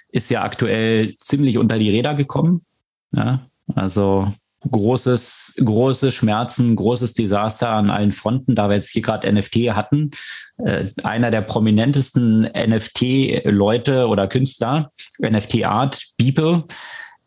ist 0.09 0.31
ja 0.31 0.43
aktuell 0.43 1.17
ziemlich 1.19 1.59
unter 1.59 1.79
die 1.79 1.91
Räder 1.91 2.15
gekommen. 2.15 2.65
Ja, 3.13 3.47
also 3.75 4.33
großes, 4.71 5.55
große 5.64 6.12
Schmerzen, 6.12 6.77
großes 6.77 7.12
Desaster 7.12 7.71
an 7.71 7.91
allen 7.91 8.12
Fronten, 8.12 8.55
da 8.55 8.69
wir 8.69 8.77
jetzt 8.77 8.91
hier 8.91 9.03
gerade 9.03 9.31
NFT 9.33 9.57
hatten. 9.75 10.11
Äh, 10.59 10.87
einer 11.03 11.31
der 11.31 11.43
prominentesten 11.43 12.43
NFT-Leute 12.43 14.09
oder 14.09 14.29
Künstler, 14.29 14.93
NFT-Art, 15.21 16.07
Beeple, 16.17 16.64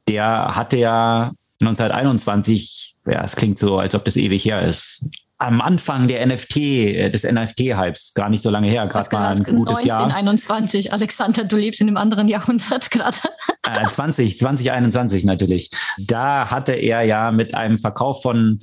der 0.07 0.55
hatte 0.55 0.77
ja 0.77 1.31
1921, 1.61 2.95
ja, 3.05 3.23
es 3.23 3.35
klingt 3.35 3.59
so, 3.59 3.77
als 3.77 3.95
ob 3.95 4.05
das 4.05 4.15
ewig 4.15 4.45
her 4.45 4.61
ist, 4.61 5.03
am 5.39 5.61
Anfang 5.61 6.07
der 6.07 6.25
NFT, 6.25 6.57
äh, 6.57 7.09
des 7.09 7.23
NFT-Hypes, 7.23 8.13
gar 8.13 8.29
nicht 8.29 8.43
so 8.43 8.49
lange 8.49 8.69
her, 8.69 8.87
gerade 8.87 9.09
mal 9.15 9.31
ein 9.31 9.43
gutes 9.43 9.75
19, 9.75 9.87
Jahr. 9.87 10.03
1921, 10.03 10.93
Alexander, 10.93 11.45
du 11.45 11.55
lebst 11.55 11.79
in 11.79 11.87
einem 11.87 11.97
anderen 11.97 12.27
Jahrhundert 12.27 12.91
gerade. 12.91 13.17
Äh, 13.63 13.87
20, 13.87 14.37
2021 14.37 15.23
natürlich. 15.23 15.71
Da 15.97 16.51
hatte 16.51 16.73
er 16.73 17.03
ja 17.03 17.31
mit 17.31 17.55
einem 17.55 17.77
Verkauf 17.77 18.21
von 18.21 18.59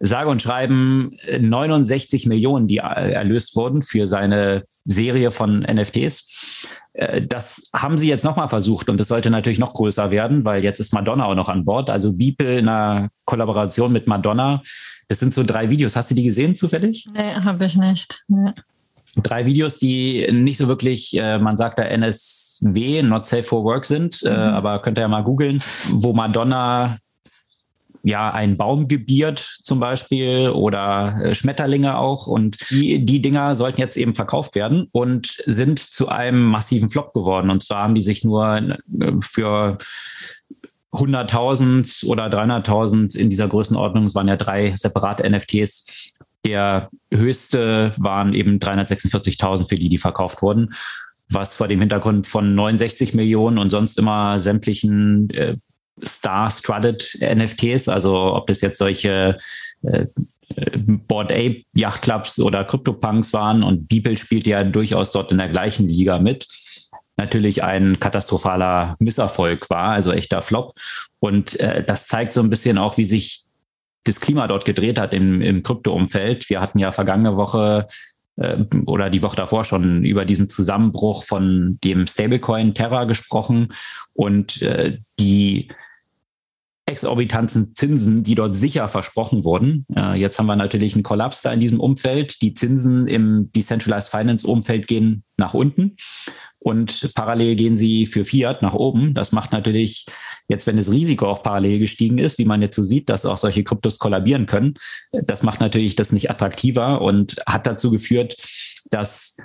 sage 0.00 0.30
und 0.30 0.40
schreiben 0.40 1.16
69 1.40 2.26
Millionen, 2.26 2.68
die 2.68 2.76
erlöst 2.76 3.56
wurden 3.56 3.82
für 3.82 4.06
seine 4.06 4.62
Serie 4.84 5.32
von 5.32 5.60
NFTs. 5.60 6.28
Äh, 6.92 7.22
das 7.22 7.70
haben 7.74 7.96
sie 7.96 8.08
jetzt 8.08 8.24
nochmal 8.24 8.48
versucht 8.48 8.88
und 8.90 9.00
es 9.00 9.08
sollte 9.08 9.30
natürlich 9.30 9.58
noch 9.58 9.72
größer 9.72 10.10
werden, 10.10 10.44
weil 10.44 10.62
jetzt 10.62 10.80
ist 10.80 10.92
Madonna 10.92 11.24
auch 11.24 11.34
noch 11.34 11.48
an 11.48 11.64
Bord. 11.64 11.90
Also 11.90 12.12
Beeple 12.12 12.58
in 12.58 12.68
einer 12.68 13.08
Kollaboration 13.24 13.92
mit 13.92 14.06
Madonna. 14.06 14.62
Das 15.08 15.18
sind 15.18 15.32
so 15.32 15.42
drei 15.42 15.70
Videos. 15.70 15.96
Hast 15.96 16.10
du 16.10 16.14
die 16.14 16.24
gesehen 16.24 16.54
zufällig? 16.54 17.06
Nee, 17.12 17.34
habe 17.34 17.64
ich 17.64 17.76
nicht. 17.76 18.22
Nee. 18.28 18.52
Drei 19.16 19.46
Videos, 19.46 19.78
die 19.78 20.28
nicht 20.30 20.58
so 20.58 20.68
wirklich, 20.68 21.16
äh, 21.16 21.38
man 21.38 21.56
sagt 21.56 21.78
da 21.78 21.84
NSW, 21.84 23.02
Not 23.02 23.24
Safe 23.24 23.42
for 23.42 23.64
Work 23.64 23.86
sind, 23.86 24.22
äh, 24.22 24.30
mhm. 24.30 24.36
aber 24.36 24.82
könnt 24.82 24.98
ihr 24.98 25.02
ja 25.02 25.08
mal 25.08 25.24
googeln, 25.24 25.62
wo 25.90 26.12
Madonna 26.12 26.98
ja 28.02 28.30
ein 28.32 28.56
Baum 28.56 28.86
gebiert 28.86 29.58
zum 29.62 29.80
Beispiel 29.80 30.50
oder 30.50 31.18
äh, 31.22 31.34
Schmetterlinge 31.34 31.98
auch. 31.98 32.26
Und 32.26 32.70
die, 32.70 33.04
die 33.04 33.22
Dinger 33.22 33.54
sollten 33.54 33.80
jetzt 33.80 33.96
eben 33.96 34.14
verkauft 34.14 34.54
werden 34.54 34.88
und 34.92 35.42
sind 35.46 35.78
zu 35.78 36.08
einem 36.08 36.44
massiven 36.44 36.90
Flop 36.90 37.12
geworden. 37.12 37.50
Und 37.50 37.62
zwar 37.62 37.82
haben 37.82 37.94
die 37.94 38.02
sich 38.02 38.24
nur 38.24 38.56
äh, 38.56 39.12
für 39.20 39.78
100.000 40.92 42.06
oder 42.06 42.26
300.000 42.26 43.16
in 43.16 43.28
dieser 43.28 43.48
Größenordnung, 43.48 44.04
es 44.04 44.14
waren 44.14 44.28
ja 44.28 44.36
drei 44.36 44.74
separate 44.74 45.28
NFTs, 45.28 45.86
der 46.44 46.88
höchste 47.12 47.92
waren 47.98 48.32
eben 48.32 48.58
346.000 48.58 49.68
für 49.68 49.74
die, 49.74 49.88
die 49.88 49.98
verkauft 49.98 50.42
wurden. 50.42 50.70
Was 51.30 51.56
vor 51.56 51.68
dem 51.68 51.80
Hintergrund 51.80 52.26
von 52.26 52.54
69 52.54 53.12
Millionen 53.12 53.58
und 53.58 53.68
sonst 53.68 53.98
immer 53.98 54.40
sämtlichen 54.40 55.28
äh, 55.30 55.56
Star-Strutted 56.02 57.18
NFTs, 57.20 57.88
also 57.88 58.34
ob 58.34 58.46
das 58.46 58.60
jetzt 58.60 58.78
solche 58.78 59.36
äh, 59.82 60.06
Board 61.06 61.30
Ape 61.30 61.64
Yacht 61.74 62.02
Clubs 62.02 62.38
oder 62.38 62.64
CryptoPunks 62.64 63.32
waren 63.32 63.62
und 63.62 63.88
Beeple 63.88 64.16
spielt 64.16 64.46
ja 64.46 64.64
durchaus 64.64 65.12
dort 65.12 65.32
in 65.32 65.38
der 65.38 65.48
gleichen 65.48 65.88
Liga 65.88 66.18
mit. 66.18 66.46
Natürlich 67.18 67.64
ein 67.64 67.98
katastrophaler 67.98 68.96
Misserfolg 69.00 69.68
war, 69.70 69.90
also 69.90 70.12
echter 70.12 70.40
Flop. 70.40 70.78
Und 71.18 71.58
äh, 71.58 71.82
das 71.84 72.06
zeigt 72.06 72.32
so 72.32 72.40
ein 72.40 72.48
bisschen 72.48 72.78
auch, 72.78 72.96
wie 72.96 73.04
sich 73.04 73.44
das 74.04 74.20
Klima 74.20 74.46
dort 74.46 74.64
gedreht 74.64 74.98
hat 74.98 75.12
im, 75.12 75.42
im 75.42 75.64
Krypto-Umfeld. 75.64 76.48
Wir 76.48 76.60
hatten 76.60 76.78
ja 76.78 76.92
vergangene 76.92 77.36
Woche 77.36 77.86
äh, 78.36 78.64
oder 78.86 79.10
die 79.10 79.22
Woche 79.22 79.36
davor 79.36 79.64
schon 79.64 80.04
über 80.04 80.24
diesen 80.24 80.48
Zusammenbruch 80.48 81.24
von 81.24 81.78
dem 81.82 82.06
Stablecoin 82.06 82.74
Terra 82.74 83.04
gesprochen 83.04 83.72
und 84.14 84.62
äh, 84.62 84.98
die 85.18 85.68
exorbitanten 86.86 87.74
Zinsen, 87.74 88.22
die 88.22 88.34
dort 88.34 88.54
sicher 88.54 88.88
versprochen 88.88 89.44
wurden. 89.44 89.86
Äh, 89.94 90.18
jetzt 90.18 90.38
haben 90.38 90.46
wir 90.46 90.56
natürlich 90.56 90.94
einen 90.94 91.02
Kollaps 91.02 91.42
da 91.42 91.52
in 91.52 91.60
diesem 91.60 91.80
Umfeld. 91.80 92.40
Die 92.40 92.54
Zinsen 92.54 93.06
im 93.08 93.50
Decentralized 93.52 94.08
Finance 94.08 94.46
Umfeld 94.46 94.86
gehen 94.86 95.24
nach 95.36 95.52
unten 95.52 95.96
und 96.68 97.10
parallel 97.14 97.56
gehen 97.56 97.76
sie 97.76 98.06
für 98.06 98.24
Fiat 98.24 98.62
nach 98.62 98.74
oben. 98.74 99.14
Das 99.14 99.32
macht 99.32 99.52
natürlich 99.52 100.06
jetzt, 100.48 100.66
wenn 100.66 100.76
das 100.76 100.90
Risiko 100.90 101.26
auch 101.26 101.42
parallel 101.42 101.78
gestiegen 101.78 102.18
ist, 102.18 102.38
wie 102.38 102.44
man 102.44 102.62
jetzt 102.62 102.76
so 102.76 102.82
sieht, 102.82 103.08
dass 103.08 103.26
auch 103.26 103.36
solche 103.36 103.64
Kryptos 103.64 103.98
kollabieren 103.98 104.46
können, 104.46 104.74
das 105.12 105.42
macht 105.42 105.60
natürlich 105.60 105.96
das 105.96 106.12
nicht 106.12 106.30
attraktiver 106.30 107.00
und 107.00 107.36
hat 107.46 107.66
dazu 107.66 107.90
geführt, 107.90 108.36
dass 108.90 109.36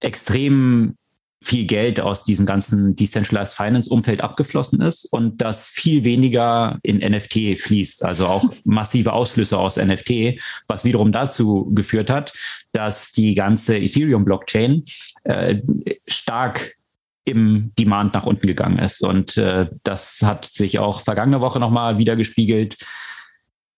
extrem 0.00 0.96
viel 1.40 1.66
Geld 1.66 2.00
aus 2.00 2.24
diesem 2.24 2.46
ganzen 2.46 2.96
Decentralized 2.96 3.54
Finance 3.54 3.88
Umfeld 3.88 4.20
abgeflossen 4.20 4.80
ist 4.80 5.04
und 5.04 5.40
dass 5.40 5.68
viel 5.68 6.04
weniger 6.04 6.78
in 6.82 6.98
NFT 6.98 7.58
fließt, 7.58 8.04
also 8.04 8.26
auch 8.26 8.44
massive 8.64 9.12
Ausflüsse 9.12 9.58
aus 9.58 9.76
NFT, 9.76 10.40
was 10.66 10.84
wiederum 10.84 11.12
dazu 11.12 11.70
geführt 11.74 12.10
hat, 12.10 12.32
dass 12.72 13.12
die 13.12 13.34
ganze 13.34 13.78
Ethereum 13.78 14.24
Blockchain 14.24 14.84
äh, 15.24 15.60
stark 16.06 16.74
im 17.24 17.72
Demand 17.78 18.14
nach 18.14 18.26
unten 18.26 18.46
gegangen 18.46 18.78
ist. 18.78 19.02
Und 19.02 19.36
äh, 19.36 19.68
das 19.84 20.20
hat 20.22 20.46
sich 20.46 20.78
auch 20.78 21.02
vergangene 21.02 21.40
Woche 21.40 21.60
nochmal 21.60 21.98
wieder 21.98 22.16
gespiegelt. 22.16 22.78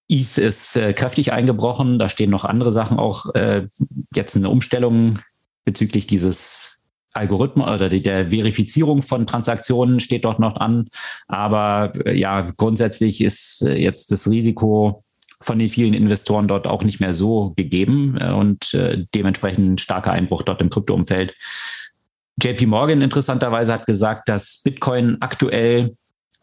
ETH 0.08 0.38
ist 0.38 0.76
äh, 0.76 0.92
kräftig 0.92 1.32
eingebrochen. 1.32 1.98
Da 1.98 2.08
stehen 2.08 2.30
noch 2.30 2.44
andere 2.44 2.72
Sachen 2.72 2.98
auch 2.98 3.34
äh, 3.34 3.66
jetzt 4.14 4.36
eine 4.36 4.48
Umstellung 4.48 5.18
bezüglich 5.64 6.06
dieses 6.06 6.69
Algorithmus 7.12 7.68
oder 7.68 7.88
der 7.88 8.30
Verifizierung 8.30 9.02
von 9.02 9.26
Transaktionen 9.26 10.00
steht 10.00 10.24
dort 10.24 10.38
noch 10.38 10.56
an. 10.56 10.86
Aber 11.26 11.92
äh, 12.04 12.16
ja, 12.18 12.42
grundsätzlich 12.42 13.20
ist 13.20 13.62
äh, 13.62 13.74
jetzt 13.74 14.12
das 14.12 14.28
Risiko 14.30 15.04
von 15.42 15.58
den 15.58 15.70
vielen 15.70 15.94
Investoren 15.94 16.48
dort 16.48 16.66
auch 16.66 16.84
nicht 16.84 17.00
mehr 17.00 17.14
so 17.14 17.54
gegeben 17.56 18.18
äh, 18.20 18.30
und 18.30 18.76
dementsprechend 19.14 19.80
starker 19.80 20.12
Einbruch 20.12 20.42
dort 20.42 20.60
im 20.60 20.70
Kryptoumfeld. 20.70 21.34
JP 22.42 22.66
Morgan 22.66 23.02
interessanterweise 23.02 23.72
hat 23.72 23.86
gesagt, 23.86 24.28
dass 24.28 24.60
Bitcoin 24.62 25.16
aktuell 25.20 25.96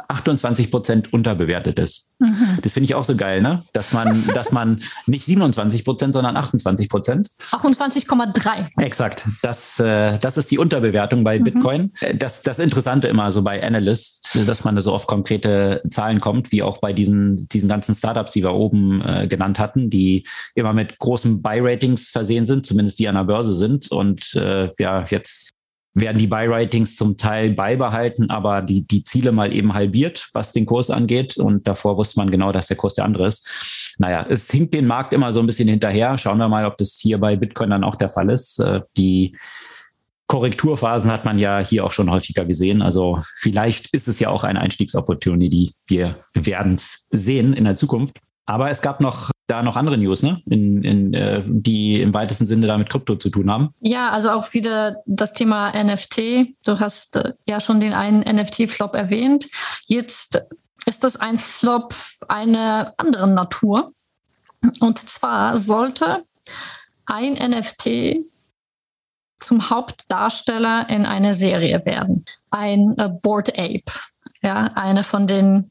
28 0.07 0.71
Prozent 0.71 1.13
unterbewertet 1.13 1.79
ist. 1.79 2.07
Mhm. 2.19 2.57
Das 2.61 2.71
finde 2.71 2.85
ich 2.85 2.95
auch 2.95 3.03
so 3.03 3.15
geil, 3.15 3.41
ne? 3.41 3.63
Dass 3.73 3.93
man, 3.93 4.23
dass 4.33 4.51
man 4.51 4.81
nicht 5.05 5.25
27 5.25 5.83
Prozent, 5.83 6.13
sondern 6.13 6.37
28 6.37 6.89
Prozent. 6.89 7.29
28,3. 7.51 8.69
Exakt. 8.81 9.25
Das, 9.41 9.79
äh, 9.79 10.17
das 10.19 10.37
ist 10.37 10.49
die 10.49 10.57
Unterbewertung 10.57 11.23
bei 11.23 11.39
mhm. 11.39 11.43
Bitcoin. 11.43 11.93
Das, 12.15 12.41
das 12.41 12.59
Interessante 12.59 13.07
immer 13.07 13.31
so 13.31 13.41
bei 13.41 13.63
Analysts, 13.63 14.45
dass 14.45 14.63
man 14.63 14.75
da 14.75 14.81
so 14.81 14.93
auf 14.93 15.07
konkrete 15.07 15.81
Zahlen 15.89 16.19
kommt, 16.19 16.51
wie 16.51 16.63
auch 16.63 16.79
bei 16.79 16.93
diesen, 16.93 17.47
diesen 17.49 17.69
ganzen 17.69 17.93
Startups, 17.93 18.31
die 18.31 18.43
wir 18.43 18.53
oben 18.53 19.01
äh, 19.01 19.27
genannt 19.27 19.59
hatten, 19.59 19.89
die 19.89 20.25
immer 20.55 20.73
mit 20.73 20.97
großen 20.97 21.41
Buy-Ratings 21.41 22.09
versehen 22.09 22.45
sind, 22.45 22.65
zumindest 22.65 22.99
die 22.99 23.07
an 23.07 23.15
der 23.15 23.23
Börse 23.23 23.53
sind 23.53 23.91
und 23.91 24.33
äh, 24.35 24.69
ja, 24.79 25.03
jetzt 25.03 25.56
werden 25.99 26.19
die 26.19 26.27
Buy-Ratings 26.27 26.95
zum 26.95 27.17
Teil 27.17 27.51
beibehalten, 27.51 28.29
aber 28.29 28.61
die, 28.61 28.85
die 28.87 29.03
Ziele 29.03 29.31
mal 29.31 29.51
eben 29.53 29.73
halbiert, 29.73 30.29
was 30.33 30.51
den 30.51 30.67
Kurs 30.67 30.91
angeht. 30.91 31.37
Und 31.37 31.67
davor 31.67 31.97
wusste 31.97 32.19
man 32.19 32.29
genau, 32.29 32.51
dass 32.51 32.67
der 32.67 32.77
Kurs 32.77 32.95
der 32.95 33.05
andere 33.05 33.27
ist. 33.27 33.95
Naja, 33.97 34.25
es 34.29 34.49
hinkt 34.51 34.75
den 34.75 34.85
Markt 34.85 35.13
immer 35.13 35.31
so 35.31 35.39
ein 35.39 35.47
bisschen 35.47 35.67
hinterher. 35.67 36.17
Schauen 36.19 36.37
wir 36.37 36.49
mal, 36.49 36.65
ob 36.65 36.77
das 36.77 36.99
hier 37.01 37.17
bei 37.19 37.35
Bitcoin 37.35 37.71
dann 37.71 37.83
auch 37.83 37.95
der 37.95 38.09
Fall 38.09 38.29
ist. 38.29 38.59
Äh, 38.59 38.81
die 38.95 39.35
Korrekturphasen 40.27 41.11
hat 41.11 41.25
man 41.25 41.39
ja 41.39 41.59
hier 41.59 41.83
auch 41.83 41.91
schon 41.91 42.11
häufiger 42.11 42.45
gesehen. 42.45 42.81
Also 42.81 43.19
vielleicht 43.37 43.93
ist 43.93 44.07
es 44.07 44.19
ja 44.19 44.29
auch 44.29 44.43
eine 44.43 44.59
Einstiegsopportunity. 44.59 45.73
Wir 45.87 46.17
werden 46.33 46.75
es 46.75 47.07
sehen 47.09 47.53
in 47.53 47.63
der 47.63 47.75
Zukunft. 47.75 48.19
Aber 48.47 48.71
es 48.71 48.81
gab 48.81 49.01
noch 49.01 49.29
da 49.47 49.63
noch 49.63 49.77
andere 49.77 49.97
News, 49.97 50.23
ne? 50.23 50.41
In, 50.45 50.83
in, 50.83 51.13
äh, 51.13 51.43
die 51.45 52.01
im 52.01 52.13
weitesten 52.13 52.45
Sinne 52.45 52.67
da 52.67 52.77
mit 52.77 52.89
Krypto 52.89 53.15
zu 53.15 53.29
tun 53.29 53.49
haben. 53.51 53.73
Ja, 53.79 54.09
also 54.09 54.31
auch 54.31 54.53
wieder 54.53 54.97
das 55.05 55.33
Thema 55.33 55.71
NFT. 55.71 56.49
Du 56.65 56.79
hast 56.79 57.15
äh, 57.15 57.33
ja 57.45 57.61
schon 57.61 57.79
den 57.79 57.93
einen 57.93 58.21
NFT-Flop 58.21 58.95
erwähnt. 58.95 59.47
Jetzt 59.85 60.43
ist 60.85 61.03
das 61.03 61.15
ein 61.17 61.39
Flop 61.39 61.93
einer 62.27 62.93
anderen 62.97 63.33
Natur. 63.33 63.91
Und 64.79 64.97
zwar 64.97 65.57
sollte 65.57 66.25
ein 67.05 67.33
NFT 67.33 68.25
zum 69.39 69.69
Hauptdarsteller 69.69 70.89
in 70.89 71.05
einer 71.05 71.33
Serie 71.33 71.85
werden. 71.85 72.25
Ein 72.49 72.97
äh, 72.97 73.09
Board 73.09 73.57
Ape. 73.57 73.91
Ja, 74.41 74.71
eine 74.75 75.03
von 75.03 75.27
den 75.27 75.69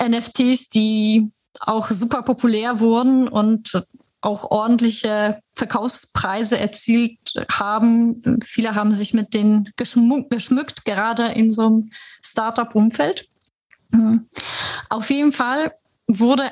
NFTs, 0.00 0.68
die 0.68 1.30
auch 1.60 1.90
super 1.90 2.22
populär 2.22 2.80
wurden 2.80 3.28
und 3.28 3.82
auch 4.20 4.50
ordentliche 4.50 5.40
Verkaufspreise 5.54 6.58
erzielt 6.58 7.18
haben. 7.50 8.20
Viele 8.44 8.74
haben 8.74 8.94
sich 8.94 9.14
mit 9.14 9.32
denen 9.32 9.70
geschmückt, 9.76 10.30
geschmückt 10.30 10.84
gerade 10.84 11.26
in 11.28 11.50
so 11.50 11.66
einem 11.66 11.90
Startup-Umfeld. 12.24 13.28
Mhm. 13.90 14.28
Auf 14.88 15.10
jeden 15.10 15.32
Fall 15.32 15.72
wurde 16.08 16.50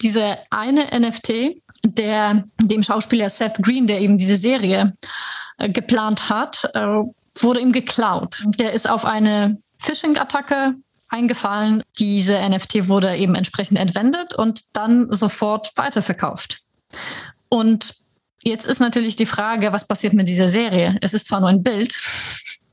diese 0.00 0.38
eine 0.50 0.86
NFT, 0.98 1.62
der 1.84 2.44
dem 2.60 2.82
Schauspieler 2.82 3.28
Seth 3.28 3.62
Green, 3.62 3.86
der 3.86 4.00
eben 4.00 4.16
diese 4.16 4.36
Serie 4.36 4.96
äh, 5.58 5.68
geplant 5.68 6.30
hat, 6.30 6.70
äh, 6.74 7.02
wurde 7.34 7.60
ihm 7.60 7.72
geklaut. 7.72 8.42
Der 8.58 8.72
ist 8.72 8.88
auf 8.88 9.04
eine 9.04 9.56
Phishing-Attacke 9.78 10.74
eingefallen. 11.10 11.82
Diese 11.98 12.38
NFT 12.38 12.88
wurde 12.88 13.16
eben 13.16 13.34
entsprechend 13.34 13.78
entwendet 13.78 14.34
und 14.34 14.76
dann 14.76 15.12
sofort 15.12 15.72
weiterverkauft. 15.76 16.60
Und 17.48 17.94
jetzt 18.42 18.66
ist 18.66 18.80
natürlich 18.80 19.16
die 19.16 19.26
Frage, 19.26 19.72
was 19.72 19.86
passiert 19.86 20.12
mit 20.12 20.28
dieser 20.28 20.48
Serie? 20.48 20.96
Es 21.02 21.14
ist 21.14 21.26
zwar 21.26 21.40
nur 21.40 21.48
ein 21.48 21.62
Bild, 21.62 21.94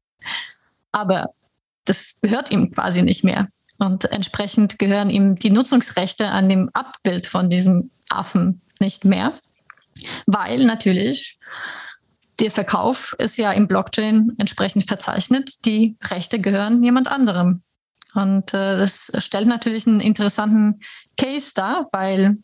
aber 0.92 1.28
das 1.86 2.16
gehört 2.22 2.52
ihm 2.52 2.72
quasi 2.72 3.02
nicht 3.02 3.24
mehr. 3.24 3.48
Und 3.80 4.06
entsprechend 4.06 4.80
gehören 4.80 5.10
ihm 5.10 5.36
die 5.36 5.52
Nutzungsrechte 5.52 6.30
an 6.30 6.50
dem 6.50 6.70
Abbild 6.74 7.28
von 7.28 7.50
diesem 7.50 7.92
Affen 8.10 8.62
nicht 8.80 9.06
mehr, 9.06 9.40
weil 10.26 10.66
natürlich 10.66 11.38
der 12.40 12.52
Verkauf 12.52 13.16
ist 13.18 13.38
ja 13.38 13.52
im 13.52 13.68
Blockchain 13.68 14.34
entsprechend 14.38 14.88
verzeichnet. 14.88 15.66
Die 15.66 15.96
Rechte 16.04 16.40
gehören 16.40 16.84
jemand 16.84 17.08
anderem. 17.08 17.62
Und 18.18 18.52
äh, 18.56 18.78
das 18.78 19.12
stellt 19.20 19.48
natürlich 19.48 19.86
einen 19.86 20.00
interessanten 20.00 20.80
Case 21.18 21.52
dar, 21.54 21.88
weil 21.92 22.38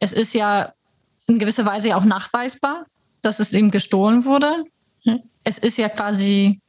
es 0.00 0.12
ist 0.12 0.34
ja 0.34 0.72
in 1.28 1.38
gewisser 1.38 1.64
Weise 1.64 1.96
auch 1.96 2.04
nachweisbar, 2.04 2.86
dass 3.22 3.38
es 3.38 3.52
ihm 3.52 3.70
gestohlen 3.70 4.24
wurde. 4.24 4.64
Es 5.44 5.58
ist 5.58 5.78
ja 5.78 5.88
quasi 5.88 6.60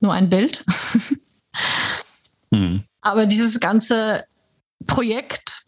nur 0.00 0.12
ein 0.12 0.28
Bild. 0.28 0.64
mhm. 2.50 2.82
Aber 3.02 3.26
dieses 3.26 3.60
ganze 3.60 4.24
Projekt 4.86 5.67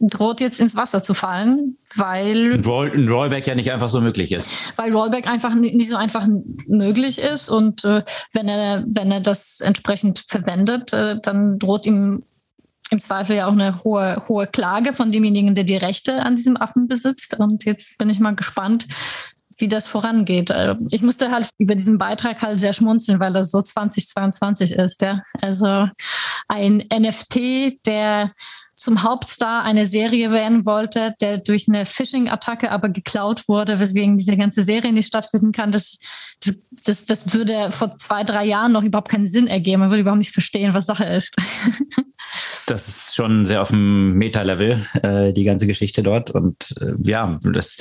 droht 0.00 0.40
jetzt 0.40 0.60
ins 0.60 0.74
Wasser 0.74 1.02
zu 1.02 1.14
fallen, 1.14 1.76
weil 1.94 2.54
ein, 2.54 2.64
Roll, 2.64 2.90
ein 2.90 3.08
Rollback 3.08 3.46
ja 3.46 3.54
nicht 3.54 3.70
einfach 3.70 3.88
so 3.88 4.00
möglich 4.00 4.32
ist. 4.32 4.50
Weil 4.76 4.92
Rollback 4.92 5.28
einfach 5.28 5.54
nicht 5.54 5.90
so 5.90 5.96
einfach 5.96 6.26
möglich 6.66 7.18
ist 7.18 7.48
und 7.48 7.84
äh, 7.84 8.02
wenn 8.32 8.48
er 8.48 8.84
wenn 8.88 9.12
er 9.12 9.20
das 9.20 9.60
entsprechend 9.60 10.24
verwendet, 10.26 10.92
äh, 10.92 11.16
dann 11.22 11.58
droht 11.58 11.86
ihm 11.86 12.24
im 12.90 12.98
Zweifel 12.98 13.36
ja 13.36 13.46
auch 13.46 13.52
eine 13.52 13.84
hohe, 13.84 14.20
hohe 14.28 14.46
Klage 14.46 14.92
von 14.92 15.12
demjenigen, 15.12 15.54
der 15.54 15.64
die 15.64 15.76
Rechte 15.76 16.22
an 16.22 16.34
diesem 16.34 16.56
Affen 16.56 16.88
besitzt. 16.88 17.38
Und 17.38 17.64
jetzt 17.64 17.96
bin 17.98 18.10
ich 18.10 18.18
mal 18.18 18.34
gespannt, 18.34 18.88
wie 19.60 19.68
das 19.68 19.86
vorangeht. 19.86 20.50
Äh, 20.50 20.76
ich 20.90 21.02
musste 21.02 21.30
halt 21.30 21.50
über 21.58 21.74
diesen 21.74 21.98
Beitrag 21.98 22.42
halt 22.42 22.60
sehr 22.60 22.74
schmunzeln, 22.74 23.20
weil 23.20 23.32
das 23.32 23.50
so 23.50 23.60
2022 23.60 24.72
ist. 24.72 25.02
Ja? 25.02 25.22
Also 25.40 25.88
ein 26.48 26.84
NFT, 26.92 27.86
der 27.86 28.32
zum 28.80 29.02
Hauptstar 29.02 29.62
einer 29.62 29.84
Serie 29.84 30.32
werden 30.32 30.64
wollte, 30.64 31.14
der 31.20 31.36
durch 31.36 31.68
eine 31.68 31.84
Phishing-Attacke 31.84 32.70
aber 32.70 32.88
geklaut 32.88 33.46
wurde, 33.46 33.78
weswegen 33.78 34.16
diese 34.16 34.38
ganze 34.38 34.62
Serie 34.62 34.90
nicht 34.92 35.06
stattfinden 35.06 35.52
kann. 35.52 35.70
Das, 35.70 35.98
das, 36.86 37.04
das 37.04 37.34
würde 37.34 37.72
vor 37.72 37.98
zwei, 37.98 38.24
drei 38.24 38.46
Jahren 38.46 38.72
noch 38.72 38.82
überhaupt 38.82 39.10
keinen 39.10 39.26
Sinn 39.26 39.48
ergeben. 39.48 39.80
Man 39.80 39.90
würde 39.90 40.00
überhaupt 40.00 40.20
nicht 40.20 40.32
verstehen, 40.32 40.72
was 40.72 40.86
Sache 40.86 41.04
ist. 41.04 41.34
Das 42.66 42.86
ist 42.86 43.16
schon 43.16 43.44
sehr 43.44 43.60
auf 43.60 43.70
dem 43.70 44.12
Meta-Level, 44.12 44.86
äh, 45.02 45.32
die 45.32 45.42
ganze 45.42 45.66
Geschichte 45.66 46.02
dort. 46.02 46.30
Und 46.30 46.76
äh, 46.80 46.92
ja, 47.02 47.40
das, 47.42 47.76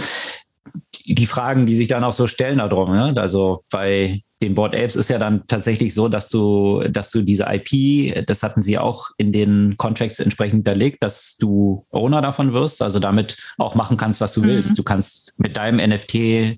die 1.06 1.28
Fragen, 1.28 1.68
die 1.68 1.76
sich 1.76 1.88
dann 1.88 2.04
auch 2.04 2.14
so 2.14 2.26
stellen 2.26 2.58
darum. 2.58 2.93
Ne? 2.93 3.14
Also 3.16 3.64
bei 3.70 4.24
den 4.42 4.56
Board 4.56 4.74
Apes 4.74 4.96
ist 4.96 5.10
ja 5.10 5.18
dann 5.18 5.46
tatsächlich 5.48 5.94
so, 5.94 6.08
dass 6.08 6.30
du, 6.30 6.84
dass 6.90 7.12
du 7.12 7.22
diese 7.22 7.46
IP, 7.50 8.26
das 8.26 8.42
hatten 8.42 8.62
sie 8.62 8.78
auch 8.78 9.10
in 9.18 9.34
den 9.34 9.76
Contracts 9.76 10.20
entsprechend 10.20 10.66
hinterlegt, 10.66 11.04
dass 11.04 11.36
du 11.38 11.86
Owner 11.92 12.22
davon 12.22 12.54
wirst, 12.54 12.82
also 12.82 13.00
damit 13.00 13.38
auch 13.58 13.76
machen 13.76 13.98
kannst, 13.98 14.22
was 14.22 14.34
du 14.34 14.42
mhm. 14.42 14.48
willst. 14.48 14.78
Du 14.78 14.84
kannst 14.84 15.34
mit 15.38 15.58
deinem 15.58 15.86
NFT, 15.90 16.58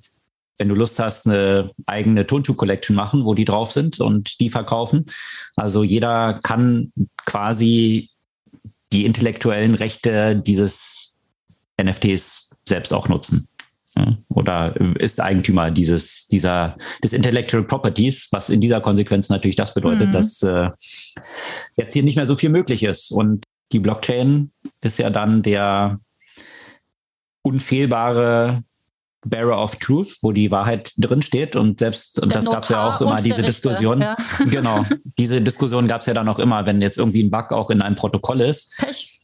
wenn 0.60 0.70
du 0.70 0.76
Lust 0.76 1.00
hast, 1.00 1.26
eine 1.26 1.72
eigene 1.88 2.28
Turnschuh-Collection 2.28 2.96
machen, 2.96 3.26
wo 3.26 3.34
die 3.34 3.46
drauf 3.46 3.72
sind 3.72 4.00
und 4.00 4.40
die 4.40 4.52
verkaufen. 4.52 5.08
Also 5.56 5.84
jeder 5.84 6.40
kann 6.44 6.94
quasi 7.26 8.12
die 8.94 9.06
intellektuellen 9.06 9.74
Rechte 9.74 10.36
dieses 10.36 11.18
NFTs 11.82 12.50
selbst 12.68 12.94
auch 12.94 13.08
nutzen 13.10 13.48
oder 14.30 14.76
ist 15.00 15.20
Eigentümer 15.20 15.72
dieses, 15.72 16.28
dieser, 16.28 16.78
des 17.04 17.14
Intellectual 17.14 17.64
Properties, 17.64 18.28
was 18.32 18.50
in 18.50 18.62
dieser 18.62 18.82
Konsequenz 18.82 19.30
natürlich 19.30 19.56
das 19.56 19.74
bedeutet, 19.74 20.10
mhm. 20.10 20.12
dass 20.14 20.42
äh, 20.42 20.70
jetzt 21.76 21.94
hier 21.94 22.04
nicht 22.04 22.16
mehr 22.16 22.26
so 22.26 22.36
viel 22.36 22.50
möglich 22.50 22.84
ist. 22.84 23.12
Und 23.12 23.46
die 23.72 23.80
Blockchain 23.80 24.52
ist 24.82 24.98
ja 24.98 25.10
dann 25.10 25.42
der 25.42 26.00
unfehlbare 27.44 28.64
Bearer 29.24 29.62
of 29.62 29.76
Truth, 29.76 30.18
wo 30.22 30.32
die 30.32 30.50
Wahrheit 30.50 30.94
drin 30.98 31.22
steht 31.22 31.56
und 31.56 31.80
selbst 31.80 32.20
und 32.20 32.34
das 32.34 32.46
gab 32.46 32.64
es 32.64 32.70
ja 32.70 32.90
auch 32.90 33.02
immer 33.02 33.18
diese 33.18 33.44
Diskussion. 33.44 34.02
Ja. 34.02 34.18
Genau, 34.50 34.84
diese 35.18 35.42
Diskussion 35.42 35.88
gab 35.88 36.02
es 36.02 36.08
ja 36.08 36.16
dann 36.16 36.28
auch 36.28 36.40
immer, 36.40 36.66
wenn 36.66 36.82
jetzt 36.82 36.98
irgendwie 36.98 37.24
ein 37.24 37.30
Bug 37.30 37.52
auch 37.52 37.70
in 37.70 37.84
einem 37.84 37.96
Protokoll 37.96 38.42
ist. 38.42 38.76
Pech 38.78 39.21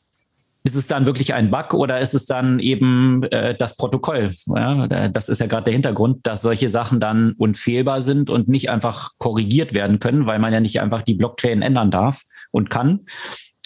ist 0.68 0.76
es 0.76 0.88
dann 0.88 1.06
wirklich 1.06 1.34
ein 1.34 1.50
Bug 1.50 1.74
oder 1.74 2.02
ist 2.02 2.14
es 2.14 2.26
dann 2.26 2.60
eben 2.60 3.24
äh, 3.24 3.56
das 3.56 3.78
Protokoll? 3.78 4.34
Ja, 4.48 4.88
das 5.08 5.30
ist 5.30 5.40
ja 5.40 5.48
gerade 5.48 5.64
der 5.64 5.74
Hintergrund, 5.74 6.28
dass 6.28 6.42
solche 6.42 6.68
Sachen 6.68 7.00
dann 7.00 7.32
unfehlbar 7.38 8.02
sind 8.02 8.30
und 8.30 8.50
nicht 8.50 8.70
einfach 8.70 9.12
korrigiert 9.18 9.74
werden 9.74 10.00
können, 10.00 10.26
weil 10.26 10.40
man 10.40 10.52
ja 10.52 10.60
nicht 10.60 10.82
einfach 10.82 11.04
die 11.04 11.14
Blockchain 11.14 11.62
ändern 11.62 11.90
darf 11.90 12.24
und 12.52 12.70
kann. 12.70 13.06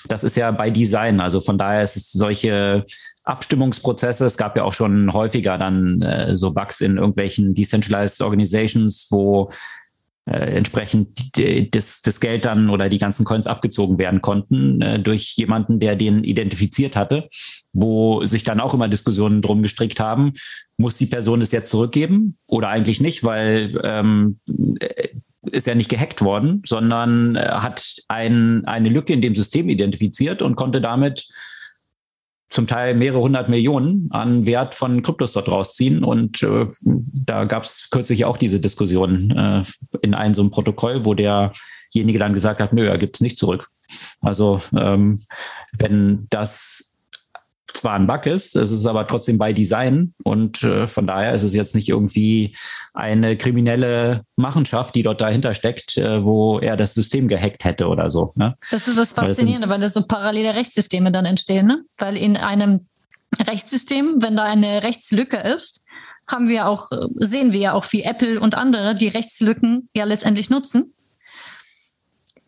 Das 0.07 0.23
ist 0.23 0.37
ja 0.37 0.51
bei 0.51 0.69
Design. 0.69 1.19
Also 1.19 1.41
von 1.41 1.57
daher 1.57 1.83
ist 1.83 1.95
es 1.95 2.11
solche 2.11 2.85
Abstimmungsprozesse. 3.23 4.25
Es 4.25 4.37
gab 4.37 4.55
ja 4.55 4.63
auch 4.63 4.73
schon 4.73 5.11
häufiger 5.11 5.57
dann 5.57 6.01
äh, 6.03 6.35
so 6.35 6.53
Bugs 6.53 6.81
in 6.81 6.97
irgendwelchen 6.97 7.55
Decentralized 7.55 8.21
Organizations, 8.21 9.07
wo 9.09 9.49
äh, 10.25 10.55
entsprechend 10.55 11.35
das, 11.75 12.01
das 12.01 12.19
Geld 12.19 12.45
dann 12.45 12.69
oder 12.69 12.89
die 12.89 12.99
ganzen 12.99 13.25
Coins 13.25 13.47
abgezogen 13.47 13.97
werden 13.97 14.21
konnten 14.21 14.81
äh, 14.81 14.99
durch 14.99 15.33
jemanden, 15.35 15.79
der 15.79 15.95
den 15.95 16.23
identifiziert 16.23 16.95
hatte, 16.95 17.27
wo 17.73 18.23
sich 18.25 18.43
dann 18.43 18.59
auch 18.59 18.73
immer 18.73 18.87
Diskussionen 18.87 19.41
drum 19.41 19.63
gestrickt 19.63 19.99
haben, 19.99 20.33
muss 20.77 20.97
die 20.97 21.07
Person 21.07 21.41
es 21.41 21.51
jetzt 21.51 21.69
zurückgeben 21.69 22.37
oder 22.45 22.69
eigentlich 22.69 23.01
nicht, 23.01 23.23
weil 23.23 23.79
ähm, 23.83 24.39
äh, 24.79 25.09
ist 25.49 25.65
ja 25.67 25.75
nicht 25.75 25.89
gehackt 25.89 26.21
worden, 26.21 26.61
sondern 26.65 27.35
äh, 27.35 27.39
hat 27.39 27.95
ein, 28.07 28.65
eine 28.65 28.89
Lücke 28.89 29.13
in 29.13 29.21
dem 29.21 29.33
System 29.35 29.69
identifiziert 29.69 30.41
und 30.41 30.55
konnte 30.55 30.81
damit 30.81 31.27
zum 32.51 32.67
Teil 32.67 32.93
mehrere 32.95 33.21
hundert 33.21 33.49
Millionen 33.49 34.07
an 34.11 34.45
Wert 34.45 34.75
von 34.75 35.01
Kryptos 35.01 35.33
dort 35.33 35.49
rausziehen. 35.49 36.03
Und 36.03 36.43
äh, 36.43 36.67
da 36.83 37.45
gab 37.45 37.63
es 37.63 37.87
kürzlich 37.89 38.25
auch 38.25 38.37
diese 38.37 38.59
Diskussion 38.59 39.31
äh, 39.31 39.63
in 40.01 40.13
einem 40.13 40.33
so 40.33 40.41
einem 40.41 40.51
Protokoll, 40.51 41.05
wo 41.05 41.13
derjenige 41.13 42.19
dann 42.19 42.33
gesagt 42.33 42.59
hat, 42.59 42.73
nö, 42.73 42.85
er 42.85 42.97
gibt 42.97 43.17
es 43.17 43.21
nicht 43.21 43.37
zurück. 43.37 43.69
Also 44.19 44.61
ähm, 44.77 45.19
wenn 45.77 46.27
das 46.29 46.90
zwar 47.73 47.93
ein 47.93 48.07
Bug 48.07 48.25
ist, 48.25 48.55
es 48.55 48.71
ist 48.71 48.85
aber 48.85 49.07
trotzdem 49.07 49.37
bei 49.37 49.53
Design 49.53 50.13
und 50.23 50.63
äh, 50.63 50.87
von 50.87 51.07
daher 51.07 51.33
ist 51.33 51.43
es 51.43 51.53
jetzt 51.53 51.75
nicht 51.75 51.89
irgendwie 51.89 52.55
eine 52.93 53.37
kriminelle 53.37 54.23
Machenschaft, 54.35 54.95
die 54.95 55.03
dort 55.03 55.21
dahinter 55.21 55.53
steckt, 55.53 55.97
äh, 55.97 56.25
wo 56.25 56.59
er 56.59 56.77
das 56.77 56.93
System 56.93 57.27
gehackt 57.27 57.63
hätte 57.63 57.87
oder 57.87 58.09
so. 58.09 58.31
Ne? 58.35 58.55
Das 58.69 58.87
ist 58.87 58.97
das 58.97 59.13
Faszinierende, 59.13 59.69
weil 59.69 59.79
das 59.79 59.93
so 59.93 60.03
parallele 60.03 60.55
Rechtssysteme 60.55 61.11
dann 61.11 61.25
entstehen, 61.25 61.67
ne? 61.67 61.83
weil 61.97 62.17
in 62.17 62.37
einem 62.37 62.81
Rechtssystem, 63.39 64.15
wenn 64.19 64.35
da 64.35 64.43
eine 64.43 64.83
Rechtslücke 64.83 65.37
ist, 65.37 65.81
haben 66.27 66.49
wir 66.49 66.67
auch, 66.67 66.89
sehen 67.15 67.51
wir 67.51 67.59
ja 67.59 67.73
auch, 67.73 67.85
wie 67.91 68.03
Apple 68.03 68.39
und 68.39 68.55
andere 68.55 68.95
die 68.95 69.07
Rechtslücken 69.07 69.89
ja 69.95 70.05
letztendlich 70.05 70.49
nutzen 70.49 70.93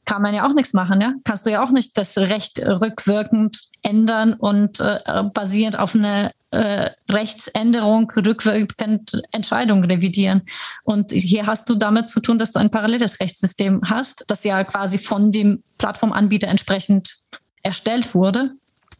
kann 0.05 0.21
man 0.21 0.33
ja 0.33 0.47
auch 0.47 0.53
nichts 0.53 0.73
machen, 0.73 1.01
ja. 1.01 1.13
Kannst 1.23 1.45
du 1.45 1.51
ja 1.51 1.63
auch 1.63 1.71
nicht 1.71 1.97
das 1.97 2.17
Recht 2.17 2.59
rückwirkend 2.59 3.59
ändern 3.81 4.33
und 4.33 4.79
äh, 4.79 5.23
basierend 5.33 5.79
auf 5.79 5.95
eine 5.95 6.31
äh, 6.51 6.91
Rechtsänderung 7.09 8.11
rückwirkend 8.11 9.21
Entscheidungen 9.31 9.83
revidieren. 9.85 10.43
Und 10.83 11.11
hier 11.11 11.47
hast 11.47 11.69
du 11.69 11.75
damit 11.75 12.09
zu 12.09 12.19
tun, 12.19 12.37
dass 12.37 12.51
du 12.51 12.59
ein 12.59 12.71
paralleles 12.71 13.19
Rechtssystem 13.19 13.81
hast, 13.85 14.23
das 14.27 14.43
ja 14.43 14.63
quasi 14.63 14.97
von 14.97 15.31
dem 15.31 15.63
Plattformanbieter 15.77 16.47
entsprechend 16.47 17.17
erstellt 17.63 18.13
wurde. 18.13 18.51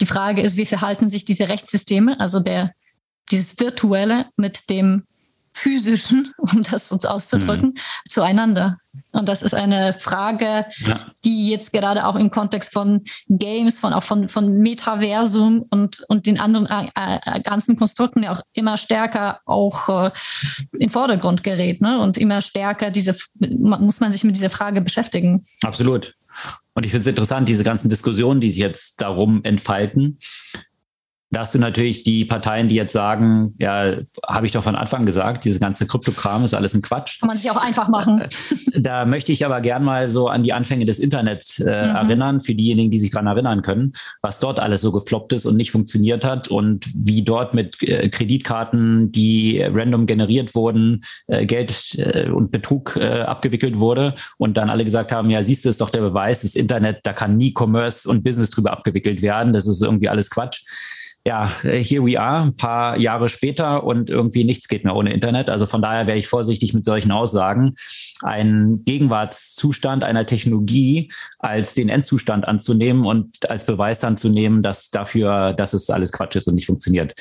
Die 0.02 0.06
Frage 0.06 0.42
ist, 0.42 0.58
wie 0.58 0.66
verhalten 0.66 1.08
sich 1.10 1.26
diese 1.26 1.50
Rechtssysteme, 1.50 2.20
also 2.20 2.40
der, 2.40 2.72
dieses 3.30 3.60
virtuelle 3.60 4.26
mit 4.36 4.70
dem 4.70 5.04
physischen, 5.54 6.34
um 6.38 6.64
das 6.64 6.92
uns 6.92 7.06
auszudrücken, 7.06 7.70
mhm. 7.70 8.10
zueinander. 8.10 8.78
Und 9.12 9.28
das 9.28 9.42
ist 9.42 9.56
eine 9.56 9.94
Frage, 9.94 10.66
ja. 10.78 11.08
die 11.24 11.50
jetzt 11.50 11.72
gerade 11.72 12.06
auch 12.06 12.16
im 12.16 12.30
Kontext 12.30 12.74
von 12.74 13.04
Games, 13.28 13.80
von 13.80 13.92
auch 13.94 14.04
von, 14.04 14.30
von 14.30 14.60
Metaversum 14.60 15.66
und, 15.70 16.04
und 16.10 16.28
den 16.28 16.40
anderen 16.40 16.68
äh, 16.68 16.90
äh, 16.96 17.40
ganzen 17.42 17.76
Konstrukten 17.76 18.24
ja 18.24 18.34
auch 18.34 18.42
immer 18.54 18.78
stärker 18.78 19.40
auch 19.46 20.08
äh, 20.08 20.12
in 20.78 20.90
Vordergrund 20.90 21.44
gerät. 21.44 21.82
Ne? 21.82 22.00
Und 22.00 22.18
immer 22.18 22.42
stärker 22.42 22.92
diese, 22.92 23.16
muss 23.40 24.00
man 24.00 24.12
sich 24.12 24.24
mit 24.24 24.36
dieser 24.36 24.52
Frage 24.52 24.82
beschäftigen. 24.82 25.44
Absolut. 25.64 26.14
Und 26.74 26.86
ich 26.86 26.92
finde 26.92 27.02
es 27.02 27.08
interessant, 27.08 27.48
diese 27.48 27.64
ganzen 27.64 27.90
Diskussionen, 27.90 28.42
die 28.42 28.50
sich 28.50 28.60
jetzt 28.60 29.02
darum 29.02 29.44
entfalten, 29.44 30.20
da 31.34 31.40
hast 31.40 31.56
du 31.56 31.60
natürlich 31.60 32.04
die 32.04 32.26
Parteien, 32.26 32.68
die 32.68 32.76
jetzt 32.76 32.94
sagen, 32.94 33.56
ja, 33.60 33.94
habe 34.28 34.46
ich 34.46 34.52
doch 34.52 34.64
von 34.64 34.76
Anfang 34.76 35.06
gesagt, 35.06 35.46
diese 35.46 35.60
ganze 35.60 35.88
Kryptokram 35.88 36.46
ist 36.46 36.54
alles 36.54 36.76
ein 36.76 36.84
Quatsch. 36.84 37.20
Kann 37.20 37.28
man 37.28 37.38
sich 37.38 37.50
auch 37.50 37.62
einfach 37.62 37.90
machen. 37.90 38.24
Da 38.76 39.06
möchte 39.06 39.32
ich 39.32 39.46
aber 39.46 39.62
gern 39.62 39.84
mal 39.84 40.08
so 40.08 40.28
an 40.28 40.44
die 40.44 40.52
Anfänge 40.52 40.86
des 40.86 41.00
Internets 41.00 41.60
äh, 41.60 41.64
mhm. 41.64 41.96
erinnern, 41.96 42.42
für 42.42 42.56
diejenigen, 42.56 42.92
die 42.92 43.00
sich 43.00 43.12
daran 43.12 43.28
erinnern 43.28 43.62
können, 43.62 43.94
was 44.22 44.40
dort 44.40 44.60
alles 44.60 44.82
so 44.82 44.92
gefloppt 44.92 45.34
ist 45.34 45.46
und 45.46 45.56
nicht 45.56 45.72
funktioniert 45.72 46.26
hat 46.26 46.48
und 46.48 46.88
wie 46.94 47.24
dort 47.24 47.54
mit 47.54 47.82
äh, 47.84 48.10
Kreditkarten, 48.10 49.12
die 49.12 49.62
random 49.62 50.06
generiert 50.06 50.56
wurden, 50.56 51.04
äh, 51.28 51.46
Geld 51.46 51.96
äh, 51.98 52.30
und 52.30 52.52
Betrug 52.52 52.96
äh, 52.96 53.22
abgewickelt 53.22 53.80
wurde 53.80 54.16
und 54.38 54.58
dann 54.58 54.70
alle 54.70 54.84
gesagt 54.84 55.12
haben, 55.12 55.30
ja, 55.30 55.42
siehst 55.42 55.66
du, 55.66 55.70
ist 55.70 55.82
doch 55.82 55.90
der 55.90 56.02
Beweis, 56.02 56.42
das 56.42 56.56
Internet, 56.56 57.00
da 57.04 57.14
kann 57.14 57.38
nie 57.38 57.54
Commerce 57.58 58.10
und 58.10 58.24
Business 58.24 58.50
drüber 58.50 58.72
abgewickelt 58.72 59.22
werden, 59.22 59.54
das 59.54 59.68
ist 59.68 59.82
irgendwie 59.82 60.10
alles 60.10 60.30
Quatsch 60.30 60.64
ja, 61.26 61.50
here 61.62 62.06
we 62.06 62.20
are, 62.20 62.44
ein 62.44 62.56
paar 62.56 62.98
Jahre 62.98 63.30
später 63.30 63.84
und 63.84 64.10
irgendwie 64.10 64.44
nichts 64.44 64.68
geht 64.68 64.84
mehr 64.84 64.96
ohne 64.96 65.14
Internet. 65.14 65.50
Also 65.50 65.66
von 65.66 65.82
daher 65.82 66.06
wäre 66.06 66.18
ich 66.18 66.28
vorsichtig 66.28 66.74
mit 66.74 66.84
solchen 66.84 67.12
Aussagen. 67.14 67.76
Ein 68.24 68.82
Gegenwartszustand 68.86 70.04
einer 70.04 70.26
Technologie 70.26 71.12
als 71.40 71.74
den 71.74 71.90
Endzustand 71.90 72.48
anzunehmen 72.48 73.06
und 73.06 73.50
als 73.50 73.66
Beweis 73.66 74.00
dann 74.00 74.18
zu 74.18 74.30
nehmen, 74.30 74.64
dass 74.64 74.90
dafür, 74.90 75.54
dass 75.54 75.74
es 75.74 75.90
alles 75.90 76.12
Quatsch 76.12 76.36
ist 76.36 76.48
und 76.48 76.56
nicht 76.56 76.68
funktioniert. 76.68 77.14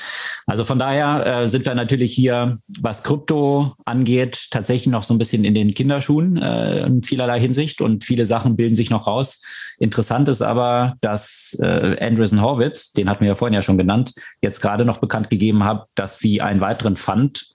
Also 0.46 0.64
von 0.64 0.78
daher 0.78 1.42
äh, 1.42 1.46
sind 1.46 1.66
wir 1.66 1.74
natürlich 1.74 2.14
hier, 2.14 2.59
was 2.80 3.03
Krypto 3.03 3.74
angeht, 3.84 4.48
tatsächlich 4.50 4.86
noch 4.86 5.03
so 5.03 5.14
ein 5.14 5.18
bisschen 5.18 5.44
in 5.44 5.55
den 5.55 5.74
Kinderschuhen 5.74 6.36
äh, 6.36 6.86
in 6.86 7.03
vielerlei 7.03 7.40
Hinsicht 7.40 7.80
und 7.80 8.05
viele 8.05 8.26
Sachen 8.26 8.57
bilden 8.57 8.74
sich 8.74 8.90
noch 8.90 9.07
raus. 9.07 9.42
Interessant 9.78 10.28
ist 10.28 10.42
aber, 10.42 10.94
dass 11.00 11.57
äh, 11.61 11.96
Andreessen 12.05 12.40
Horwitz, 12.40 12.92
den 12.92 13.09
hatten 13.09 13.22
wir 13.22 13.28
ja 13.28 13.34
vorhin 13.34 13.55
ja 13.55 13.62
schon 13.62 13.78
genannt, 13.78 14.12
jetzt 14.40 14.61
gerade 14.61 14.84
noch 14.84 14.98
bekannt 14.98 15.30
gegeben 15.30 15.64
hat, 15.64 15.86
dass 15.94 16.18
sie 16.18 16.40
einen 16.40 16.61
weiteren 16.61 16.96
Fund 16.96 17.51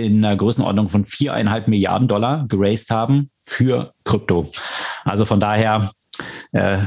in 0.00 0.24
einer 0.24 0.36
Größenordnung 0.36 0.88
von 0.88 1.04
viereinhalb 1.04 1.68
Milliarden 1.68 2.08
Dollar 2.08 2.46
geraced 2.48 2.90
haben 2.90 3.30
für 3.42 3.92
Krypto. 4.04 4.50
Also 5.04 5.24
von 5.24 5.40
daher 5.40 5.92
äh, 6.52 6.86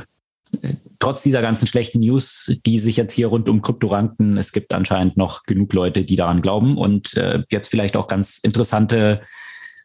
trotz 0.99 1.21
dieser 1.21 1.41
ganzen 1.41 1.67
schlechten 1.67 1.99
News, 1.99 2.51
die 2.65 2.79
sich 2.79 2.97
jetzt 2.97 3.13
hier 3.13 3.27
rund 3.27 3.49
um 3.49 3.61
Krypto 3.61 3.87
ranken, 3.87 4.37
es 4.37 4.51
gibt 4.51 4.73
anscheinend 4.73 5.17
noch 5.17 5.43
genug 5.43 5.73
Leute, 5.73 6.05
die 6.05 6.15
daran 6.15 6.41
glauben 6.41 6.77
und 6.77 7.15
äh, 7.15 7.43
jetzt 7.51 7.69
vielleicht 7.69 7.97
auch 7.97 8.07
ganz 8.07 8.37
interessante 8.37 9.21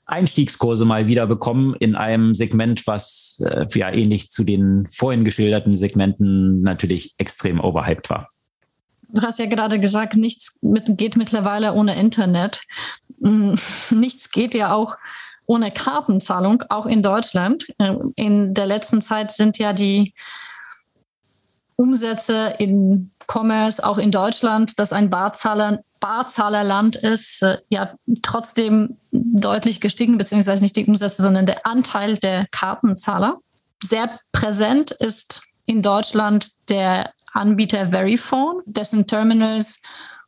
Einstiegskurse 0.06 0.84
mal 0.84 1.06
wieder 1.06 1.26
bekommen 1.26 1.74
in 1.78 1.94
einem 1.94 2.34
Segment, 2.34 2.86
was 2.86 3.40
äh, 3.44 3.66
ja 3.74 3.92
ähnlich 3.92 4.30
zu 4.30 4.42
den 4.42 4.86
vorhin 4.86 5.24
geschilderten 5.24 5.74
Segmenten 5.74 6.62
natürlich 6.62 7.14
extrem 7.18 7.60
overhyped 7.60 8.08
war. 8.08 8.28
Du 9.08 9.22
hast 9.22 9.38
ja 9.38 9.46
gerade 9.46 9.80
gesagt, 9.80 10.16
nichts 10.16 10.58
geht 10.62 11.16
mittlerweile 11.16 11.72
ohne 11.72 11.98
Internet. 11.98 12.62
Hm, 13.22 13.58
nichts 13.90 14.30
geht 14.30 14.54
ja 14.54 14.72
auch 14.72 14.96
ohne 15.46 15.70
Kartenzahlung, 15.70 16.62
auch 16.68 16.86
in 16.86 17.02
Deutschland. 17.02 17.66
Äh, 17.78 17.94
in 18.16 18.54
der 18.54 18.66
letzten 18.66 19.00
Zeit 19.00 19.32
sind 19.32 19.58
ja 19.58 19.72
die 19.72 20.14
Umsätze 21.76 22.54
in 22.58 23.10
Commerce, 23.26 23.84
auch 23.84 23.98
in 23.98 24.10
Deutschland, 24.10 24.78
das 24.78 24.92
ein 24.92 25.10
Barzahler, 25.10 25.80
Barzahlerland 26.00 26.96
ist, 26.96 27.42
äh, 27.42 27.58
ja 27.68 27.94
trotzdem 28.22 28.98
deutlich 29.10 29.80
gestiegen, 29.80 30.18
beziehungsweise 30.18 30.62
nicht 30.62 30.76
die 30.76 30.86
Umsätze, 30.86 31.22
sondern 31.22 31.46
der 31.46 31.66
Anteil 31.66 32.16
der 32.18 32.46
Kartenzahler. 32.50 33.38
Sehr 33.82 34.18
präsent 34.32 34.90
ist 34.90 35.40
in 35.66 35.82
Deutschland 35.82 36.50
der 36.68 37.12
Anbieter 37.32 37.88
Verifone, 37.88 38.62
dessen 38.66 39.06
Terminals 39.06 39.80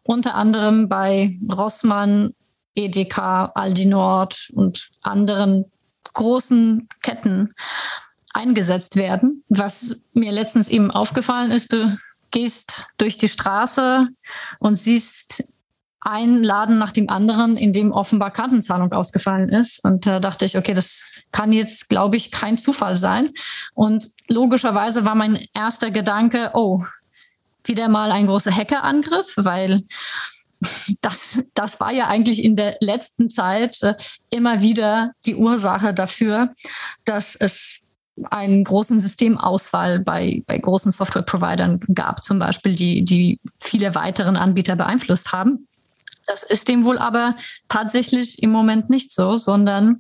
unter 0.03 0.35
anderem 0.35 0.89
bei 0.89 1.39
Rossmann, 1.53 2.35
Edeka, 2.75 3.47
Aldi 3.55 3.87
Nord 3.87 4.51
und 4.55 4.91
anderen 5.03 5.67
großen 6.15 6.89
Ketten 7.03 7.53
eingesetzt 8.33 8.97
werden. 8.97 9.45
Was 9.49 10.01
mir 10.13 10.33
letztens 10.33 10.69
eben 10.69 10.91
aufgefallen 10.91 11.51
ist, 11.51 11.73
du 11.73 11.97
gehst 12.31 12.87
durch 12.97 13.19
die 13.19 13.29
Straße 13.29 14.09
und 14.59 14.77
siehst 14.77 15.45
einen 16.01 16.43
Laden 16.43 16.79
nach 16.79 16.93
dem 16.93 17.11
anderen, 17.11 17.57
in 17.57 17.73
dem 17.73 17.93
offenbar 17.93 18.31
Kartenzahlung 18.31 18.93
ausgefallen 18.93 19.51
ist. 19.51 19.85
Und 19.85 20.07
da 20.07 20.19
dachte 20.19 20.45
ich, 20.45 20.57
okay, 20.57 20.73
das 20.73 21.05
kann 21.33 21.53
jetzt, 21.53 21.89
glaube 21.89 22.17
ich, 22.17 22.31
kein 22.31 22.59
Zufall 22.59 22.97
sein. 22.97 23.31
Und 23.75 24.09
logischerweise 24.29 25.05
war 25.05 25.15
mein 25.15 25.47
erster 25.55 25.91
Gedanke, 25.91 26.51
oh, 26.55 26.83
wieder 27.65 27.89
mal 27.89 28.11
ein 28.11 28.27
großer 28.27 28.55
Hackerangriff, 28.55 29.35
weil 29.37 29.85
das, 31.01 31.39
das 31.55 31.81
war 31.81 31.93
ja 31.93 32.09
eigentlich 32.09 32.43
in 32.43 32.57
der 32.57 32.77
letzten 32.81 33.29
Zeit 33.29 33.83
äh, 33.83 33.95
immer 34.31 34.61
wieder 34.61 35.13
die 35.27 35.37
Ursache 35.37 35.95
dafür, 35.95 36.53
dass 37.05 37.37
es 37.37 37.81
einen 38.31 38.65
großen 38.65 39.01
Systemausfall 39.01 40.01
bei, 40.01 40.43
bei 40.47 40.59
großen 40.59 40.91
Software-Providern 40.91 41.81
gab, 41.95 42.23
zum 42.23 42.39
Beispiel, 42.39 42.75
die, 42.75 43.03
die 43.03 43.41
viele 43.59 43.95
weiteren 43.95 44.37
Anbieter 44.37 44.77
beeinflusst 44.77 45.33
haben. 45.33 45.67
Das 46.31 46.45
ist 46.45 46.69
dem 46.69 46.85
wohl 46.85 46.97
aber 46.97 47.35
tatsächlich 47.67 48.41
im 48.41 48.51
Moment 48.51 48.89
nicht 48.89 49.13
so, 49.13 49.37
sondern 49.37 49.99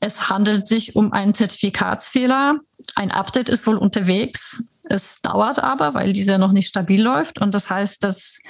es 0.00 0.28
handelt 0.28 0.66
sich 0.66 0.96
um 0.96 1.12
einen 1.12 1.34
Zertifikatsfehler. 1.34 2.56
Ein 2.96 3.12
Update 3.12 3.48
ist 3.48 3.64
wohl 3.68 3.76
unterwegs. 3.76 4.64
Es 4.82 5.20
dauert 5.22 5.60
aber, 5.60 5.94
weil 5.94 6.12
dieser 6.12 6.38
noch 6.38 6.50
nicht 6.50 6.66
stabil 6.66 7.00
läuft. 7.00 7.40
Und 7.40 7.54
das 7.54 7.70
heißt, 7.70 8.02
dass 8.02 8.40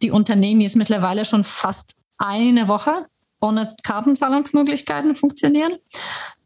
die 0.00 0.12
Unternehmen 0.12 0.60
jetzt 0.60 0.76
mittlerweile 0.76 1.24
schon 1.24 1.42
fast 1.42 1.96
eine 2.18 2.68
Woche 2.68 3.06
ohne 3.40 3.74
Kartenzahlungsmöglichkeiten 3.82 5.16
funktionieren. 5.16 5.72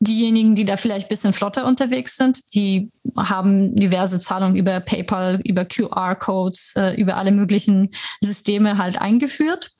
Diejenigen, 0.00 0.54
die 0.54 0.64
da 0.64 0.78
vielleicht 0.78 1.06
ein 1.06 1.10
bisschen 1.10 1.34
flotter 1.34 1.66
unterwegs 1.66 2.16
sind, 2.16 2.54
die 2.54 2.90
haben 3.14 3.76
diverse 3.76 4.18
Zahlungen 4.18 4.56
über 4.56 4.80
PayPal, 4.80 5.42
über 5.44 5.66
QR-Codes, 5.66 6.72
äh, 6.76 6.98
über 6.98 7.18
alle 7.18 7.30
möglichen 7.30 7.90
Systeme 8.22 8.78
halt 8.78 8.98
eingeführt. 8.98 9.77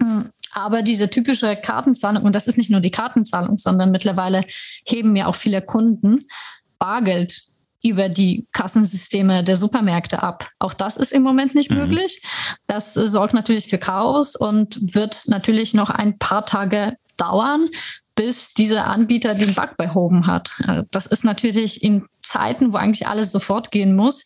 Hm, 0.00 0.30
aber 0.52 0.82
diese 0.82 1.10
typische 1.10 1.56
Kartenzahlung, 1.56 2.22
und 2.22 2.34
das 2.34 2.46
ist 2.46 2.56
nicht 2.56 2.70
nur 2.70 2.80
die 2.80 2.90
Kartenzahlung, 2.90 3.58
sondern 3.58 3.90
mittlerweile 3.90 4.44
heben 4.86 5.16
ja 5.16 5.26
auch 5.26 5.34
viele 5.34 5.62
Kunden 5.62 6.26
Bargeld 6.78 7.48
über 7.82 8.08
die 8.08 8.46
Kassensysteme 8.52 9.44
der 9.44 9.56
Supermärkte 9.56 10.22
ab. 10.22 10.48
Auch 10.58 10.72
das 10.72 10.96
ist 10.96 11.12
im 11.12 11.22
Moment 11.22 11.54
nicht 11.54 11.70
mhm. 11.70 11.78
möglich. 11.78 12.22
Das 12.66 12.94
sorgt 12.94 13.34
natürlich 13.34 13.68
für 13.68 13.78
Chaos 13.78 14.36
und 14.36 14.94
wird 14.94 15.24
natürlich 15.26 15.74
noch 15.74 15.90
ein 15.90 16.18
paar 16.18 16.46
Tage 16.46 16.96
dauern, 17.16 17.68
bis 18.16 18.54
dieser 18.54 18.86
Anbieter 18.86 19.34
den 19.34 19.54
Bug 19.54 19.76
behoben 19.76 20.26
hat. 20.26 20.54
Äh, 20.66 20.84
das 20.90 21.06
ist 21.06 21.24
natürlich 21.24 21.82
in 21.82 22.06
Zeiten, 22.22 22.72
wo 22.72 22.76
eigentlich 22.76 23.06
alles 23.06 23.32
sofort 23.32 23.70
gehen 23.70 23.94
muss, 23.94 24.24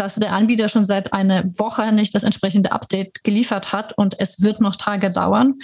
dass 0.00 0.14
der 0.14 0.32
Anbieter 0.32 0.70
schon 0.70 0.82
seit 0.82 1.12
einer 1.12 1.44
Woche 1.58 1.92
nicht 1.92 2.14
das 2.14 2.22
entsprechende 2.22 2.72
Update 2.72 3.22
geliefert 3.22 3.70
hat 3.70 3.92
und 3.98 4.18
es 4.18 4.40
wird 4.40 4.62
noch 4.62 4.76
Tage 4.76 5.10
dauern. 5.10 5.58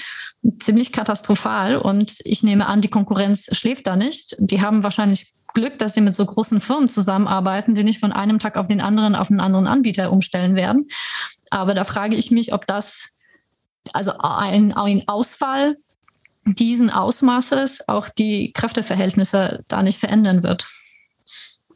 Ziemlich 0.61 0.93
katastrophal 0.93 1.79
und 1.79 2.19
ich 2.23 2.43
nehme 2.43 2.67
an, 2.67 2.83
die 2.83 2.91
Konkurrenz 2.91 3.49
schläft 3.53 3.87
da 3.87 3.97
nicht. 3.97 4.37
Die 4.39 4.61
haben 4.61 4.85
wahrscheinlich 4.85 5.33
Glück, 5.55 5.79
dass 5.79 5.95
sie 5.95 6.03
mit 6.03 6.15
so 6.15 6.27
großen 6.27 6.61
Firmen 6.61 6.91
zusammenarbeiten, 6.91 7.75
die 7.75 7.83
nicht 7.83 7.99
von 7.99 8.13
einem 8.13 8.39
Tag 8.39 8.59
auf 8.59 8.69
den 8.69 8.83
anderen 8.83 9.15
auf 9.15 9.31
einen 9.31 9.41
anderen 9.41 9.67
Anbieter 9.67 10.13
umstellen 10.13 10.55
werden. 10.55 10.89
Aber 11.49 11.73
da 11.73 11.85
frage 11.85 12.15
ich 12.15 12.31
mich, 12.31 12.53
ob 12.53 12.67
das, 12.67 13.09
also 13.95 14.13
ein, 14.19 14.75
ein 14.75 15.05
Ausfall 15.07 15.79
diesen 16.45 16.91
Ausmaßes 16.91 17.89
auch 17.89 18.11
die 18.11 18.53
Kräfteverhältnisse 18.53 19.65
da 19.67 19.83
nicht 19.83 19.99
verändern 19.99 20.43
wird 20.43 20.67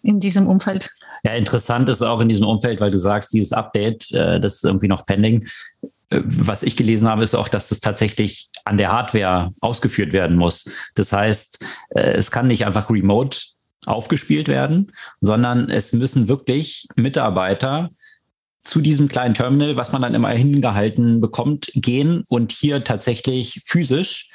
in 0.03 0.21
diesem 0.21 0.47
Umfeld. 0.47 0.91
Ja, 1.25 1.35
interessant 1.35 1.89
ist 1.89 2.03
auch 2.03 2.21
in 2.21 2.29
diesem 2.29 2.47
Umfeld, 2.47 2.81
weil 2.81 2.91
du 2.91 2.99
sagst, 2.99 3.33
dieses 3.33 3.53
Update, 3.53 4.11
äh, 4.13 4.41
das 4.41 4.57
ist 4.57 4.65
irgendwie 4.65 4.89
noch 4.89 5.07
pending. 5.07 5.47
Äh, 6.11 6.23
was 6.25 6.63
ich 6.63 6.77
gelesen 6.77 7.09
habe, 7.09 7.23
ist 7.23 7.35
auch, 7.35 7.49
dass 7.49 7.69
das 7.69 7.81
tatsächlich 7.81 8.49
an 8.65 8.77
der 8.77 8.93
Hardware 8.93 9.53
ausgeführt 9.61 10.13
werden 10.13 10.37
muss. 10.37 10.65
Das 10.95 11.13
heißt, 11.13 11.65
äh, 11.91 12.13
es 12.13 12.31
kann 12.31 12.49
nicht 12.49 12.67
einfach 12.67 12.91
remote 12.91 13.39
aufgespielt 13.87 14.49
werden, 14.49 14.93
sondern 15.21 15.71
es 15.71 15.93
müssen 15.93 16.29
wirklich 16.29 16.87
Mitarbeiter 16.97 17.91
zu 18.63 18.81
diesem 18.81 19.09
kleinen 19.09 19.35
Terminal, 19.35 19.77
was 19.77 19.93
man 19.93 20.03
dann 20.03 20.15
immer 20.15 20.31
hingehalten 20.31 21.21
bekommt, 21.21 21.71
gehen 21.75 22.23
und 22.29 22.53
hier 22.53 22.85
tatsächlich 22.85 23.63
physisch 23.65 24.31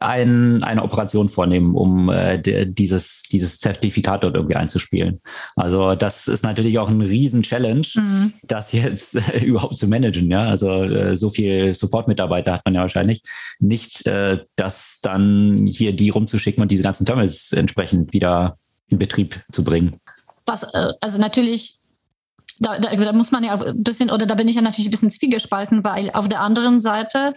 ein, 0.00 0.64
eine 0.64 0.82
Operation 0.82 1.28
vornehmen, 1.28 1.74
um 1.74 2.08
äh, 2.08 2.38
dieses, 2.66 3.22
dieses 3.30 3.60
Zertifikat 3.60 4.24
dort 4.24 4.34
irgendwie 4.34 4.56
einzuspielen. 4.56 5.20
Also 5.56 5.94
das 5.94 6.26
ist 6.26 6.42
natürlich 6.42 6.78
auch 6.78 6.88
ein 6.88 7.02
Riesen-Challenge, 7.02 7.86
mhm. 7.94 8.32
das 8.42 8.72
jetzt 8.72 9.14
äh, 9.14 9.38
überhaupt 9.44 9.76
zu 9.76 9.86
managen. 9.86 10.30
Ja, 10.30 10.48
also 10.48 10.84
äh, 10.84 11.16
so 11.16 11.28
viel 11.28 11.74
Support-Mitarbeiter 11.74 12.54
hat 12.54 12.62
man 12.64 12.74
ja 12.74 12.80
wahrscheinlich 12.80 13.22
nicht, 13.58 14.06
äh, 14.06 14.38
das 14.56 15.00
dann 15.02 15.66
hier 15.66 15.94
die 15.94 16.08
rumzuschicken 16.08 16.62
und 16.62 16.70
diese 16.70 16.82
ganzen 16.82 17.04
Terminals 17.04 17.52
entsprechend 17.52 18.14
wieder 18.14 18.56
in 18.88 18.98
Betrieb 18.98 19.44
zu 19.52 19.62
bringen. 19.62 20.00
Was, 20.46 20.62
äh, 20.62 20.92
also 21.00 21.18
natürlich 21.18 21.76
da, 22.58 22.78
da, 22.78 22.94
da, 22.94 23.12
muss 23.12 23.32
man 23.32 23.44
ja 23.44 23.54
ein 23.54 23.82
bisschen, 23.82 24.10
oder 24.10 24.26
da 24.26 24.34
bin 24.34 24.48
ich 24.48 24.54
ja 24.54 24.62
natürlich 24.62 24.88
ein 24.88 24.90
bisschen 24.90 25.10
zwiegespalten, 25.10 25.82
weil 25.84 26.10
auf 26.10 26.28
der 26.28 26.40
anderen 26.40 26.80
Seite 26.80 27.34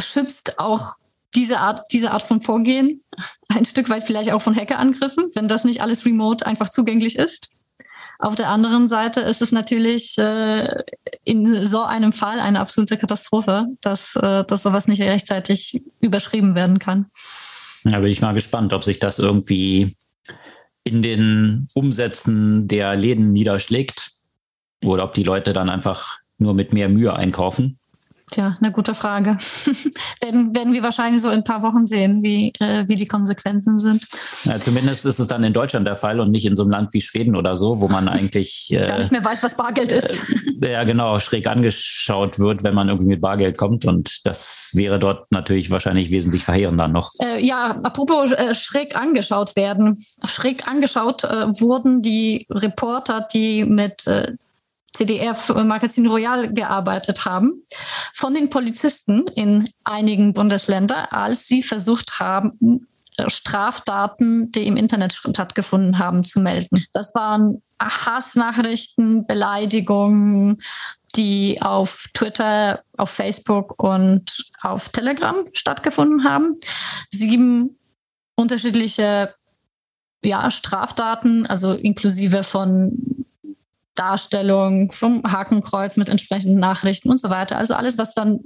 schützt 0.00 0.58
auch 0.58 0.96
diese 1.34 1.60
Art, 1.60 1.86
diese 1.92 2.10
Art 2.10 2.22
von 2.22 2.42
Vorgehen 2.42 3.00
ein 3.48 3.64
Stück 3.64 3.88
weit 3.88 4.04
vielleicht 4.04 4.32
auch 4.32 4.42
von 4.42 4.56
Hackerangriffen, 4.56 5.30
wenn 5.34 5.48
das 5.48 5.64
nicht 5.64 5.80
alles 5.80 6.04
remote 6.04 6.46
einfach 6.46 6.68
zugänglich 6.68 7.16
ist. 7.16 7.50
Auf 8.18 8.36
der 8.36 8.48
anderen 8.48 8.86
Seite 8.86 9.20
ist 9.20 9.42
es 9.42 9.50
natürlich 9.50 10.16
äh, 10.16 10.84
in 11.24 11.66
so 11.66 11.82
einem 11.82 12.12
Fall 12.12 12.38
eine 12.38 12.60
absolute 12.60 12.96
Katastrophe, 12.96 13.66
dass, 13.80 14.14
äh, 14.14 14.44
dass 14.44 14.62
sowas 14.62 14.86
nicht 14.86 15.02
rechtzeitig 15.02 15.82
überschrieben 16.00 16.54
werden 16.54 16.78
kann. 16.78 17.06
Da 17.82 17.98
bin 17.98 18.10
ich 18.10 18.20
mal 18.20 18.32
gespannt, 18.32 18.72
ob 18.74 18.84
sich 18.84 19.00
das 19.00 19.18
irgendwie 19.18 19.96
in 20.84 21.02
den 21.02 21.66
Umsätzen 21.74 22.68
der 22.68 22.94
Läden 22.94 23.32
niederschlägt 23.32 24.12
oder 24.84 25.04
ob 25.04 25.14
die 25.14 25.24
Leute 25.24 25.52
dann 25.52 25.68
einfach 25.68 26.18
nur 26.38 26.54
mit 26.54 26.72
mehr 26.72 26.88
Mühe 26.88 27.14
einkaufen. 27.14 27.78
Tja, 28.32 28.56
eine 28.62 28.72
gute 28.72 28.94
Frage. 28.94 29.36
werden, 30.22 30.54
werden 30.54 30.72
wir 30.72 30.82
wahrscheinlich 30.82 31.20
so 31.20 31.28
in 31.28 31.40
ein 31.40 31.44
paar 31.44 31.62
Wochen 31.62 31.86
sehen, 31.86 32.22
wie, 32.22 32.50
äh, 32.60 32.88
wie 32.88 32.94
die 32.94 33.06
Konsequenzen 33.06 33.78
sind. 33.78 34.08
Ja, 34.44 34.58
zumindest 34.58 35.04
ist 35.04 35.18
es 35.18 35.26
dann 35.26 35.44
in 35.44 35.52
Deutschland 35.52 35.86
der 35.86 35.96
Fall 35.96 36.18
und 36.18 36.30
nicht 36.30 36.46
in 36.46 36.56
so 36.56 36.62
einem 36.62 36.70
Land 36.70 36.94
wie 36.94 37.02
Schweden 37.02 37.36
oder 37.36 37.56
so, 37.56 37.80
wo 37.80 37.88
man 37.88 38.08
eigentlich 38.08 38.68
äh, 38.72 38.86
gar 38.86 38.98
nicht 38.98 39.12
mehr 39.12 39.22
weiß, 39.22 39.42
was 39.42 39.54
Bargeld 39.54 39.92
ist. 39.92 40.08
Äh, 40.62 40.72
ja, 40.72 40.84
genau, 40.84 41.18
schräg 41.18 41.46
angeschaut 41.46 42.38
wird, 42.38 42.64
wenn 42.64 42.74
man 42.74 42.88
irgendwie 42.88 43.10
mit 43.10 43.20
Bargeld 43.20 43.58
kommt. 43.58 43.84
Und 43.84 44.20
das 44.24 44.70
wäre 44.72 44.98
dort 44.98 45.30
natürlich 45.30 45.70
wahrscheinlich 45.70 46.10
wesentlich 46.10 46.42
verheerender 46.42 46.88
noch. 46.88 47.10
Äh, 47.20 47.44
ja, 47.44 47.76
apropos 47.82 48.32
äh, 48.32 48.54
schräg 48.54 48.96
angeschaut 48.96 49.56
werden. 49.56 49.94
Schräg 50.24 50.66
angeschaut 50.66 51.24
äh, 51.24 51.48
wurden 51.60 52.00
die 52.00 52.46
Reporter, 52.48 53.28
die 53.30 53.66
mit 53.66 54.06
CDR-Magazin 54.94 56.06
Royal 56.06 56.52
gearbeitet 56.52 57.24
haben, 57.24 57.62
von 58.14 58.34
den 58.34 58.50
Polizisten 58.50 59.26
in 59.34 59.68
einigen 59.84 60.32
Bundesländern, 60.32 61.06
als 61.10 61.46
sie 61.46 61.62
versucht 61.62 62.20
haben, 62.20 62.86
Straftaten, 63.28 64.50
die 64.52 64.66
im 64.66 64.76
Internet 64.76 65.12
stattgefunden 65.12 65.98
haben, 65.98 66.24
zu 66.24 66.40
melden. 66.40 66.84
Das 66.92 67.14
waren 67.14 67.62
Hassnachrichten, 67.80 69.26
Beleidigungen, 69.26 70.62
die 71.14 71.58
auf 71.60 72.06
Twitter, 72.14 72.82
auf 72.96 73.10
Facebook 73.10 73.82
und 73.82 74.44
auf 74.62 74.88
Telegram 74.88 75.44
stattgefunden 75.52 76.24
haben. 76.24 76.56
Sieben 77.10 77.78
unterschiedliche 78.34 79.34
ja, 80.24 80.50
Straftaten, 80.50 81.46
also 81.46 81.72
inklusive 81.72 82.44
von 82.44 83.26
Darstellung, 83.94 84.90
vom 84.92 85.22
Hakenkreuz 85.24 85.96
mit 85.96 86.08
entsprechenden 86.08 86.58
Nachrichten 86.58 87.10
und 87.10 87.20
so 87.20 87.30
weiter. 87.30 87.58
Also 87.58 87.74
alles, 87.74 87.98
was 87.98 88.14
dann 88.14 88.40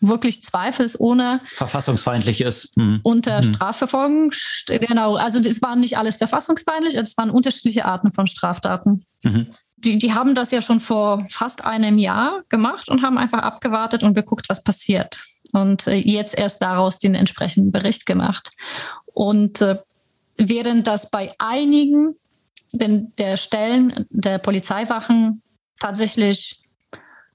wirklich 0.00 0.42
zweifelsohne 0.42 1.40
verfassungsfeindlich 1.44 2.40
ist. 2.40 2.76
Mhm. 2.76 3.00
Unter 3.02 3.42
mhm. 3.42 3.54
Strafverfolgung, 3.54 4.32
genau. 4.66 5.16
Also 5.16 5.38
es 5.38 5.60
waren 5.62 5.80
nicht 5.80 5.98
alles 5.98 6.16
verfassungsfeindlich, 6.16 6.94
es 6.94 7.16
waren 7.16 7.30
unterschiedliche 7.30 7.84
Arten 7.84 8.12
von 8.12 8.26
Straftaten. 8.26 9.04
Mhm. 9.22 9.48
Die, 9.76 9.98
die 9.98 10.12
haben 10.12 10.34
das 10.34 10.50
ja 10.50 10.62
schon 10.62 10.80
vor 10.80 11.24
fast 11.30 11.64
einem 11.64 11.98
Jahr 11.98 12.42
gemacht 12.48 12.88
und 12.88 13.02
haben 13.02 13.18
einfach 13.18 13.42
abgewartet 13.42 14.02
und 14.02 14.14
geguckt, 14.14 14.48
was 14.48 14.62
passiert. 14.62 15.20
Und 15.52 15.86
äh, 15.86 15.96
jetzt 15.96 16.36
erst 16.36 16.62
daraus 16.62 16.98
den 16.98 17.14
entsprechenden 17.14 17.72
Bericht 17.72 18.06
gemacht. 18.06 18.52
Und 19.06 19.60
äh, 19.60 19.78
während 20.36 20.86
das 20.86 21.10
bei 21.10 21.32
einigen 21.38 22.14
den, 22.72 23.12
der 23.16 23.36
Stellen 23.36 24.06
der 24.10 24.38
Polizeiwachen 24.38 25.42
tatsächlich 25.78 26.60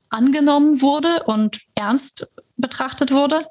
angenommen 0.10 0.82
wurde 0.82 1.24
und 1.24 1.62
ernst 1.76 2.32
betrachtet 2.58 3.12
wurde, 3.12 3.46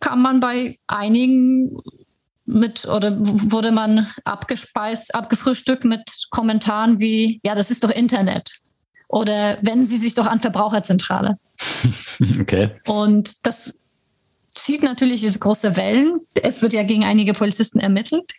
kam 0.00 0.22
man 0.22 0.40
bei 0.40 0.76
einigen 0.86 1.80
mit 2.44 2.86
oder 2.86 3.16
wurde 3.18 3.72
man 3.72 4.06
abgespeist, 4.24 5.14
abgefrühstückt 5.14 5.84
mit 5.84 6.28
Kommentaren 6.30 6.98
wie, 6.98 7.40
ja, 7.44 7.54
das 7.54 7.70
ist 7.70 7.84
doch 7.84 7.90
Internet. 7.90 8.60
Oder 9.08 9.58
wenden 9.62 9.84
Sie 9.84 9.96
sich 9.96 10.14
doch 10.14 10.26
an 10.26 10.40
Verbraucherzentrale. 10.40 11.38
Okay. 12.40 12.72
Und 12.84 13.46
das 13.46 13.72
zieht 14.52 14.82
natürlich 14.82 15.22
große 15.38 15.76
Wellen. 15.76 16.20
Es 16.42 16.62
wird 16.62 16.72
ja 16.72 16.82
gegen 16.82 17.04
einige 17.04 17.32
Polizisten 17.32 17.78
ermittelt. 17.78 18.32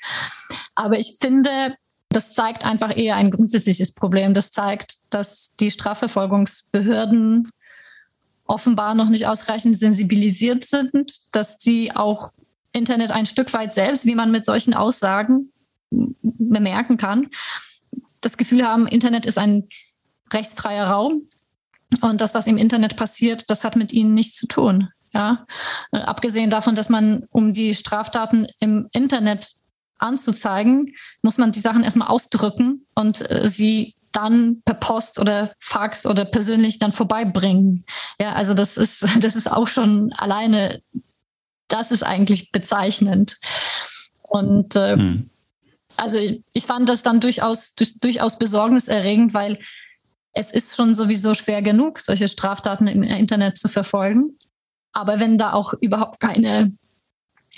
Aber 0.76 1.00
ich 1.00 1.16
finde, 1.22 1.76
das 2.10 2.34
zeigt 2.34 2.66
einfach 2.66 2.96
eher 2.96 3.16
ein 3.16 3.32
grundsätzliches 3.32 3.92
Problem. 3.92 4.34
Das 4.34 4.52
zeigt, 4.52 4.98
dass 5.10 5.56
die 5.60 5.72
Strafverfolgungsbehörden 5.72 7.50
offenbar 8.46 8.96
noch 8.96 9.10
nicht 9.10 9.28
ausreichend 9.28 9.78
sensibilisiert 9.78 10.64
sind, 10.64 11.20
dass 11.32 11.58
sie 11.60 11.96
auch 11.96 12.34
Internet 12.72 13.12
ein 13.12 13.28
Stück 13.28 13.54
weit 13.54 13.74
selbst, 13.74 14.06
wie 14.06 14.16
man 14.16 14.32
mit 14.32 14.46
solchen 14.46 14.74
Aussagen 14.74 15.52
bemerken 15.92 16.98
kann, 16.98 17.30
das 18.22 18.38
Gefühl 18.38 18.68
haben, 18.68 18.88
Internet 18.88 19.26
ist 19.26 19.38
ein 19.38 19.68
rechtsfreier 20.32 20.88
Raum 20.88 21.28
und 22.02 22.22
das, 22.22 22.34
was 22.34 22.48
im 22.48 22.58
Internet 22.58 22.96
passiert, 22.96 23.50
das 23.50 23.64
hat 23.64 23.76
mit 23.76 23.94
ihnen 23.94 24.14
nichts 24.14 24.38
zu 24.38 24.48
tun. 24.48 24.90
Ja, 25.12 25.48
abgesehen 25.92 26.52
davon, 26.52 26.76
dass 26.76 26.90
man, 26.90 27.26
um 27.32 27.52
die 27.52 27.74
Straftaten 27.74 28.48
im 28.60 28.90
Internet 28.92 29.54
anzuzeigen, 30.00 30.96
muss 31.22 31.38
man 31.38 31.52
die 31.52 31.60
Sachen 31.60 31.84
erstmal 31.84 32.08
ausdrücken 32.08 32.86
und 32.96 33.30
äh, 33.30 33.48
sie 33.48 33.96
dann 34.12 34.62
per 34.64 34.76
Post 34.76 35.20
oder 35.20 35.54
Fax 35.60 36.06
oder 36.06 36.26
persönlich 36.26 36.80
dann 36.80 36.94
vorbeibringen. 36.94 37.86
Ja, 38.20 38.34
also 38.34 38.54
das 38.54 38.78
ist, 38.78 39.06
das 39.20 39.36
ist 39.36 39.50
auch 39.52 39.68
schon 39.68 40.14
alleine, 40.18 40.82
das 41.68 41.92
ist 41.92 42.04
eigentlich 42.04 42.52
bezeichnend. 42.52 43.38
Und 44.22 44.76
äh, 44.76 44.96
hm. 44.96 45.30
also 45.98 46.18
ich, 46.18 46.42
ich, 46.54 46.66
fand 46.66 46.90
das 46.90 47.04
dann 47.04 47.20
durchaus, 47.20 47.76
durch, 47.76 48.00
durchaus 48.00 48.38
besorgniserregend, 48.38 49.34
weil 49.34 49.60
es 50.34 50.52
ist 50.52 50.76
schon 50.76 50.96
sowieso 50.96 51.34
schwer 51.34 51.62
genug, 51.62 52.00
solche 52.00 52.28
Straftaten 52.28 52.88
im 52.88 53.04
Internet 53.04 53.58
zu 53.58 53.68
verfolgen. 53.68 54.38
Aber 54.94 55.20
wenn 55.20 55.38
da 55.38 55.54
auch 55.54 55.74
überhaupt 55.82 56.20
keine 56.20 56.72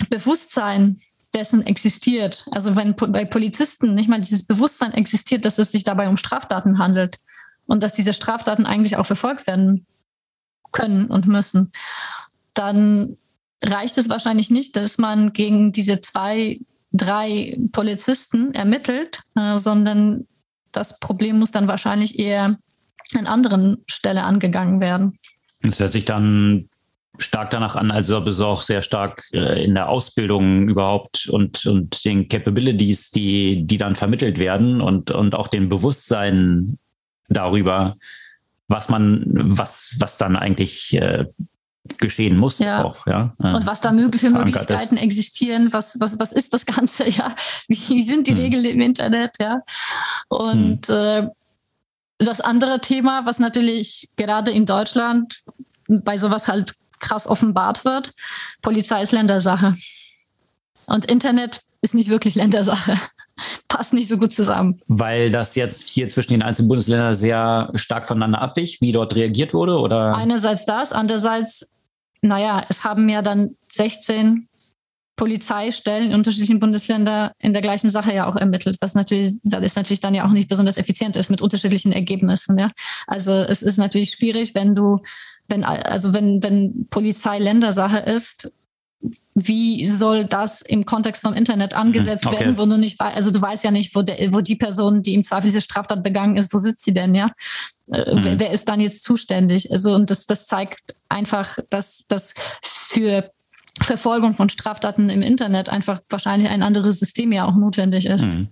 Bewusstsein 0.08 0.98
dessen 1.34 1.66
existiert. 1.66 2.44
Also 2.50 2.76
wenn 2.76 2.94
bei 2.94 3.24
Polizisten 3.24 3.94
nicht 3.94 4.08
mal 4.08 4.20
dieses 4.20 4.44
Bewusstsein 4.44 4.92
existiert, 4.92 5.44
dass 5.44 5.58
es 5.58 5.72
sich 5.72 5.84
dabei 5.84 6.08
um 6.08 6.16
Straftaten 6.16 6.78
handelt 6.78 7.18
und 7.66 7.82
dass 7.82 7.92
diese 7.92 8.12
Straftaten 8.12 8.66
eigentlich 8.66 8.96
auch 8.96 9.06
verfolgt 9.06 9.46
werden 9.46 9.86
können 10.72 11.06
und 11.06 11.26
müssen, 11.26 11.72
dann 12.54 13.16
reicht 13.62 13.96
es 13.98 14.08
wahrscheinlich 14.08 14.50
nicht, 14.50 14.76
dass 14.76 14.98
man 14.98 15.32
gegen 15.32 15.72
diese 15.72 16.00
zwei, 16.00 16.60
drei 16.92 17.58
Polizisten 17.72 18.52
ermittelt, 18.54 19.20
äh, 19.36 19.56
sondern 19.56 20.26
das 20.72 20.98
Problem 20.98 21.38
muss 21.38 21.50
dann 21.50 21.68
wahrscheinlich 21.68 22.18
eher 22.18 22.58
an 23.14 23.26
anderen 23.26 23.84
Stelle 23.86 24.22
angegangen 24.24 24.80
werden. 24.80 25.18
Es 25.60 25.78
hört 25.78 25.92
sich 25.92 26.04
dann 26.04 26.68
stark 27.22 27.50
danach 27.50 27.76
an, 27.76 27.90
als 27.90 28.10
ob 28.10 28.26
es 28.26 28.40
auch 28.40 28.62
sehr 28.62 28.82
stark 28.82 29.24
äh, 29.32 29.64
in 29.64 29.74
der 29.74 29.88
Ausbildung 29.88 30.68
überhaupt 30.68 31.28
und, 31.28 31.64
und 31.66 32.04
den 32.04 32.28
Capabilities, 32.28 33.10
die, 33.10 33.64
die 33.66 33.76
dann 33.76 33.96
vermittelt 33.96 34.38
werden 34.38 34.80
und, 34.80 35.10
und 35.10 35.34
auch 35.34 35.48
dem 35.48 35.68
Bewusstsein 35.68 36.78
darüber, 37.28 37.96
was 38.68 38.88
man, 38.88 39.24
was, 39.26 39.94
was 39.98 40.18
dann 40.18 40.36
eigentlich 40.36 40.94
äh, 40.94 41.26
geschehen 41.98 42.36
muss 42.36 42.58
ja. 42.58 42.84
auch, 42.84 43.06
ja. 43.06 43.34
Und 43.38 43.66
was 43.66 43.80
da 43.80 43.90
für 43.90 44.30
Möglichkeiten 44.30 44.96
ist. 44.96 45.02
existieren, 45.02 45.72
was, 45.72 45.98
was, 45.98 46.18
was 46.18 46.32
ist 46.32 46.52
das 46.52 46.64
Ganze, 46.64 47.08
ja? 47.08 47.34
Wie 47.68 48.02
sind 48.02 48.26
die 48.26 48.32
hm. 48.32 48.38
Regeln 48.38 48.64
im 48.64 48.80
Internet, 48.80 49.36
ja? 49.40 49.62
Und 50.28 50.86
hm. 50.88 50.94
äh, 50.94 51.28
das 52.18 52.40
andere 52.40 52.80
Thema, 52.80 53.26
was 53.26 53.38
natürlich 53.38 54.08
gerade 54.16 54.52
in 54.52 54.64
Deutschland 54.64 55.40
bei 55.88 56.16
sowas 56.16 56.46
halt 56.46 56.74
krass 57.02 57.26
offenbart 57.26 57.84
wird. 57.84 58.14
Polizei 58.62 59.02
ist 59.02 59.12
Ländersache. 59.12 59.74
Und 60.86 61.04
Internet 61.04 61.60
ist 61.82 61.94
nicht 61.94 62.08
wirklich 62.08 62.34
Ländersache. 62.34 62.94
Passt 63.68 63.92
nicht 63.92 64.08
so 64.08 64.16
gut 64.16 64.32
zusammen. 64.32 64.80
Weil 64.86 65.30
das 65.30 65.54
jetzt 65.54 65.88
hier 65.88 66.08
zwischen 66.08 66.32
den 66.32 66.42
einzelnen 66.42 66.68
Bundesländern 66.68 67.14
sehr 67.14 67.70
stark 67.74 68.06
voneinander 68.06 68.40
abwich, 68.40 68.80
wie 68.80 68.92
dort 68.92 69.14
reagiert 69.14 69.52
wurde? 69.52 69.78
Oder? 69.78 70.14
Einerseits 70.14 70.64
das, 70.64 70.92
andererseits, 70.92 71.66
naja, 72.20 72.62
es 72.68 72.84
haben 72.84 73.08
ja 73.08 73.20
dann 73.20 73.56
16 73.70 74.48
Polizeistellen 75.16 76.10
in 76.10 76.14
unterschiedlichen 76.14 76.60
Bundesländern 76.60 77.30
in 77.38 77.52
der 77.52 77.62
gleichen 77.62 77.90
Sache 77.90 78.14
ja 78.14 78.26
auch 78.26 78.36
ermittelt, 78.36 78.78
was 78.80 78.94
natürlich, 78.94 79.34
das 79.42 79.76
natürlich 79.76 80.00
dann 80.00 80.14
ja 80.14 80.26
auch 80.26 80.32
nicht 80.32 80.48
besonders 80.48 80.78
effizient 80.78 81.16
ist 81.16 81.30
mit 81.30 81.42
unterschiedlichen 81.42 81.92
Ergebnissen. 81.92 82.58
Ja. 82.58 82.70
Also 83.06 83.32
es 83.32 83.62
ist 83.62 83.76
natürlich 83.76 84.12
schwierig, 84.12 84.54
wenn 84.54 84.74
du 84.74 85.00
wenn, 85.52 85.64
also 85.64 86.12
wenn, 86.14 86.42
wenn 86.42 86.88
Polizei 86.88 87.38
Ländersache 87.38 87.98
ist, 87.98 88.52
wie 89.34 89.84
soll 89.84 90.24
das 90.24 90.60
im 90.60 90.84
Kontext 90.84 91.22
vom 91.22 91.32
Internet 91.32 91.74
angesetzt 91.74 92.26
okay. 92.26 92.40
werden, 92.40 92.58
wo 92.58 92.66
du 92.66 92.76
nicht 92.76 92.98
weißt, 92.98 93.16
also 93.16 93.30
du 93.30 93.40
weißt 93.40 93.64
ja 93.64 93.70
nicht, 93.70 93.94
wo, 93.94 94.02
der, 94.02 94.32
wo 94.32 94.40
die 94.40 94.56
Person, 94.56 95.02
die 95.02 95.14
im 95.14 95.22
Zweifel 95.22 95.48
diese 95.50 95.62
Straftat 95.62 96.02
begangen 96.02 96.36
ist, 96.36 96.52
wo 96.52 96.58
sitzt 96.58 96.84
sie 96.84 96.92
denn, 96.92 97.14
ja? 97.14 97.30
Äh, 97.90 98.14
mhm. 98.14 98.24
Wer, 98.24 98.40
wer, 98.40 98.50
ist 98.50 98.68
dann 98.68 98.80
jetzt 98.80 99.02
zuständig? 99.02 99.70
Also, 99.70 99.94
und 99.94 100.10
das, 100.10 100.26
das 100.26 100.44
zeigt 100.46 100.94
einfach, 101.08 101.58
dass 101.70 102.04
das 102.08 102.34
für 102.62 103.30
Verfolgung 103.80 104.34
von 104.34 104.50
Straftaten 104.50 105.08
im 105.08 105.22
Internet 105.22 105.70
einfach 105.70 106.00
wahrscheinlich 106.10 106.50
ein 106.50 106.62
anderes 106.62 106.98
System 106.98 107.32
ja 107.32 107.46
auch 107.46 107.56
notwendig 107.56 108.06
ist. 108.06 108.34
Mhm 108.34 108.48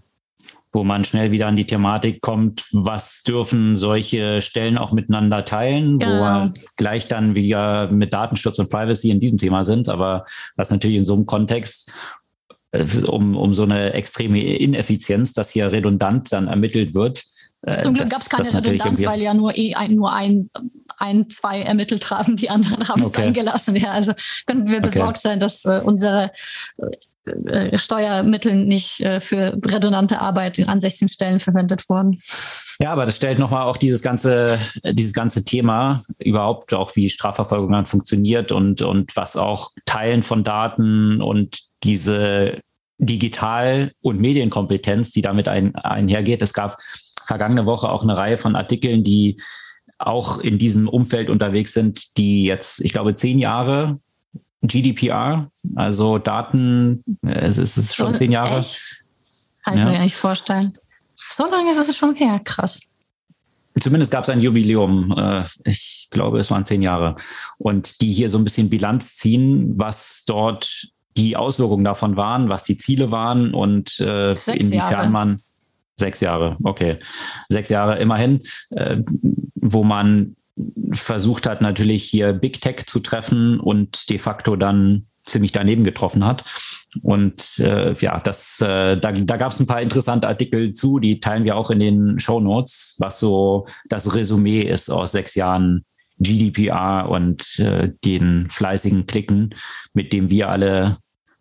wo 0.73 0.85
man 0.85 1.05
schnell 1.05 1.33
wieder 1.33 1.49
an 1.49 1.57
die 1.57 1.67
Thematik 1.67 2.21
kommt, 2.21 2.65
was 2.73 3.23
dürfen 3.23 3.77
solche 3.77 4.41
Stellen 4.41 4.79
auch 4.79 4.93
miteinander 4.93 5.45
teilen, 5.45 5.99
genau. 5.99 6.13
wo 6.13 6.21
wir 6.21 6.55
gleich 6.77 7.09
dann 7.09 7.35
wieder 7.35 7.91
mit 7.91 8.13
Datenschutz 8.13 8.59
und 8.59 8.71
Privacy 8.71 9.11
in 9.11 9.21
diesem 9.21 9.39
Thema 9.39 9.65
sind, 9.65 9.89
aber 9.89 10.25
was 10.57 10.71
natürlich 10.71 10.99
in 10.99 11.05
so 11.05 11.15
einem 11.15 11.27
Kontext 11.27 11.91
äh, 12.73 12.87
um, 13.07 13.37
um 13.37 13.53
so 13.53 13.65
eine 13.65 13.95
extreme 13.95 14.43
Ineffizienz, 14.43 15.33
dass 15.33 15.51
hier 15.51 15.73
redundant 15.73 16.33
dann 16.33 16.47
ermittelt 16.47 16.95
wird. 16.95 17.25
Äh, 17.63 17.83
Zum 17.83 17.95
Glück 17.95 18.09
gab 18.09 18.23
es 18.23 18.29
keine 18.29 18.55
Redundanz, 18.55 19.03
weil 19.03 19.21
ja 19.21 19.35
nur, 19.35 19.57
eh 19.57 19.75
ein, 19.75 19.95
nur 19.95 20.13
ein, 20.13 20.51
ein, 20.99 21.29
zwei 21.29 21.61
ermittelt 21.63 22.11
haben, 22.11 22.37
die 22.37 22.49
anderen 22.49 22.89
haben 22.89 23.03
okay. 23.03 23.23
es 23.23 23.27
eingelassen. 23.27 23.77
Ja, 23.77 23.91
also 23.91 24.13
können 24.47 24.69
wir 24.69 24.81
besorgt 24.81 25.19
okay. 25.19 25.29
sein, 25.29 25.41
dass 25.41 25.65
äh, 25.65 25.81
unsere 25.85 26.31
äh, 27.27 27.77
Steuermittel 27.77 28.57
nicht 28.57 29.01
äh, 29.01 29.21
für 29.21 29.59
redundante 29.67 30.21
Arbeit 30.21 30.59
an 30.67 30.81
16 30.81 31.09
Stellen 31.09 31.41
verwendet 31.41 31.89
wurden. 31.89 32.17
Ja, 32.81 32.93
aber 32.93 33.05
das 33.05 33.17
stellt 33.17 33.39
nochmal 33.39 33.65
auch 33.65 33.77
dieses 33.77 34.01
ganze, 34.01 34.59
dieses 34.85 35.13
ganze 35.13 35.45
Thema 35.45 36.03
überhaupt 36.19 36.73
auch, 36.73 36.97
wie 36.97 37.11
Strafverfolgung 37.11 37.73
dann 37.73 37.87
funktioniert 37.87 38.53
und, 38.53 38.83
und 38.83 39.15
was 39.17 39.37
auch 39.37 39.73
Teilen 39.85 40.23
von 40.23 40.45
Daten 40.45 41.21
und 41.21 41.61
diese 41.85 42.61
Digital- 42.99 43.93
und 44.01 44.21
Medienkompetenz, 44.21 45.11
die 45.11 45.23
damit 45.23 45.49
ein, 45.49 45.75
einhergeht. 45.75 46.43
Es 46.43 46.53
gab 46.53 46.77
vergangene 47.27 47.67
Woche 47.67 47.91
auch 47.91 48.03
eine 48.03 48.17
Reihe 48.17 48.39
von 48.39 48.57
Artikeln, 48.57 49.05
die 49.05 49.41
auch 49.99 50.39
in 50.39 50.59
diesem 50.59 50.89
Umfeld 50.89 51.31
unterwegs 51.31 51.73
sind, 51.73 52.17
die 52.17 52.45
jetzt, 52.45 52.81
ich 52.81 52.93
glaube, 52.93 53.15
zehn 53.15 53.39
Jahre 53.39 54.01
GDPR, 54.63 55.51
also 55.75 56.19
Daten, 56.19 57.03
äh, 57.25 57.47
es 57.47 57.59
ist 57.59 57.95
schon 57.95 58.15
zehn 58.15 58.33
Jahre. 58.33 58.59
Echt? 58.59 59.03
Kann 59.65 59.75
ich 59.75 59.81
ja. 59.81 59.87
mir 59.87 59.93
gar 59.93 60.03
nicht 60.03 60.17
vorstellen. 60.17 60.77
So 61.15 61.47
lange 61.47 61.71
ist 61.71 61.79
es 61.79 61.97
schon 61.97 62.15
her, 62.15 62.41
krass. 62.45 62.81
Zumindest 63.79 64.13
gab 64.13 64.25
es 64.25 64.31
ein 64.31 64.41
Jubiläum, 64.41 65.15
äh, 65.17 65.45
ich 65.65 66.09
glaube, 66.11 66.41
es 66.41 66.51
waren 66.51 66.65
zehn 66.65 66.83
Jahre. 66.83 67.17
Und 67.59 68.01
die 68.01 68.13
hier 68.13 68.29
so 68.29 68.39
ein 68.39 68.45
bisschen 68.45 68.69
Bilanz 68.69 69.17
ziehen, 69.17 69.79
was 69.79 70.25
dort 70.27 70.89
die 71.17 71.37
Auswirkungen 71.37 71.85
davon 71.85 72.17
waren, 72.17 72.49
was 72.49 72.65
die 72.65 72.77
Ziele 72.77 73.11
waren 73.11 73.55
und 73.55 73.99
äh, 74.01 74.33
inwiefern 74.33 74.91
Jahre. 74.91 75.11
man 75.11 75.41
sechs 75.97 76.21
Jahre, 76.21 76.57
okay, 76.63 76.99
sechs 77.49 77.69
Jahre 77.69 77.99
immerhin, 77.99 78.41
wo 79.55 79.85
man 79.85 80.37
versucht 80.93 81.47
hat, 81.47 81.61
natürlich 81.61 82.05
hier 82.05 82.33
Big 82.33 82.61
Tech 82.61 82.87
zu 82.87 83.01
treffen 83.01 83.61
und 83.61 84.09
de 84.11 84.19
facto 84.19 84.57
dann 84.57 85.07
ziemlich 85.27 85.53
daneben 85.53 85.85
getroffen 85.85 86.25
hat. 86.25 86.45
Und 87.03 87.59
äh, 87.59 87.95
ja, 87.99 88.19
das, 88.21 88.61
äh, 88.61 88.97
da, 88.97 89.13
da 89.13 89.37
gab 89.37 89.53
es 89.53 89.61
ein 89.61 89.67
paar 89.67 89.83
interessante 89.83 90.27
Artikel 90.27 90.73
zu, 90.73 90.99
die 90.99 91.21
teilen 91.21 91.45
wir 91.45 91.57
auch 91.57 91.71
in 91.71 91.79
den 91.79 92.19
Show 92.19 92.41
Notes, 92.41 92.97
was 92.99 93.21
so 93.21 93.67
das 93.89 94.15
Resümee 94.15 94.63
ist 94.63 94.91
aus 94.91 95.13
sechs 95.13 95.35
Jahren 95.35 95.85
GDPR 96.19 97.09
und 97.09 97.59
äh, 97.59 97.93
den 98.05 98.49
fleißigen 98.51 99.07
Klicken, 99.07 99.55
mit 99.95 100.13
dem 100.13 100.31
wir 100.31 100.49
alle 100.49 100.99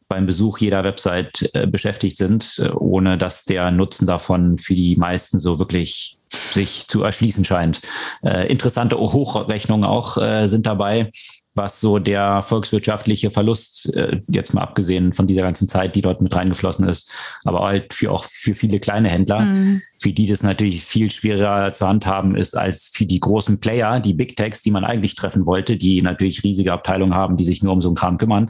beim 0.07 0.25
Besuch 0.25 0.59
jeder 0.59 0.83
Website 0.83 1.49
äh, 1.53 1.67
beschäftigt 1.67 2.17
sind, 2.17 2.59
äh, 2.59 2.69
ohne 2.69 3.17
dass 3.17 3.43
der 3.43 3.71
Nutzen 3.71 4.07
davon 4.07 4.57
für 4.57 4.75
die 4.75 4.95
meisten 4.95 5.39
so 5.39 5.59
wirklich 5.59 6.18
sich 6.31 6.87
zu 6.87 7.03
erschließen 7.03 7.45
scheint. 7.45 7.81
Äh, 8.23 8.47
interessante 8.51 8.97
Hochrechnungen 8.97 9.85
auch 9.85 10.17
äh, 10.17 10.47
sind 10.47 10.65
dabei 10.65 11.11
was 11.59 11.81
so 11.81 11.99
der 11.99 12.41
volkswirtschaftliche 12.41 13.31
Verlust, 13.31 13.93
äh, 13.93 14.21
jetzt 14.29 14.53
mal 14.53 14.61
abgesehen 14.61 15.13
von 15.13 15.27
dieser 15.27 15.41
ganzen 15.41 15.67
Zeit, 15.67 15.95
die 15.95 16.01
dort 16.01 16.21
mit 16.21 16.33
reingeflossen 16.33 16.87
ist, 16.87 17.11
aber 17.43 17.61
halt 17.61 17.93
für 17.93 18.11
auch 18.11 18.23
für 18.23 18.55
viele 18.55 18.79
kleine 18.79 19.09
Händler, 19.09 19.41
mhm. 19.41 19.81
für 19.99 20.13
die 20.13 20.27
das 20.27 20.41
natürlich 20.41 20.83
viel 20.83 21.11
schwerer 21.11 21.73
zu 21.73 21.87
handhaben 21.87 22.35
ist 22.35 22.55
als 22.55 22.89
für 22.93 23.05
die 23.05 23.19
großen 23.19 23.59
Player, 23.59 23.99
die 23.99 24.13
Big 24.13 24.35
Techs, 24.37 24.61
die 24.61 24.71
man 24.71 24.85
eigentlich 24.85 25.15
treffen 25.15 25.45
wollte, 25.45 25.75
die 25.75 26.01
natürlich 26.01 26.43
riesige 26.43 26.71
Abteilungen 26.71 27.13
haben, 27.13 27.35
die 27.35 27.43
sich 27.43 27.61
nur 27.61 27.73
um 27.73 27.81
so 27.81 27.89
einen 27.89 27.95
Kram 27.95 28.17
kümmern. 28.17 28.49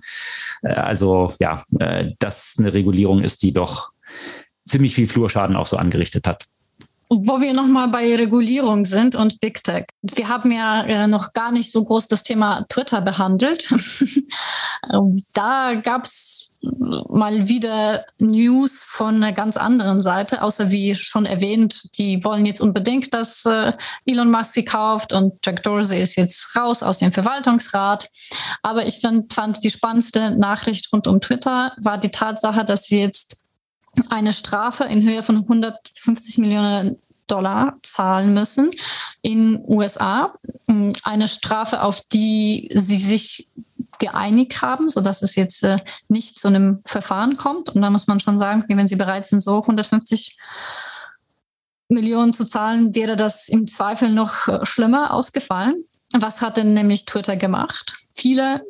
Äh, 0.62 0.74
also 0.74 1.34
ja, 1.40 1.64
äh, 1.80 2.12
das 2.20 2.56
eine 2.58 2.74
Regulierung 2.74 3.24
ist, 3.24 3.42
die 3.42 3.54
doch 3.54 3.90
ziemlich 4.68 4.94
viel 4.94 5.08
Flurschaden 5.08 5.56
auch 5.56 5.66
so 5.66 5.78
angerichtet 5.78 6.28
hat. 6.28 6.46
Wo 7.10 7.42
wir 7.42 7.54
nochmal 7.54 7.88
bei 7.88 8.16
Regulierung 8.16 8.86
sind 8.86 9.16
und 9.16 9.40
Big 9.40 9.64
Tech. 9.64 9.88
Wir 10.02 10.30
haben 10.30 10.52
ja 10.52 10.84
äh, 10.84 11.08
noch 11.08 11.34
gar 11.34 11.52
nicht 11.52 11.72
so 11.72 11.84
groß 11.84 12.08
das 12.08 12.24
Thema 12.24 12.66
Twitter 12.70 13.02
behandelt. 13.02 13.68
Da 15.34 15.74
gab 15.76 16.06
es 16.06 16.50
mal 16.62 17.48
wieder 17.48 18.06
News 18.18 18.84
von 18.86 19.16
einer 19.16 19.32
ganz 19.32 19.56
anderen 19.56 20.02
Seite, 20.02 20.42
außer 20.42 20.72
wie 20.72 20.94
schon 20.96 21.26
erwähnt, 21.26 21.84
die 21.98 22.24
wollen 22.24 22.46
jetzt 22.46 22.60
unbedingt, 22.60 23.14
dass 23.14 23.46
äh, 23.46 23.74
Elon 24.06 24.32
Musk 24.32 24.54
sie 24.54 24.66
kauft 24.66 25.14
und 25.14 25.34
Jack 25.46 25.64
Dorsey 25.64 26.02
ist 26.02 26.16
jetzt 26.16 26.56
raus 26.56 26.84
aus 26.84 26.98
dem 26.98 27.14
Verwaltungsrat. 27.14 28.10
Aber 28.62 28.86
ich 28.86 29.00
fand, 29.00 29.34
fand 29.34 29.64
die 29.64 29.70
spannendste 29.70 30.32
Nachricht 30.32 30.92
rund 30.92 31.08
um 31.08 31.22
Twitter 31.22 31.74
war 31.78 31.98
die 31.98 32.12
Tatsache, 32.12 32.66
dass 32.66 32.86
sie 32.86 33.00
jetzt 33.00 33.38
eine 34.10 34.34
Strafe 34.34 34.86
in 34.86 35.04
Höhe 35.04 35.24
von 35.24 35.38
150 35.38 36.38
Millionen 36.38 36.98
Dollar 37.28 37.78
zahlen 37.84 38.34
müssen 38.34 38.72
in 39.22 39.64
USA. 39.68 40.34
Eine 41.04 41.28
Strafe, 41.28 41.82
auf 41.84 42.02
die 42.12 42.70
sie 42.74 42.98
sich 42.98 43.48
geeinigt 44.00 44.62
haben, 44.62 44.90
sodass 44.90 45.22
es 45.22 45.36
jetzt 45.36 45.64
äh, 45.64 45.78
nicht 46.08 46.40
zu 46.40 46.48
einem 46.48 46.82
Verfahren 46.86 47.36
kommt. 47.38 47.70
Und 47.70 47.82
da 47.82 47.90
muss 47.90 48.08
man 48.08 48.20
schon 48.20 48.40
sagen, 48.40 48.64
wenn 48.70 48.88
sie 48.88 48.96
bereit 48.96 49.26
sind, 49.26 49.42
so 49.42 49.60
150 49.60 50.38
Millionen 51.90 52.34
zu 52.34 52.46
zahlen, 52.46 52.96
wäre 52.96 53.18
das 53.18 53.50
im 53.50 53.68
Zweifel 53.68 54.12
noch 54.12 54.48
äh, 54.48 54.66
schlimmer 54.66 55.14
ausgefallen. 55.14 55.84
Was 56.14 56.42
hat 56.42 56.58
denn 56.58 56.74
nämlich 56.74 57.06
Twitter 57.06 57.36
gemacht? 57.36 57.96
Viele 58.16 58.64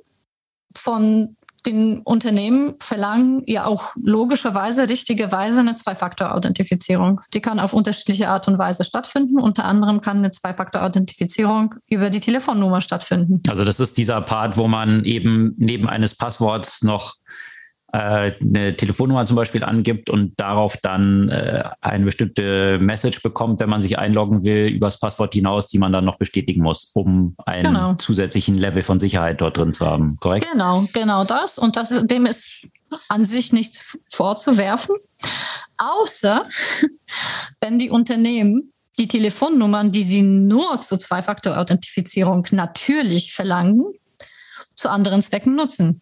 von 0.75 1.37
den 1.65 2.01
Unternehmen 2.01 2.75
verlangen 2.79 3.43
ja 3.45 3.65
auch 3.65 3.93
logischerweise, 4.01 4.89
richtigerweise 4.89 5.59
eine 5.59 5.75
Zwei-Faktor-Authentifizierung. 5.75 7.21
Die 7.33 7.41
kann 7.41 7.59
auf 7.59 7.73
unterschiedliche 7.73 8.29
Art 8.29 8.47
und 8.47 8.57
Weise 8.57 8.83
stattfinden. 8.83 9.39
Unter 9.39 9.65
anderem 9.65 10.01
kann 10.01 10.17
eine 10.17 10.31
Zwei-Faktor-Authentifizierung 10.31 11.75
über 11.89 12.09
die 12.09 12.19
Telefonnummer 12.19 12.81
stattfinden. 12.81 13.41
Also 13.47 13.65
das 13.65 13.79
ist 13.79 13.97
dieser 13.97 14.21
Part, 14.21 14.57
wo 14.57 14.67
man 14.67 15.03
eben 15.05 15.53
neben 15.57 15.87
eines 15.87 16.15
Passworts 16.15 16.81
noch 16.81 17.15
eine 17.91 18.75
Telefonnummer 18.75 19.25
zum 19.25 19.35
Beispiel 19.35 19.63
angibt 19.63 20.09
und 20.09 20.39
darauf 20.39 20.77
dann 20.77 21.29
äh, 21.29 21.63
eine 21.81 22.05
bestimmte 22.05 22.77
Message 22.79 23.21
bekommt, 23.21 23.59
wenn 23.59 23.69
man 23.69 23.81
sich 23.81 23.97
einloggen 23.97 24.43
will, 24.43 24.67
übers 24.67 24.99
Passwort 24.99 25.33
hinaus, 25.33 25.67
die 25.67 25.79
man 25.79 25.91
dann 25.91 26.05
noch 26.05 26.17
bestätigen 26.17 26.61
muss, 26.61 26.91
um 26.93 27.35
einen 27.45 27.73
genau. 27.73 27.93
zusätzlichen 27.95 28.55
Level 28.55 28.83
von 28.83 28.99
Sicherheit 28.99 29.41
dort 29.41 29.57
drin 29.57 29.73
zu 29.73 29.85
haben, 29.85 30.17
korrekt? 30.19 30.47
Genau, 30.51 30.85
genau 30.93 31.23
das. 31.23 31.57
Und 31.57 31.75
das, 31.75 31.89
dem 32.05 32.25
ist 32.25 32.65
an 33.07 33.25
sich 33.25 33.53
nichts 33.53 33.97
vorzuwerfen, 34.11 34.95
außer 35.77 36.47
wenn 37.59 37.79
die 37.79 37.89
Unternehmen 37.89 38.71
die 38.97 39.07
Telefonnummern, 39.07 39.91
die 39.91 40.03
sie 40.03 40.21
nur 40.21 40.79
zur 40.81 40.99
Zwei-Faktor-Authentifizierung 40.99 42.45
natürlich 42.51 43.33
verlangen, 43.33 43.85
zu 44.75 44.89
anderen 44.89 45.21
Zwecken 45.21 45.55
nutzen 45.55 46.01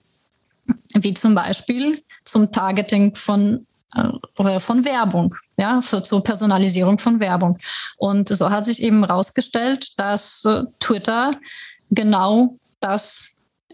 wie 0.94 1.14
zum 1.14 1.36
Beispiel 1.36 2.04
zum 2.26 2.52
Targeting 2.52 3.16
von, 3.16 3.66
äh, 3.96 4.60
von 4.60 4.86
Werbung, 4.86 5.36
ja, 5.58 5.82
für, 5.82 6.04
zur 6.04 6.24
Personalisierung 6.24 7.00
von 7.00 7.20
Werbung. 7.20 7.58
Und 7.98 8.30
so 8.30 8.50
hat 8.50 8.66
sich 8.66 8.82
eben 8.82 9.06
herausgestellt, 9.06 9.98
dass 9.98 10.44
äh, 10.46 10.64
Twitter 10.80 11.36
genau 11.90 12.58
das 12.80 13.26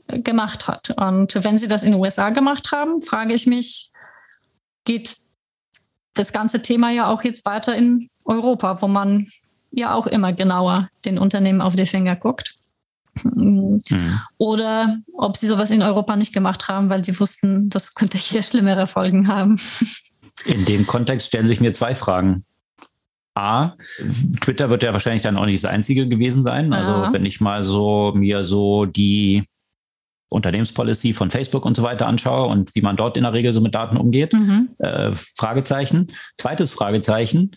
gemacht 0.08 0.68
hat. 0.68 0.90
Und 1.00 1.44
wenn 1.44 1.58
sie 1.58 1.68
das 1.68 1.84
in 1.84 1.92
den 1.92 2.02
USA 2.02 2.30
gemacht 2.30 2.72
haben, 2.72 3.02
frage 3.02 3.34
ich 3.34 3.48
mich, 3.48 3.92
geht 4.86 5.18
das 6.14 6.32
ganze 6.32 6.62
Thema 6.62 6.92
ja 6.92 7.08
auch 7.08 7.24
jetzt 7.24 7.46
weiter 7.46 7.76
in 7.76 8.10
Europa, 8.26 8.82
wo 8.82 8.88
man 8.88 9.28
ja 9.72 9.94
auch 9.94 10.08
immer 10.08 10.34
genauer 10.34 10.90
den 11.06 11.18
Unternehmen 11.18 11.62
auf 11.62 11.76
die 11.76 11.86
Finger 11.86 12.16
guckt. 12.16 12.56
Mhm. 13.24 13.82
Oder 14.38 14.98
ob 15.14 15.38
sie 15.38 15.48
sowas 15.48 15.70
in 15.70 15.82
Europa 15.82 16.16
nicht 16.16 16.34
gemacht 16.34 16.68
haben, 16.68 16.90
weil 16.90 17.06
sie 17.06 17.20
wussten, 17.20 17.70
das 17.70 17.94
könnte 17.94 18.18
hier 18.18 18.44
schlimmere 18.44 18.88
Folgen 18.88 19.28
haben. 19.28 19.60
In 20.46 20.66
dem 20.66 20.88
Kontext 20.88 21.28
stellen 21.28 21.48
sich 21.48 21.62
mir 21.62 21.74
zwei 21.74 21.96
Fragen. 21.96 22.46
A, 23.36 23.74
Twitter 24.42 24.70
wird 24.70 24.84
ja 24.84 24.94
wahrscheinlich 24.94 25.24
dann 25.24 25.38
auch 25.38 25.46
nicht 25.46 25.64
das 25.64 25.72
einzige 25.72 26.08
gewesen 26.08 26.44
sein. 26.44 26.72
Also 26.72 26.92
ja. 26.92 27.14
wenn 27.14 27.26
ich 27.26 27.42
mal 27.42 27.64
so 27.64 28.14
mir 28.16 28.44
so 28.44 28.86
die 28.86 29.44
Unternehmenspolicy 30.30 31.14
von 31.14 31.32
Facebook 31.32 31.66
und 31.66 31.78
so 31.78 31.84
weiter 31.84 32.08
anschaue 32.08 32.48
und 32.48 32.76
wie 32.76 32.82
man 32.82 32.96
dort 32.96 33.18
in 33.18 33.24
der 33.24 33.34
Regel 33.34 33.54
so 33.54 33.62
mit 33.62 33.74
Daten 33.74 33.98
umgeht. 33.98 34.34
Mhm. 34.34 34.70
Äh, 34.80 35.16
Fragezeichen. 35.36 36.12
Zweites 36.38 36.72
Fragezeichen. 36.72 37.52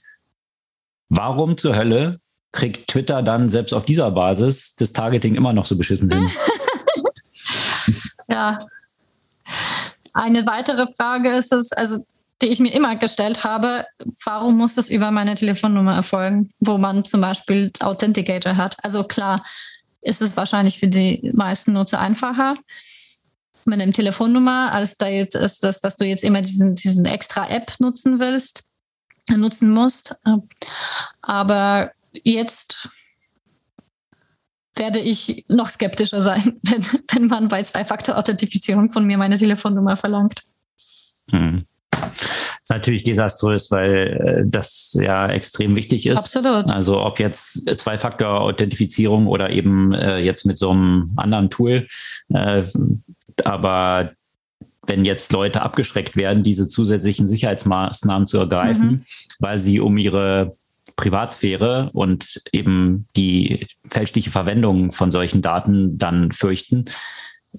Warum 1.08 1.56
zur 1.56 1.76
Hölle 1.76 2.20
kriegt 2.52 2.88
Twitter 2.88 3.22
dann 3.22 3.50
selbst 3.50 3.72
auf 3.72 3.84
dieser 3.84 4.10
Basis 4.10 4.74
das 4.76 4.92
Targeting 4.92 5.34
immer 5.34 5.52
noch 5.52 5.66
so 5.66 5.76
beschissen 5.76 6.10
hin. 6.10 6.30
ja. 8.28 8.58
Eine 10.12 10.46
weitere 10.46 10.86
Frage 10.88 11.30
ist 11.30 11.52
es, 11.52 11.72
also 11.72 12.04
die 12.42 12.48
ich 12.48 12.60
mir 12.60 12.72
immer 12.72 12.96
gestellt 12.96 13.44
habe, 13.44 13.86
warum 14.24 14.56
muss 14.56 14.74
das 14.74 14.90
über 14.90 15.10
meine 15.10 15.34
Telefonnummer 15.34 15.94
erfolgen, 15.94 16.50
wo 16.60 16.76
man 16.78 17.04
zum 17.04 17.20
Beispiel 17.20 17.70
Authenticator 17.80 18.56
hat? 18.56 18.76
Also 18.82 19.04
klar, 19.04 19.44
ist 20.02 20.22
es 20.22 20.36
wahrscheinlich 20.36 20.78
für 20.78 20.88
die 20.88 21.30
meisten 21.34 21.72
Nutzer 21.72 21.98
einfacher 21.98 22.56
mit 23.64 23.80
einem 23.80 23.92
Telefonnummer, 23.92 24.72
als 24.72 24.96
da 24.96 25.08
jetzt 25.08 25.34
ist 25.34 25.62
das, 25.64 25.80
dass 25.80 25.96
du 25.96 26.04
jetzt 26.04 26.22
immer 26.22 26.40
diesen, 26.42 26.74
diesen 26.74 27.04
extra 27.04 27.48
App 27.48 27.74
nutzen 27.80 28.20
willst, 28.20 28.64
nutzen 29.28 29.70
musst. 29.70 30.16
Aber 31.20 31.90
jetzt 32.24 32.88
werde 34.76 34.98
ich 34.98 35.44
noch 35.48 35.68
skeptischer 35.68 36.22
sein, 36.22 36.58
wenn, 36.62 36.82
wenn 37.12 37.26
man 37.26 37.48
bei 37.48 37.62
Zwei-Faktor-Authentifizierung 37.62 38.90
von 38.90 39.04
mir 39.04 39.18
meine 39.18 39.38
Telefonnummer 39.38 39.96
verlangt. 39.96 40.42
Hm. 41.30 41.64
ist 42.62 42.70
natürlich 42.70 43.02
desaströs, 43.02 43.70
weil 43.70 44.44
äh, 44.44 44.48
das 44.48 44.96
ja 45.00 45.28
extrem 45.28 45.74
wichtig 45.74 46.06
ist. 46.06 46.18
Absolut. 46.18 46.70
Also 46.70 47.02
ob 47.02 47.18
jetzt 47.18 47.62
Zwei-Faktor-Authentifizierung 47.78 49.26
oder 49.26 49.50
eben 49.50 49.92
äh, 49.92 50.18
jetzt 50.18 50.44
mit 50.44 50.56
so 50.58 50.70
einem 50.70 51.12
anderen 51.16 51.50
Tool. 51.50 51.88
Äh, 52.28 52.64
aber 53.44 54.12
wenn 54.86 55.04
jetzt 55.04 55.32
Leute 55.32 55.62
abgeschreckt 55.62 56.16
werden, 56.16 56.44
diese 56.44 56.68
zusätzlichen 56.68 57.26
Sicherheitsmaßnahmen 57.26 58.26
zu 58.26 58.38
ergreifen, 58.38 58.88
mhm. 58.88 59.02
weil 59.40 59.58
sie 59.58 59.80
um 59.80 59.98
ihre 59.98 60.52
Privatsphäre 60.96 61.90
und 61.92 62.42
eben 62.52 63.06
die 63.16 63.66
fälschliche 63.86 64.30
Verwendung 64.30 64.92
von 64.92 65.10
solchen 65.10 65.42
Daten 65.42 65.98
dann 65.98 66.32
fürchten, 66.32 66.86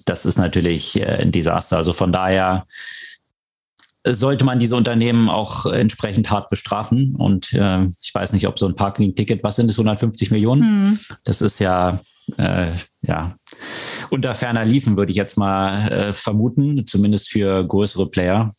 das 0.04 0.24
ist 0.24 0.38
natürlich 0.38 1.00
äh, 1.00 1.04
ein 1.04 1.32
Desaster. 1.32 1.76
Also 1.76 1.92
von 1.92 2.12
daher 2.12 2.66
sollte 4.06 4.44
man 4.44 4.60
diese 4.60 4.76
Unternehmen 4.76 5.28
auch 5.28 5.66
entsprechend 5.66 6.30
hart 6.30 6.48
bestrafen. 6.48 7.14
Und 7.16 7.52
äh, 7.52 7.84
ich 8.00 8.12
weiß 8.12 8.32
nicht, 8.32 8.46
ob 8.46 8.58
so 8.58 8.66
ein 8.66 8.76
Parking-Ticket, 8.76 9.42
was 9.42 9.56
sind 9.56 9.68
es, 9.68 9.78
150 9.78 10.30
Millionen? 10.30 10.62
Mhm. 10.62 11.00
Das 11.24 11.40
ist 11.40 11.58
ja, 11.58 12.00
äh, 12.36 12.76
ja, 13.02 13.36
unter 14.10 14.34
ferner 14.34 14.64
Liefen, 14.64 14.96
würde 14.96 15.10
ich 15.10 15.16
jetzt 15.16 15.36
mal 15.36 15.88
äh, 15.90 16.12
vermuten, 16.12 16.86
zumindest 16.86 17.28
für 17.28 17.66
größere 17.66 18.08
Player. 18.08 18.52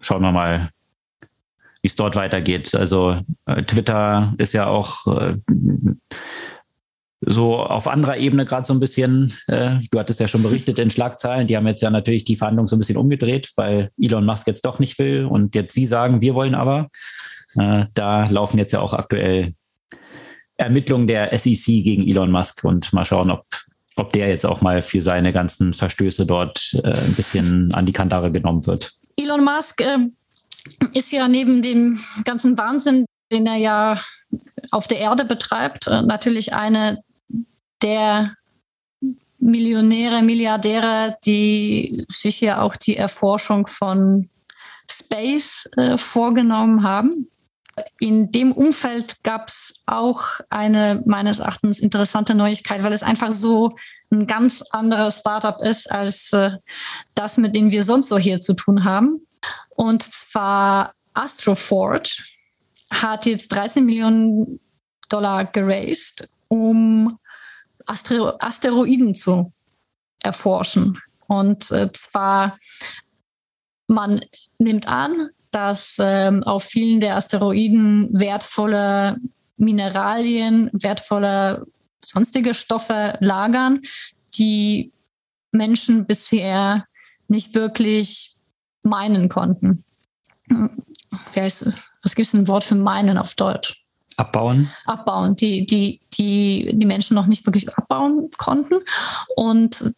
Schauen 0.00 0.22
wir 0.22 0.32
mal, 0.32 0.70
wie 1.86 1.88
es 1.88 1.94
dort 1.94 2.16
weitergeht. 2.16 2.74
Also 2.74 3.16
äh, 3.46 3.62
Twitter 3.62 4.34
ist 4.38 4.54
ja 4.54 4.66
auch 4.66 5.06
äh, 5.06 5.36
so 7.20 7.58
auf 7.58 7.86
anderer 7.86 8.16
Ebene 8.16 8.44
gerade 8.44 8.66
so 8.66 8.72
ein 8.72 8.80
bisschen, 8.80 9.32
äh, 9.46 9.76
du 9.92 9.98
hattest 10.00 10.18
ja 10.18 10.26
schon 10.26 10.42
berichtet 10.42 10.80
in 10.80 10.90
Schlagzeilen, 10.90 11.46
die 11.46 11.56
haben 11.56 11.68
jetzt 11.68 11.82
ja 11.82 11.90
natürlich 11.90 12.24
die 12.24 12.34
Verhandlungen 12.34 12.66
so 12.66 12.74
ein 12.74 12.80
bisschen 12.80 12.96
umgedreht, 12.96 13.52
weil 13.54 13.92
Elon 14.00 14.26
Musk 14.26 14.48
jetzt 14.48 14.64
doch 14.64 14.80
nicht 14.80 14.98
will 14.98 15.26
und 15.26 15.54
jetzt 15.54 15.74
sie 15.74 15.86
sagen, 15.86 16.20
wir 16.20 16.34
wollen 16.34 16.56
aber. 16.56 16.88
Äh, 17.54 17.84
da 17.94 18.26
laufen 18.26 18.58
jetzt 18.58 18.72
ja 18.72 18.80
auch 18.80 18.92
aktuell 18.92 19.50
Ermittlungen 20.56 21.06
der 21.06 21.38
SEC 21.38 21.66
gegen 21.66 22.04
Elon 22.08 22.32
Musk 22.32 22.64
und 22.64 22.92
mal 22.92 23.04
schauen, 23.04 23.30
ob, 23.30 23.46
ob 23.94 24.12
der 24.12 24.26
jetzt 24.26 24.44
auch 24.44 24.60
mal 24.60 24.82
für 24.82 25.02
seine 25.02 25.32
ganzen 25.32 25.72
Verstöße 25.72 26.26
dort 26.26 26.74
äh, 26.82 26.90
ein 26.90 27.14
bisschen 27.14 27.72
an 27.74 27.86
die 27.86 27.92
Kandare 27.92 28.32
genommen 28.32 28.66
wird. 28.66 28.92
Elon 29.16 29.44
Musk 29.44 29.80
äh, 29.82 29.98
ist 30.92 31.12
ja 31.12 31.28
neben 31.28 31.62
dem 31.62 31.98
ganzen 32.24 32.56
Wahnsinn, 32.58 33.06
den 33.30 33.46
er 33.46 33.56
ja 33.56 34.00
auf 34.70 34.86
der 34.86 34.98
Erde 34.98 35.24
betreibt, 35.24 35.86
äh, 35.86 36.02
natürlich 36.02 36.54
eine 36.54 37.02
der 37.82 38.34
Millionäre, 39.38 40.22
Milliardäre, 40.22 41.18
die 41.24 42.04
sich 42.08 42.40
ja 42.40 42.62
auch 42.62 42.76
die 42.76 42.96
Erforschung 42.96 43.66
von 43.66 44.28
Space 44.90 45.68
äh, 45.76 45.98
vorgenommen 45.98 46.82
haben. 46.82 47.28
In 48.00 48.32
dem 48.32 48.52
Umfeld 48.52 49.22
gab 49.22 49.48
es 49.48 49.74
auch 49.84 50.40
eine 50.48 51.02
meines 51.04 51.38
Erachtens 51.40 51.78
interessante 51.78 52.34
Neuigkeit, 52.34 52.82
weil 52.82 52.92
es 52.92 53.02
einfach 53.02 53.30
so 53.30 53.76
ein 54.10 54.26
ganz 54.26 54.62
anderes 54.70 55.18
Startup 55.18 55.60
ist 55.60 55.90
als 55.90 56.32
äh, 56.32 56.50
das, 57.14 57.36
mit 57.36 57.54
dem 57.54 57.70
wir 57.70 57.82
sonst 57.82 58.08
so 58.08 58.18
hier 58.18 58.38
zu 58.38 58.54
tun 58.54 58.84
haben. 58.84 59.20
Und 59.70 60.02
zwar 60.02 60.92
Astroforge 61.14 62.22
hat 62.90 63.26
jetzt 63.26 63.48
13 63.48 63.84
Millionen 63.84 64.60
Dollar 65.08 65.44
geraced, 65.44 66.28
um 66.48 67.18
Astero 67.86 68.36
Asteroiden 68.40 69.14
zu 69.14 69.52
erforschen. 70.20 70.98
Und 71.26 71.70
äh, 71.70 71.90
zwar, 71.92 72.58
man 73.88 74.20
nimmt 74.58 74.88
an, 74.88 75.30
dass 75.50 75.96
ähm, 75.98 76.42
auf 76.42 76.64
vielen 76.64 77.00
der 77.00 77.16
Asteroiden 77.16 78.08
wertvolle 78.12 79.16
Mineralien, 79.56 80.70
wertvolle 80.72 81.66
sonstige 82.06 82.54
Stoffe 82.54 83.18
lagern, 83.20 83.82
die 84.34 84.92
Menschen 85.50 86.06
bisher 86.06 86.86
nicht 87.26 87.54
wirklich 87.54 88.36
meinen 88.82 89.28
konnten. 89.28 89.82
was 91.34 92.14
gibt 92.14 92.28
es 92.28 92.34
ein 92.34 92.46
Wort 92.46 92.62
für 92.62 92.76
meinen 92.76 93.18
auf 93.18 93.34
Deutsch? 93.34 93.82
Abbauen? 94.16 94.70
Abbauen, 94.84 95.34
die, 95.34 95.66
die, 95.66 96.00
die 96.14 96.70
die 96.72 96.86
Menschen 96.86 97.14
noch 97.14 97.26
nicht 97.26 97.44
wirklich 97.44 97.76
abbauen 97.76 98.30
konnten. 98.38 98.76
Und 99.34 99.92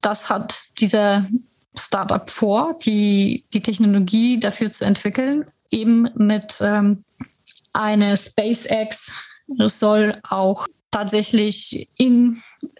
das 0.00 0.28
hat 0.28 0.64
dieser 0.78 1.28
Startup 1.74 2.28
vor, 2.28 2.76
die, 2.82 3.44
die 3.52 3.62
Technologie 3.62 4.40
dafür 4.40 4.72
zu 4.72 4.84
entwickeln, 4.84 5.46
eben 5.70 6.10
mit 6.16 6.58
ähm, 6.60 7.04
einer 7.72 8.16
SpaceX 8.16 9.10
soll 9.68 10.20
auch 10.28 10.66
tatsächlich 10.92 11.88
in, 11.96 12.36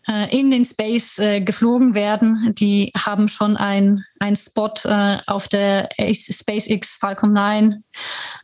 äh, 0.07 0.39
in 0.39 0.53
den 0.53 0.65
Space 0.65 1.19
äh, 1.19 1.41
geflogen 1.41 1.95
werden. 1.95 2.55
Die 2.59 2.93
haben 2.97 3.27
schon 3.27 3.57
einen 3.57 4.05
Spot 4.37 4.73
äh, 4.85 5.19
auf 5.27 5.49
der 5.49 5.89
SpaceX 5.99 6.95
Falcon 6.95 7.33
9 7.33 7.83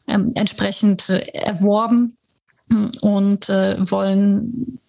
ähm, 0.08 0.32
entsprechend 0.34 1.08
äh, 1.08 1.20
erworben 1.32 2.16
und 3.00 3.48
äh, 3.48 3.76
wollen 3.90 4.80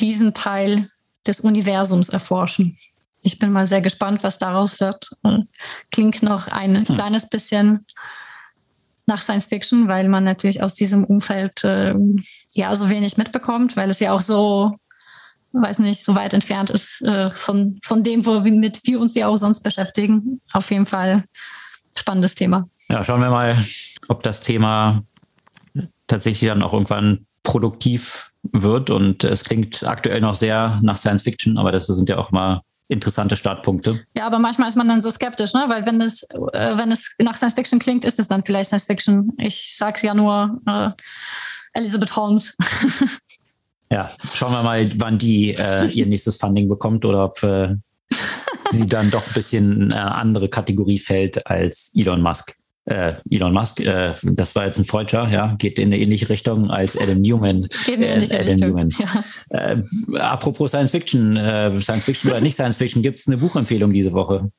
diesen 0.00 0.32
Teil 0.32 0.90
des 1.26 1.40
Universums 1.40 2.08
erforschen. 2.08 2.76
Ich 3.22 3.38
bin 3.38 3.52
mal 3.52 3.66
sehr 3.66 3.82
gespannt, 3.82 4.22
was 4.22 4.38
daraus 4.38 4.80
wird. 4.80 5.10
Äh, 5.24 5.40
klingt 5.92 6.22
noch 6.22 6.48
ein 6.48 6.86
hm. 6.86 6.94
kleines 6.94 7.28
bisschen 7.28 7.84
nach 9.10 9.20
Science 9.20 9.46
Fiction, 9.46 9.88
weil 9.88 10.08
man 10.08 10.24
natürlich 10.24 10.62
aus 10.62 10.74
diesem 10.74 11.04
Umfeld 11.04 11.62
äh, 11.64 11.94
ja 12.54 12.74
so 12.74 12.88
wenig 12.88 13.18
mitbekommt, 13.18 13.76
weil 13.76 13.90
es 13.90 14.00
ja 14.00 14.12
auch 14.12 14.22
so, 14.22 14.76
weiß 15.52 15.80
nicht, 15.80 16.02
so 16.02 16.14
weit 16.14 16.32
entfernt 16.32 16.70
ist 16.70 17.02
äh, 17.02 17.30
von, 17.34 17.78
von 17.82 18.02
dem, 18.02 18.24
womit 18.24 18.80
wir 18.84 19.00
uns 19.00 19.14
ja 19.14 19.26
auch 19.26 19.36
sonst 19.36 19.60
beschäftigen. 19.60 20.40
Auf 20.52 20.70
jeden 20.70 20.86
Fall 20.86 21.24
spannendes 21.94 22.34
Thema. 22.34 22.68
Ja, 22.88 23.04
schauen 23.04 23.20
wir 23.20 23.30
mal, 23.30 23.56
ob 24.08 24.22
das 24.22 24.42
Thema 24.42 25.02
tatsächlich 26.06 26.48
dann 26.48 26.62
auch 26.62 26.72
irgendwann 26.72 27.26
produktiv 27.42 28.30
wird. 28.42 28.90
Und 28.90 29.24
es 29.24 29.44
klingt 29.44 29.86
aktuell 29.86 30.20
noch 30.20 30.34
sehr 30.34 30.80
nach 30.82 30.96
Science 30.96 31.22
Fiction, 31.22 31.58
aber 31.58 31.72
das 31.72 31.86
sind 31.86 32.08
ja 32.08 32.18
auch 32.18 32.30
mal 32.30 32.62
interessante 32.90 33.36
Startpunkte. 33.36 34.04
Ja, 34.16 34.26
aber 34.26 34.38
manchmal 34.38 34.68
ist 34.68 34.76
man 34.76 34.88
dann 34.88 35.00
so 35.00 35.10
skeptisch, 35.10 35.54
ne? 35.54 35.64
weil 35.68 35.86
wenn 35.86 36.00
es, 36.00 36.22
äh, 36.52 36.76
wenn 36.76 36.90
es 36.90 37.10
nach 37.22 37.36
Science 37.36 37.54
Fiction 37.54 37.78
klingt, 37.78 38.04
ist 38.04 38.18
es 38.18 38.28
dann 38.28 38.44
vielleicht 38.44 38.68
Science 38.68 38.84
Fiction. 38.84 39.32
Ich 39.38 39.74
sag's 39.76 40.02
ja 40.02 40.14
nur 40.14 40.60
äh, 40.66 40.90
Elizabeth 41.72 42.16
Holmes. 42.16 42.56
ja, 43.90 44.10
schauen 44.34 44.52
wir 44.52 44.62
mal, 44.62 44.88
wann 44.96 45.18
die 45.18 45.54
äh, 45.54 45.86
ihr 45.86 46.06
nächstes 46.06 46.36
Funding 46.36 46.68
bekommt 46.68 47.04
oder 47.04 47.24
ob 47.24 47.42
äh, 47.42 47.74
sie 48.72 48.88
dann 48.88 49.10
doch 49.10 49.26
ein 49.26 49.34
bisschen 49.34 49.72
in 49.72 49.92
eine 49.92 50.14
andere 50.14 50.48
Kategorie 50.48 50.98
fällt 50.98 51.46
als 51.46 51.92
Elon 51.94 52.20
Musk 52.20 52.56
äh, 52.90 53.14
Elon 53.30 53.52
Musk, 53.52 53.80
äh, 53.80 54.12
das 54.22 54.54
war 54.54 54.66
jetzt 54.66 54.78
ein 54.78 54.84
Freudscher, 54.84 55.28
ja, 55.28 55.54
geht 55.58 55.78
in 55.78 55.88
eine 55.88 55.98
ähnliche 55.98 56.28
Richtung 56.28 56.70
als 56.70 56.96
Adam 56.96 57.20
Newman. 57.20 57.68
Geht 57.86 57.96
in 57.96 58.04
eine 58.04 58.14
ähnliche 58.14 58.34
äh, 58.36 58.40
Adam 58.40 58.68
Newman. 58.68 58.90
Ja. 58.98 59.24
Äh, 59.50 60.18
apropos 60.18 60.70
Science 60.70 60.90
Fiction, 60.90 61.36
äh, 61.36 61.80
Science 61.80 62.04
Fiction 62.04 62.30
oder 62.30 62.40
nicht 62.40 62.54
Science 62.54 62.76
Fiction, 62.76 63.02
gibt 63.02 63.18
es 63.18 63.26
eine 63.26 63.36
Buchempfehlung 63.36 63.92
diese 63.92 64.12
Woche? 64.12 64.50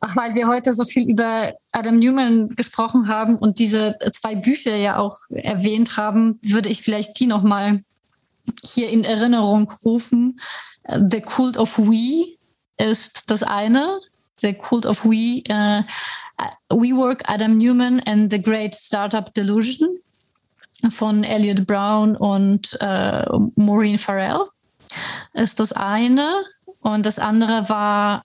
Ach, 0.00 0.16
weil 0.16 0.34
wir 0.34 0.46
heute 0.46 0.72
so 0.72 0.84
viel 0.84 1.10
über 1.10 1.52
Adam 1.72 1.98
Newman 1.98 2.50
gesprochen 2.50 3.08
haben 3.08 3.36
und 3.36 3.58
diese 3.58 3.96
zwei 4.12 4.36
Bücher 4.36 4.76
ja 4.76 4.98
auch 4.98 5.18
erwähnt 5.30 5.96
haben, 5.96 6.38
würde 6.42 6.68
ich 6.68 6.82
vielleicht 6.82 7.18
die 7.18 7.26
nochmal 7.26 7.82
hier 8.62 8.88
in 8.88 9.04
Erinnerung 9.04 9.72
rufen. 9.84 10.40
The 10.88 11.20
Cult 11.20 11.56
of 11.56 11.78
We 11.78 12.36
ist 12.78 13.22
das 13.26 13.42
eine. 13.42 14.00
The 14.40 14.54
Cult 14.54 14.86
of 14.86 15.04
We. 15.04 15.42
Äh, 15.48 15.82
WeWork, 16.70 17.22
Adam 17.26 17.58
Newman 17.58 18.00
and 18.00 18.30
the 18.30 18.40
Great 18.40 18.74
Startup 18.74 19.32
Delusion 19.34 19.98
von 20.90 21.24
Elliot 21.24 21.66
Brown 21.66 22.16
und 22.16 22.76
äh, 22.80 23.24
Maureen 23.56 23.98
Farrell 23.98 24.46
ist 25.34 25.60
das 25.60 25.72
eine. 25.72 26.44
Und 26.80 27.04
das 27.04 27.18
andere 27.18 27.68
war 27.68 28.24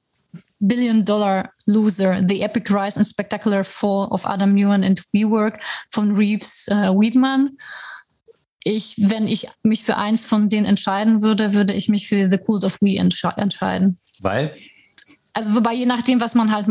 Billion 0.59 1.03
Dollar 1.03 1.51
Loser, 1.66 2.24
The 2.28 2.41
Epic 2.41 2.74
Rise 2.74 2.97
and 2.97 3.07
Spectacular 3.07 3.63
Fall 3.63 4.07
of 4.09 4.26
Adam 4.26 4.53
Newman 4.53 4.84
and 4.84 5.03
WeWork 5.11 5.59
von 5.89 6.16
Reeves 6.16 6.68
äh, 6.68 6.91
Weedman. 6.91 7.57
Ich, 8.63 8.95
wenn 8.97 9.28
ich 9.28 9.47
mich 9.61 9.84
für 9.84 9.97
eins 9.97 10.26
von 10.26 10.49
denen 10.49 10.66
entscheiden 10.66 11.22
würde, 11.22 11.53
würde 11.53 11.74
ich 11.74 11.88
mich 11.88 12.07
für 12.07 12.32
The 12.32 12.38
Cult 12.38 12.63
of 12.63 12.82
We 12.82 12.97
entsche 12.97 13.32
entscheiden. 13.36 13.97
Weil? 14.20 14.55
Also, 15.34 15.53
wobei 15.53 15.74
je 15.74 15.86
nachdem, 15.86 16.20
was 16.20 16.34
man 16.34 16.51
halt 16.51 16.68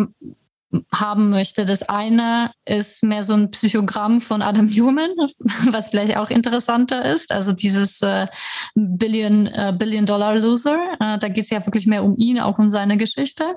haben 0.93 1.31
möchte. 1.31 1.67
Das 1.67 1.83
eine 1.83 2.53
ist 2.65 3.03
mehr 3.03 3.23
so 3.23 3.35
ein 3.35 3.51
Psychogramm 3.51 4.21
von 4.21 4.43
Adam 4.43 4.67
Newman, 4.67 5.11
was 5.71 5.89
vielleicht 5.89 6.17
auch 6.17 6.31
interessanter 6.31 7.05
ist. 7.13 7.31
Also 7.31 7.53
dieses 7.53 8.01
äh, 8.03 8.27
Billion, 8.75 9.47
äh, 9.47 9.75
Billion 9.77 10.07
Dollar 10.07 10.37
Loser. 10.39 10.79
Äh, 11.01 11.19
da 11.19 11.29
geht 11.29 11.45
es 11.45 11.51
ja 11.51 11.65
wirklich 11.65 11.87
mehr 11.87 12.05
um 12.05 12.17
ihn, 12.17 12.41
auch 12.41 12.59
um 12.59 12.71
seine 12.71 12.97
Geschichte. 12.97 13.57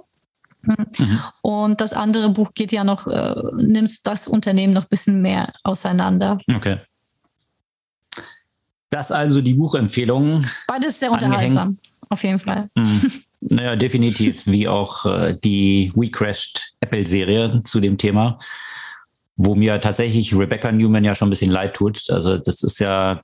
Mhm. 0.61 1.19
Und 1.41 1.81
das 1.81 1.93
andere 1.93 2.29
Buch 2.29 2.53
geht 2.53 2.71
ja 2.71 2.83
noch, 2.83 3.07
äh, 3.07 3.35
nimmt 3.55 4.05
das 4.05 4.27
Unternehmen 4.27 4.73
noch 4.73 4.83
ein 4.83 4.89
bisschen 4.89 5.21
mehr 5.21 5.53
auseinander. 5.63 6.37
Okay. 6.53 6.77
Das 8.89 9.11
also 9.11 9.41
die 9.41 9.53
Buchempfehlungen. 9.53 10.49
Beides 10.67 10.99
sehr 10.99 11.11
unterhaltsam, 11.11 11.77
auf 12.09 12.23
jeden 12.23 12.39
Fall. 12.39 12.69
Mhm. 12.75 13.11
Naja, 13.39 13.75
definitiv, 13.75 14.47
wie 14.47 14.67
auch 14.67 15.05
äh, 15.05 15.35
die 15.43 15.91
We 15.95 16.09
Crashed 16.09 16.73
Apple-Serie 16.81 17.61
zu 17.63 17.79
dem 17.79 17.97
Thema, 17.97 18.39
wo 19.35 19.53
mir 19.55 19.79
tatsächlich 19.79 20.33
Rebecca 20.33 20.71
Newman 20.71 21.03
ja 21.03 21.13
schon 21.13 21.27
ein 21.27 21.31
bisschen 21.31 21.51
leid 21.51 21.75
tut. 21.75 22.09
Also 22.09 22.37
das 22.37 22.63
ist 22.63 22.79
ja 22.79 23.21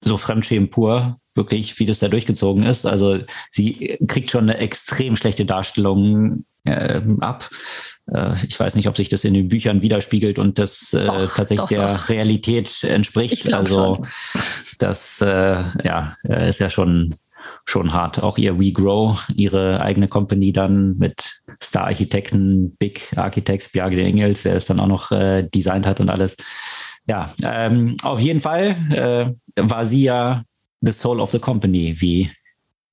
so 0.00 0.16
Fremdschämen 0.16 0.70
pur, 0.70 1.18
wirklich, 1.34 1.78
wie 1.78 1.86
das 1.86 1.98
da 1.98 2.08
durchgezogen 2.08 2.62
ist. 2.62 2.86
Also 2.86 3.18
sie 3.50 3.98
kriegt 4.06 4.30
schon 4.30 4.44
eine 4.44 4.58
extrem 4.58 5.16
schlechte 5.16 5.44
Darstellung 5.44 6.44
äh, 6.64 7.00
ab. 7.20 7.50
Äh, 8.12 8.34
ich 8.46 8.58
weiß 8.58 8.76
nicht, 8.76 8.86
ob 8.88 8.96
sich 8.96 9.08
das 9.08 9.24
in 9.24 9.34
den 9.34 9.48
Büchern 9.48 9.82
widerspiegelt 9.82 10.38
und 10.38 10.58
das 10.58 10.92
äh, 10.92 11.06
doch, 11.06 11.34
tatsächlich 11.34 11.60
doch, 11.60 11.68
der 11.68 11.94
doch. 11.94 12.08
Realität 12.08 12.84
entspricht. 12.84 13.52
Also 13.52 13.96
schon. 13.96 14.06
das 14.78 15.20
äh, 15.20 15.64
ja, 15.82 16.16
ist 16.22 16.60
ja 16.60 16.70
schon 16.70 17.16
schon 17.64 17.92
hart. 17.92 18.22
Auch 18.22 18.38
ihr 18.38 18.58
WeGrow, 18.58 19.28
ihre 19.34 19.80
eigene 19.80 20.08
Company 20.08 20.52
dann 20.52 20.96
mit 20.98 21.40
Star-Architekten, 21.62 22.76
Big 22.76 23.12
Architects, 23.16 23.70
Bjarke 23.70 24.02
Engels, 24.02 24.42
der 24.42 24.56
es 24.56 24.66
dann 24.66 24.80
auch 24.80 24.86
noch 24.86 25.10
äh, 25.12 25.42
designt 25.42 25.86
hat 25.86 26.00
und 26.00 26.10
alles. 26.10 26.36
Ja, 27.06 27.32
ähm, 27.42 27.96
auf 28.02 28.20
jeden 28.20 28.40
Fall 28.40 28.76
äh, 28.90 29.62
war 29.62 29.84
sie 29.84 30.04
ja 30.04 30.42
the 30.80 30.92
soul 30.92 31.20
of 31.20 31.30
the 31.30 31.38
company, 31.38 31.94
wie 31.98 32.30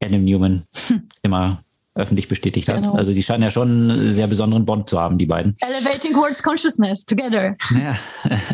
Adam 0.03 0.23
Newman 0.23 0.65
hm. 0.87 1.07
immer 1.21 1.63
öffentlich 1.93 2.29
bestätigt 2.29 2.69
hat. 2.69 2.77
Genau. 2.77 2.93
Also 2.93 3.11
die 3.11 3.21
scheinen 3.21 3.43
ja 3.43 3.51
schon 3.51 3.91
einen 3.91 4.11
sehr 4.11 4.27
besonderen 4.27 4.65
Bond 4.65 4.87
zu 4.87 4.99
haben, 4.99 5.17
die 5.17 5.25
beiden. 5.25 5.57
Elevating 5.59 6.13
Towards 6.13 6.41
Consciousness 6.41 7.05
together. 7.05 7.55
Ja, 7.71 7.97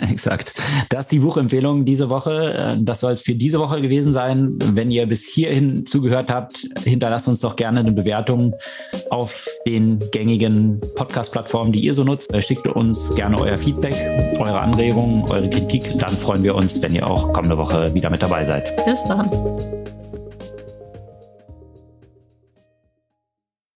exakt. 0.09 0.53
Das 0.89 1.01
ist 1.01 1.11
die 1.11 1.19
Buchempfehlung 1.19 1.85
diese 1.85 2.09
Woche. 2.09 2.53
Äh, 2.53 2.84
das 2.84 3.01
soll 3.01 3.11
es 3.11 3.22
für 3.22 3.35
diese 3.35 3.59
Woche 3.59 3.80
gewesen 3.81 4.11
sein. 4.11 4.57
Wenn 4.73 4.89
ihr 4.89 5.05
bis 5.05 5.23
hierhin 5.23 5.85
zugehört 5.85 6.30
habt, 6.30 6.68
hinterlasst 6.84 7.27
uns 7.27 7.39
doch 7.39 7.55
gerne 7.55 7.81
eine 7.81 7.91
Bewertung 7.91 8.55
auf 9.11 9.47
den 9.68 9.99
gängigen 10.11 10.81
Podcast-Plattformen, 10.95 11.72
die 11.72 11.81
ihr 11.81 11.93
so 11.93 12.03
nutzt. 12.03 12.34
Äh, 12.34 12.41
schickt 12.41 12.68
uns 12.68 13.14
gerne 13.14 13.39
euer 13.39 13.57
Feedback, 13.57 13.95
eure 14.39 14.59
Anregungen, 14.59 15.23
eure 15.30 15.49
Kritik. 15.49 15.97
Dann 15.99 16.09
freuen 16.09 16.41
wir 16.41 16.55
uns, 16.55 16.81
wenn 16.81 16.95
ihr 16.95 17.05
auch 17.05 17.34
kommende 17.34 17.57
Woche 17.57 17.93
wieder 17.93 18.09
mit 18.09 18.23
dabei 18.23 18.43
seid. 18.43 18.76
Bis 18.85 19.03
dann. 19.03 19.30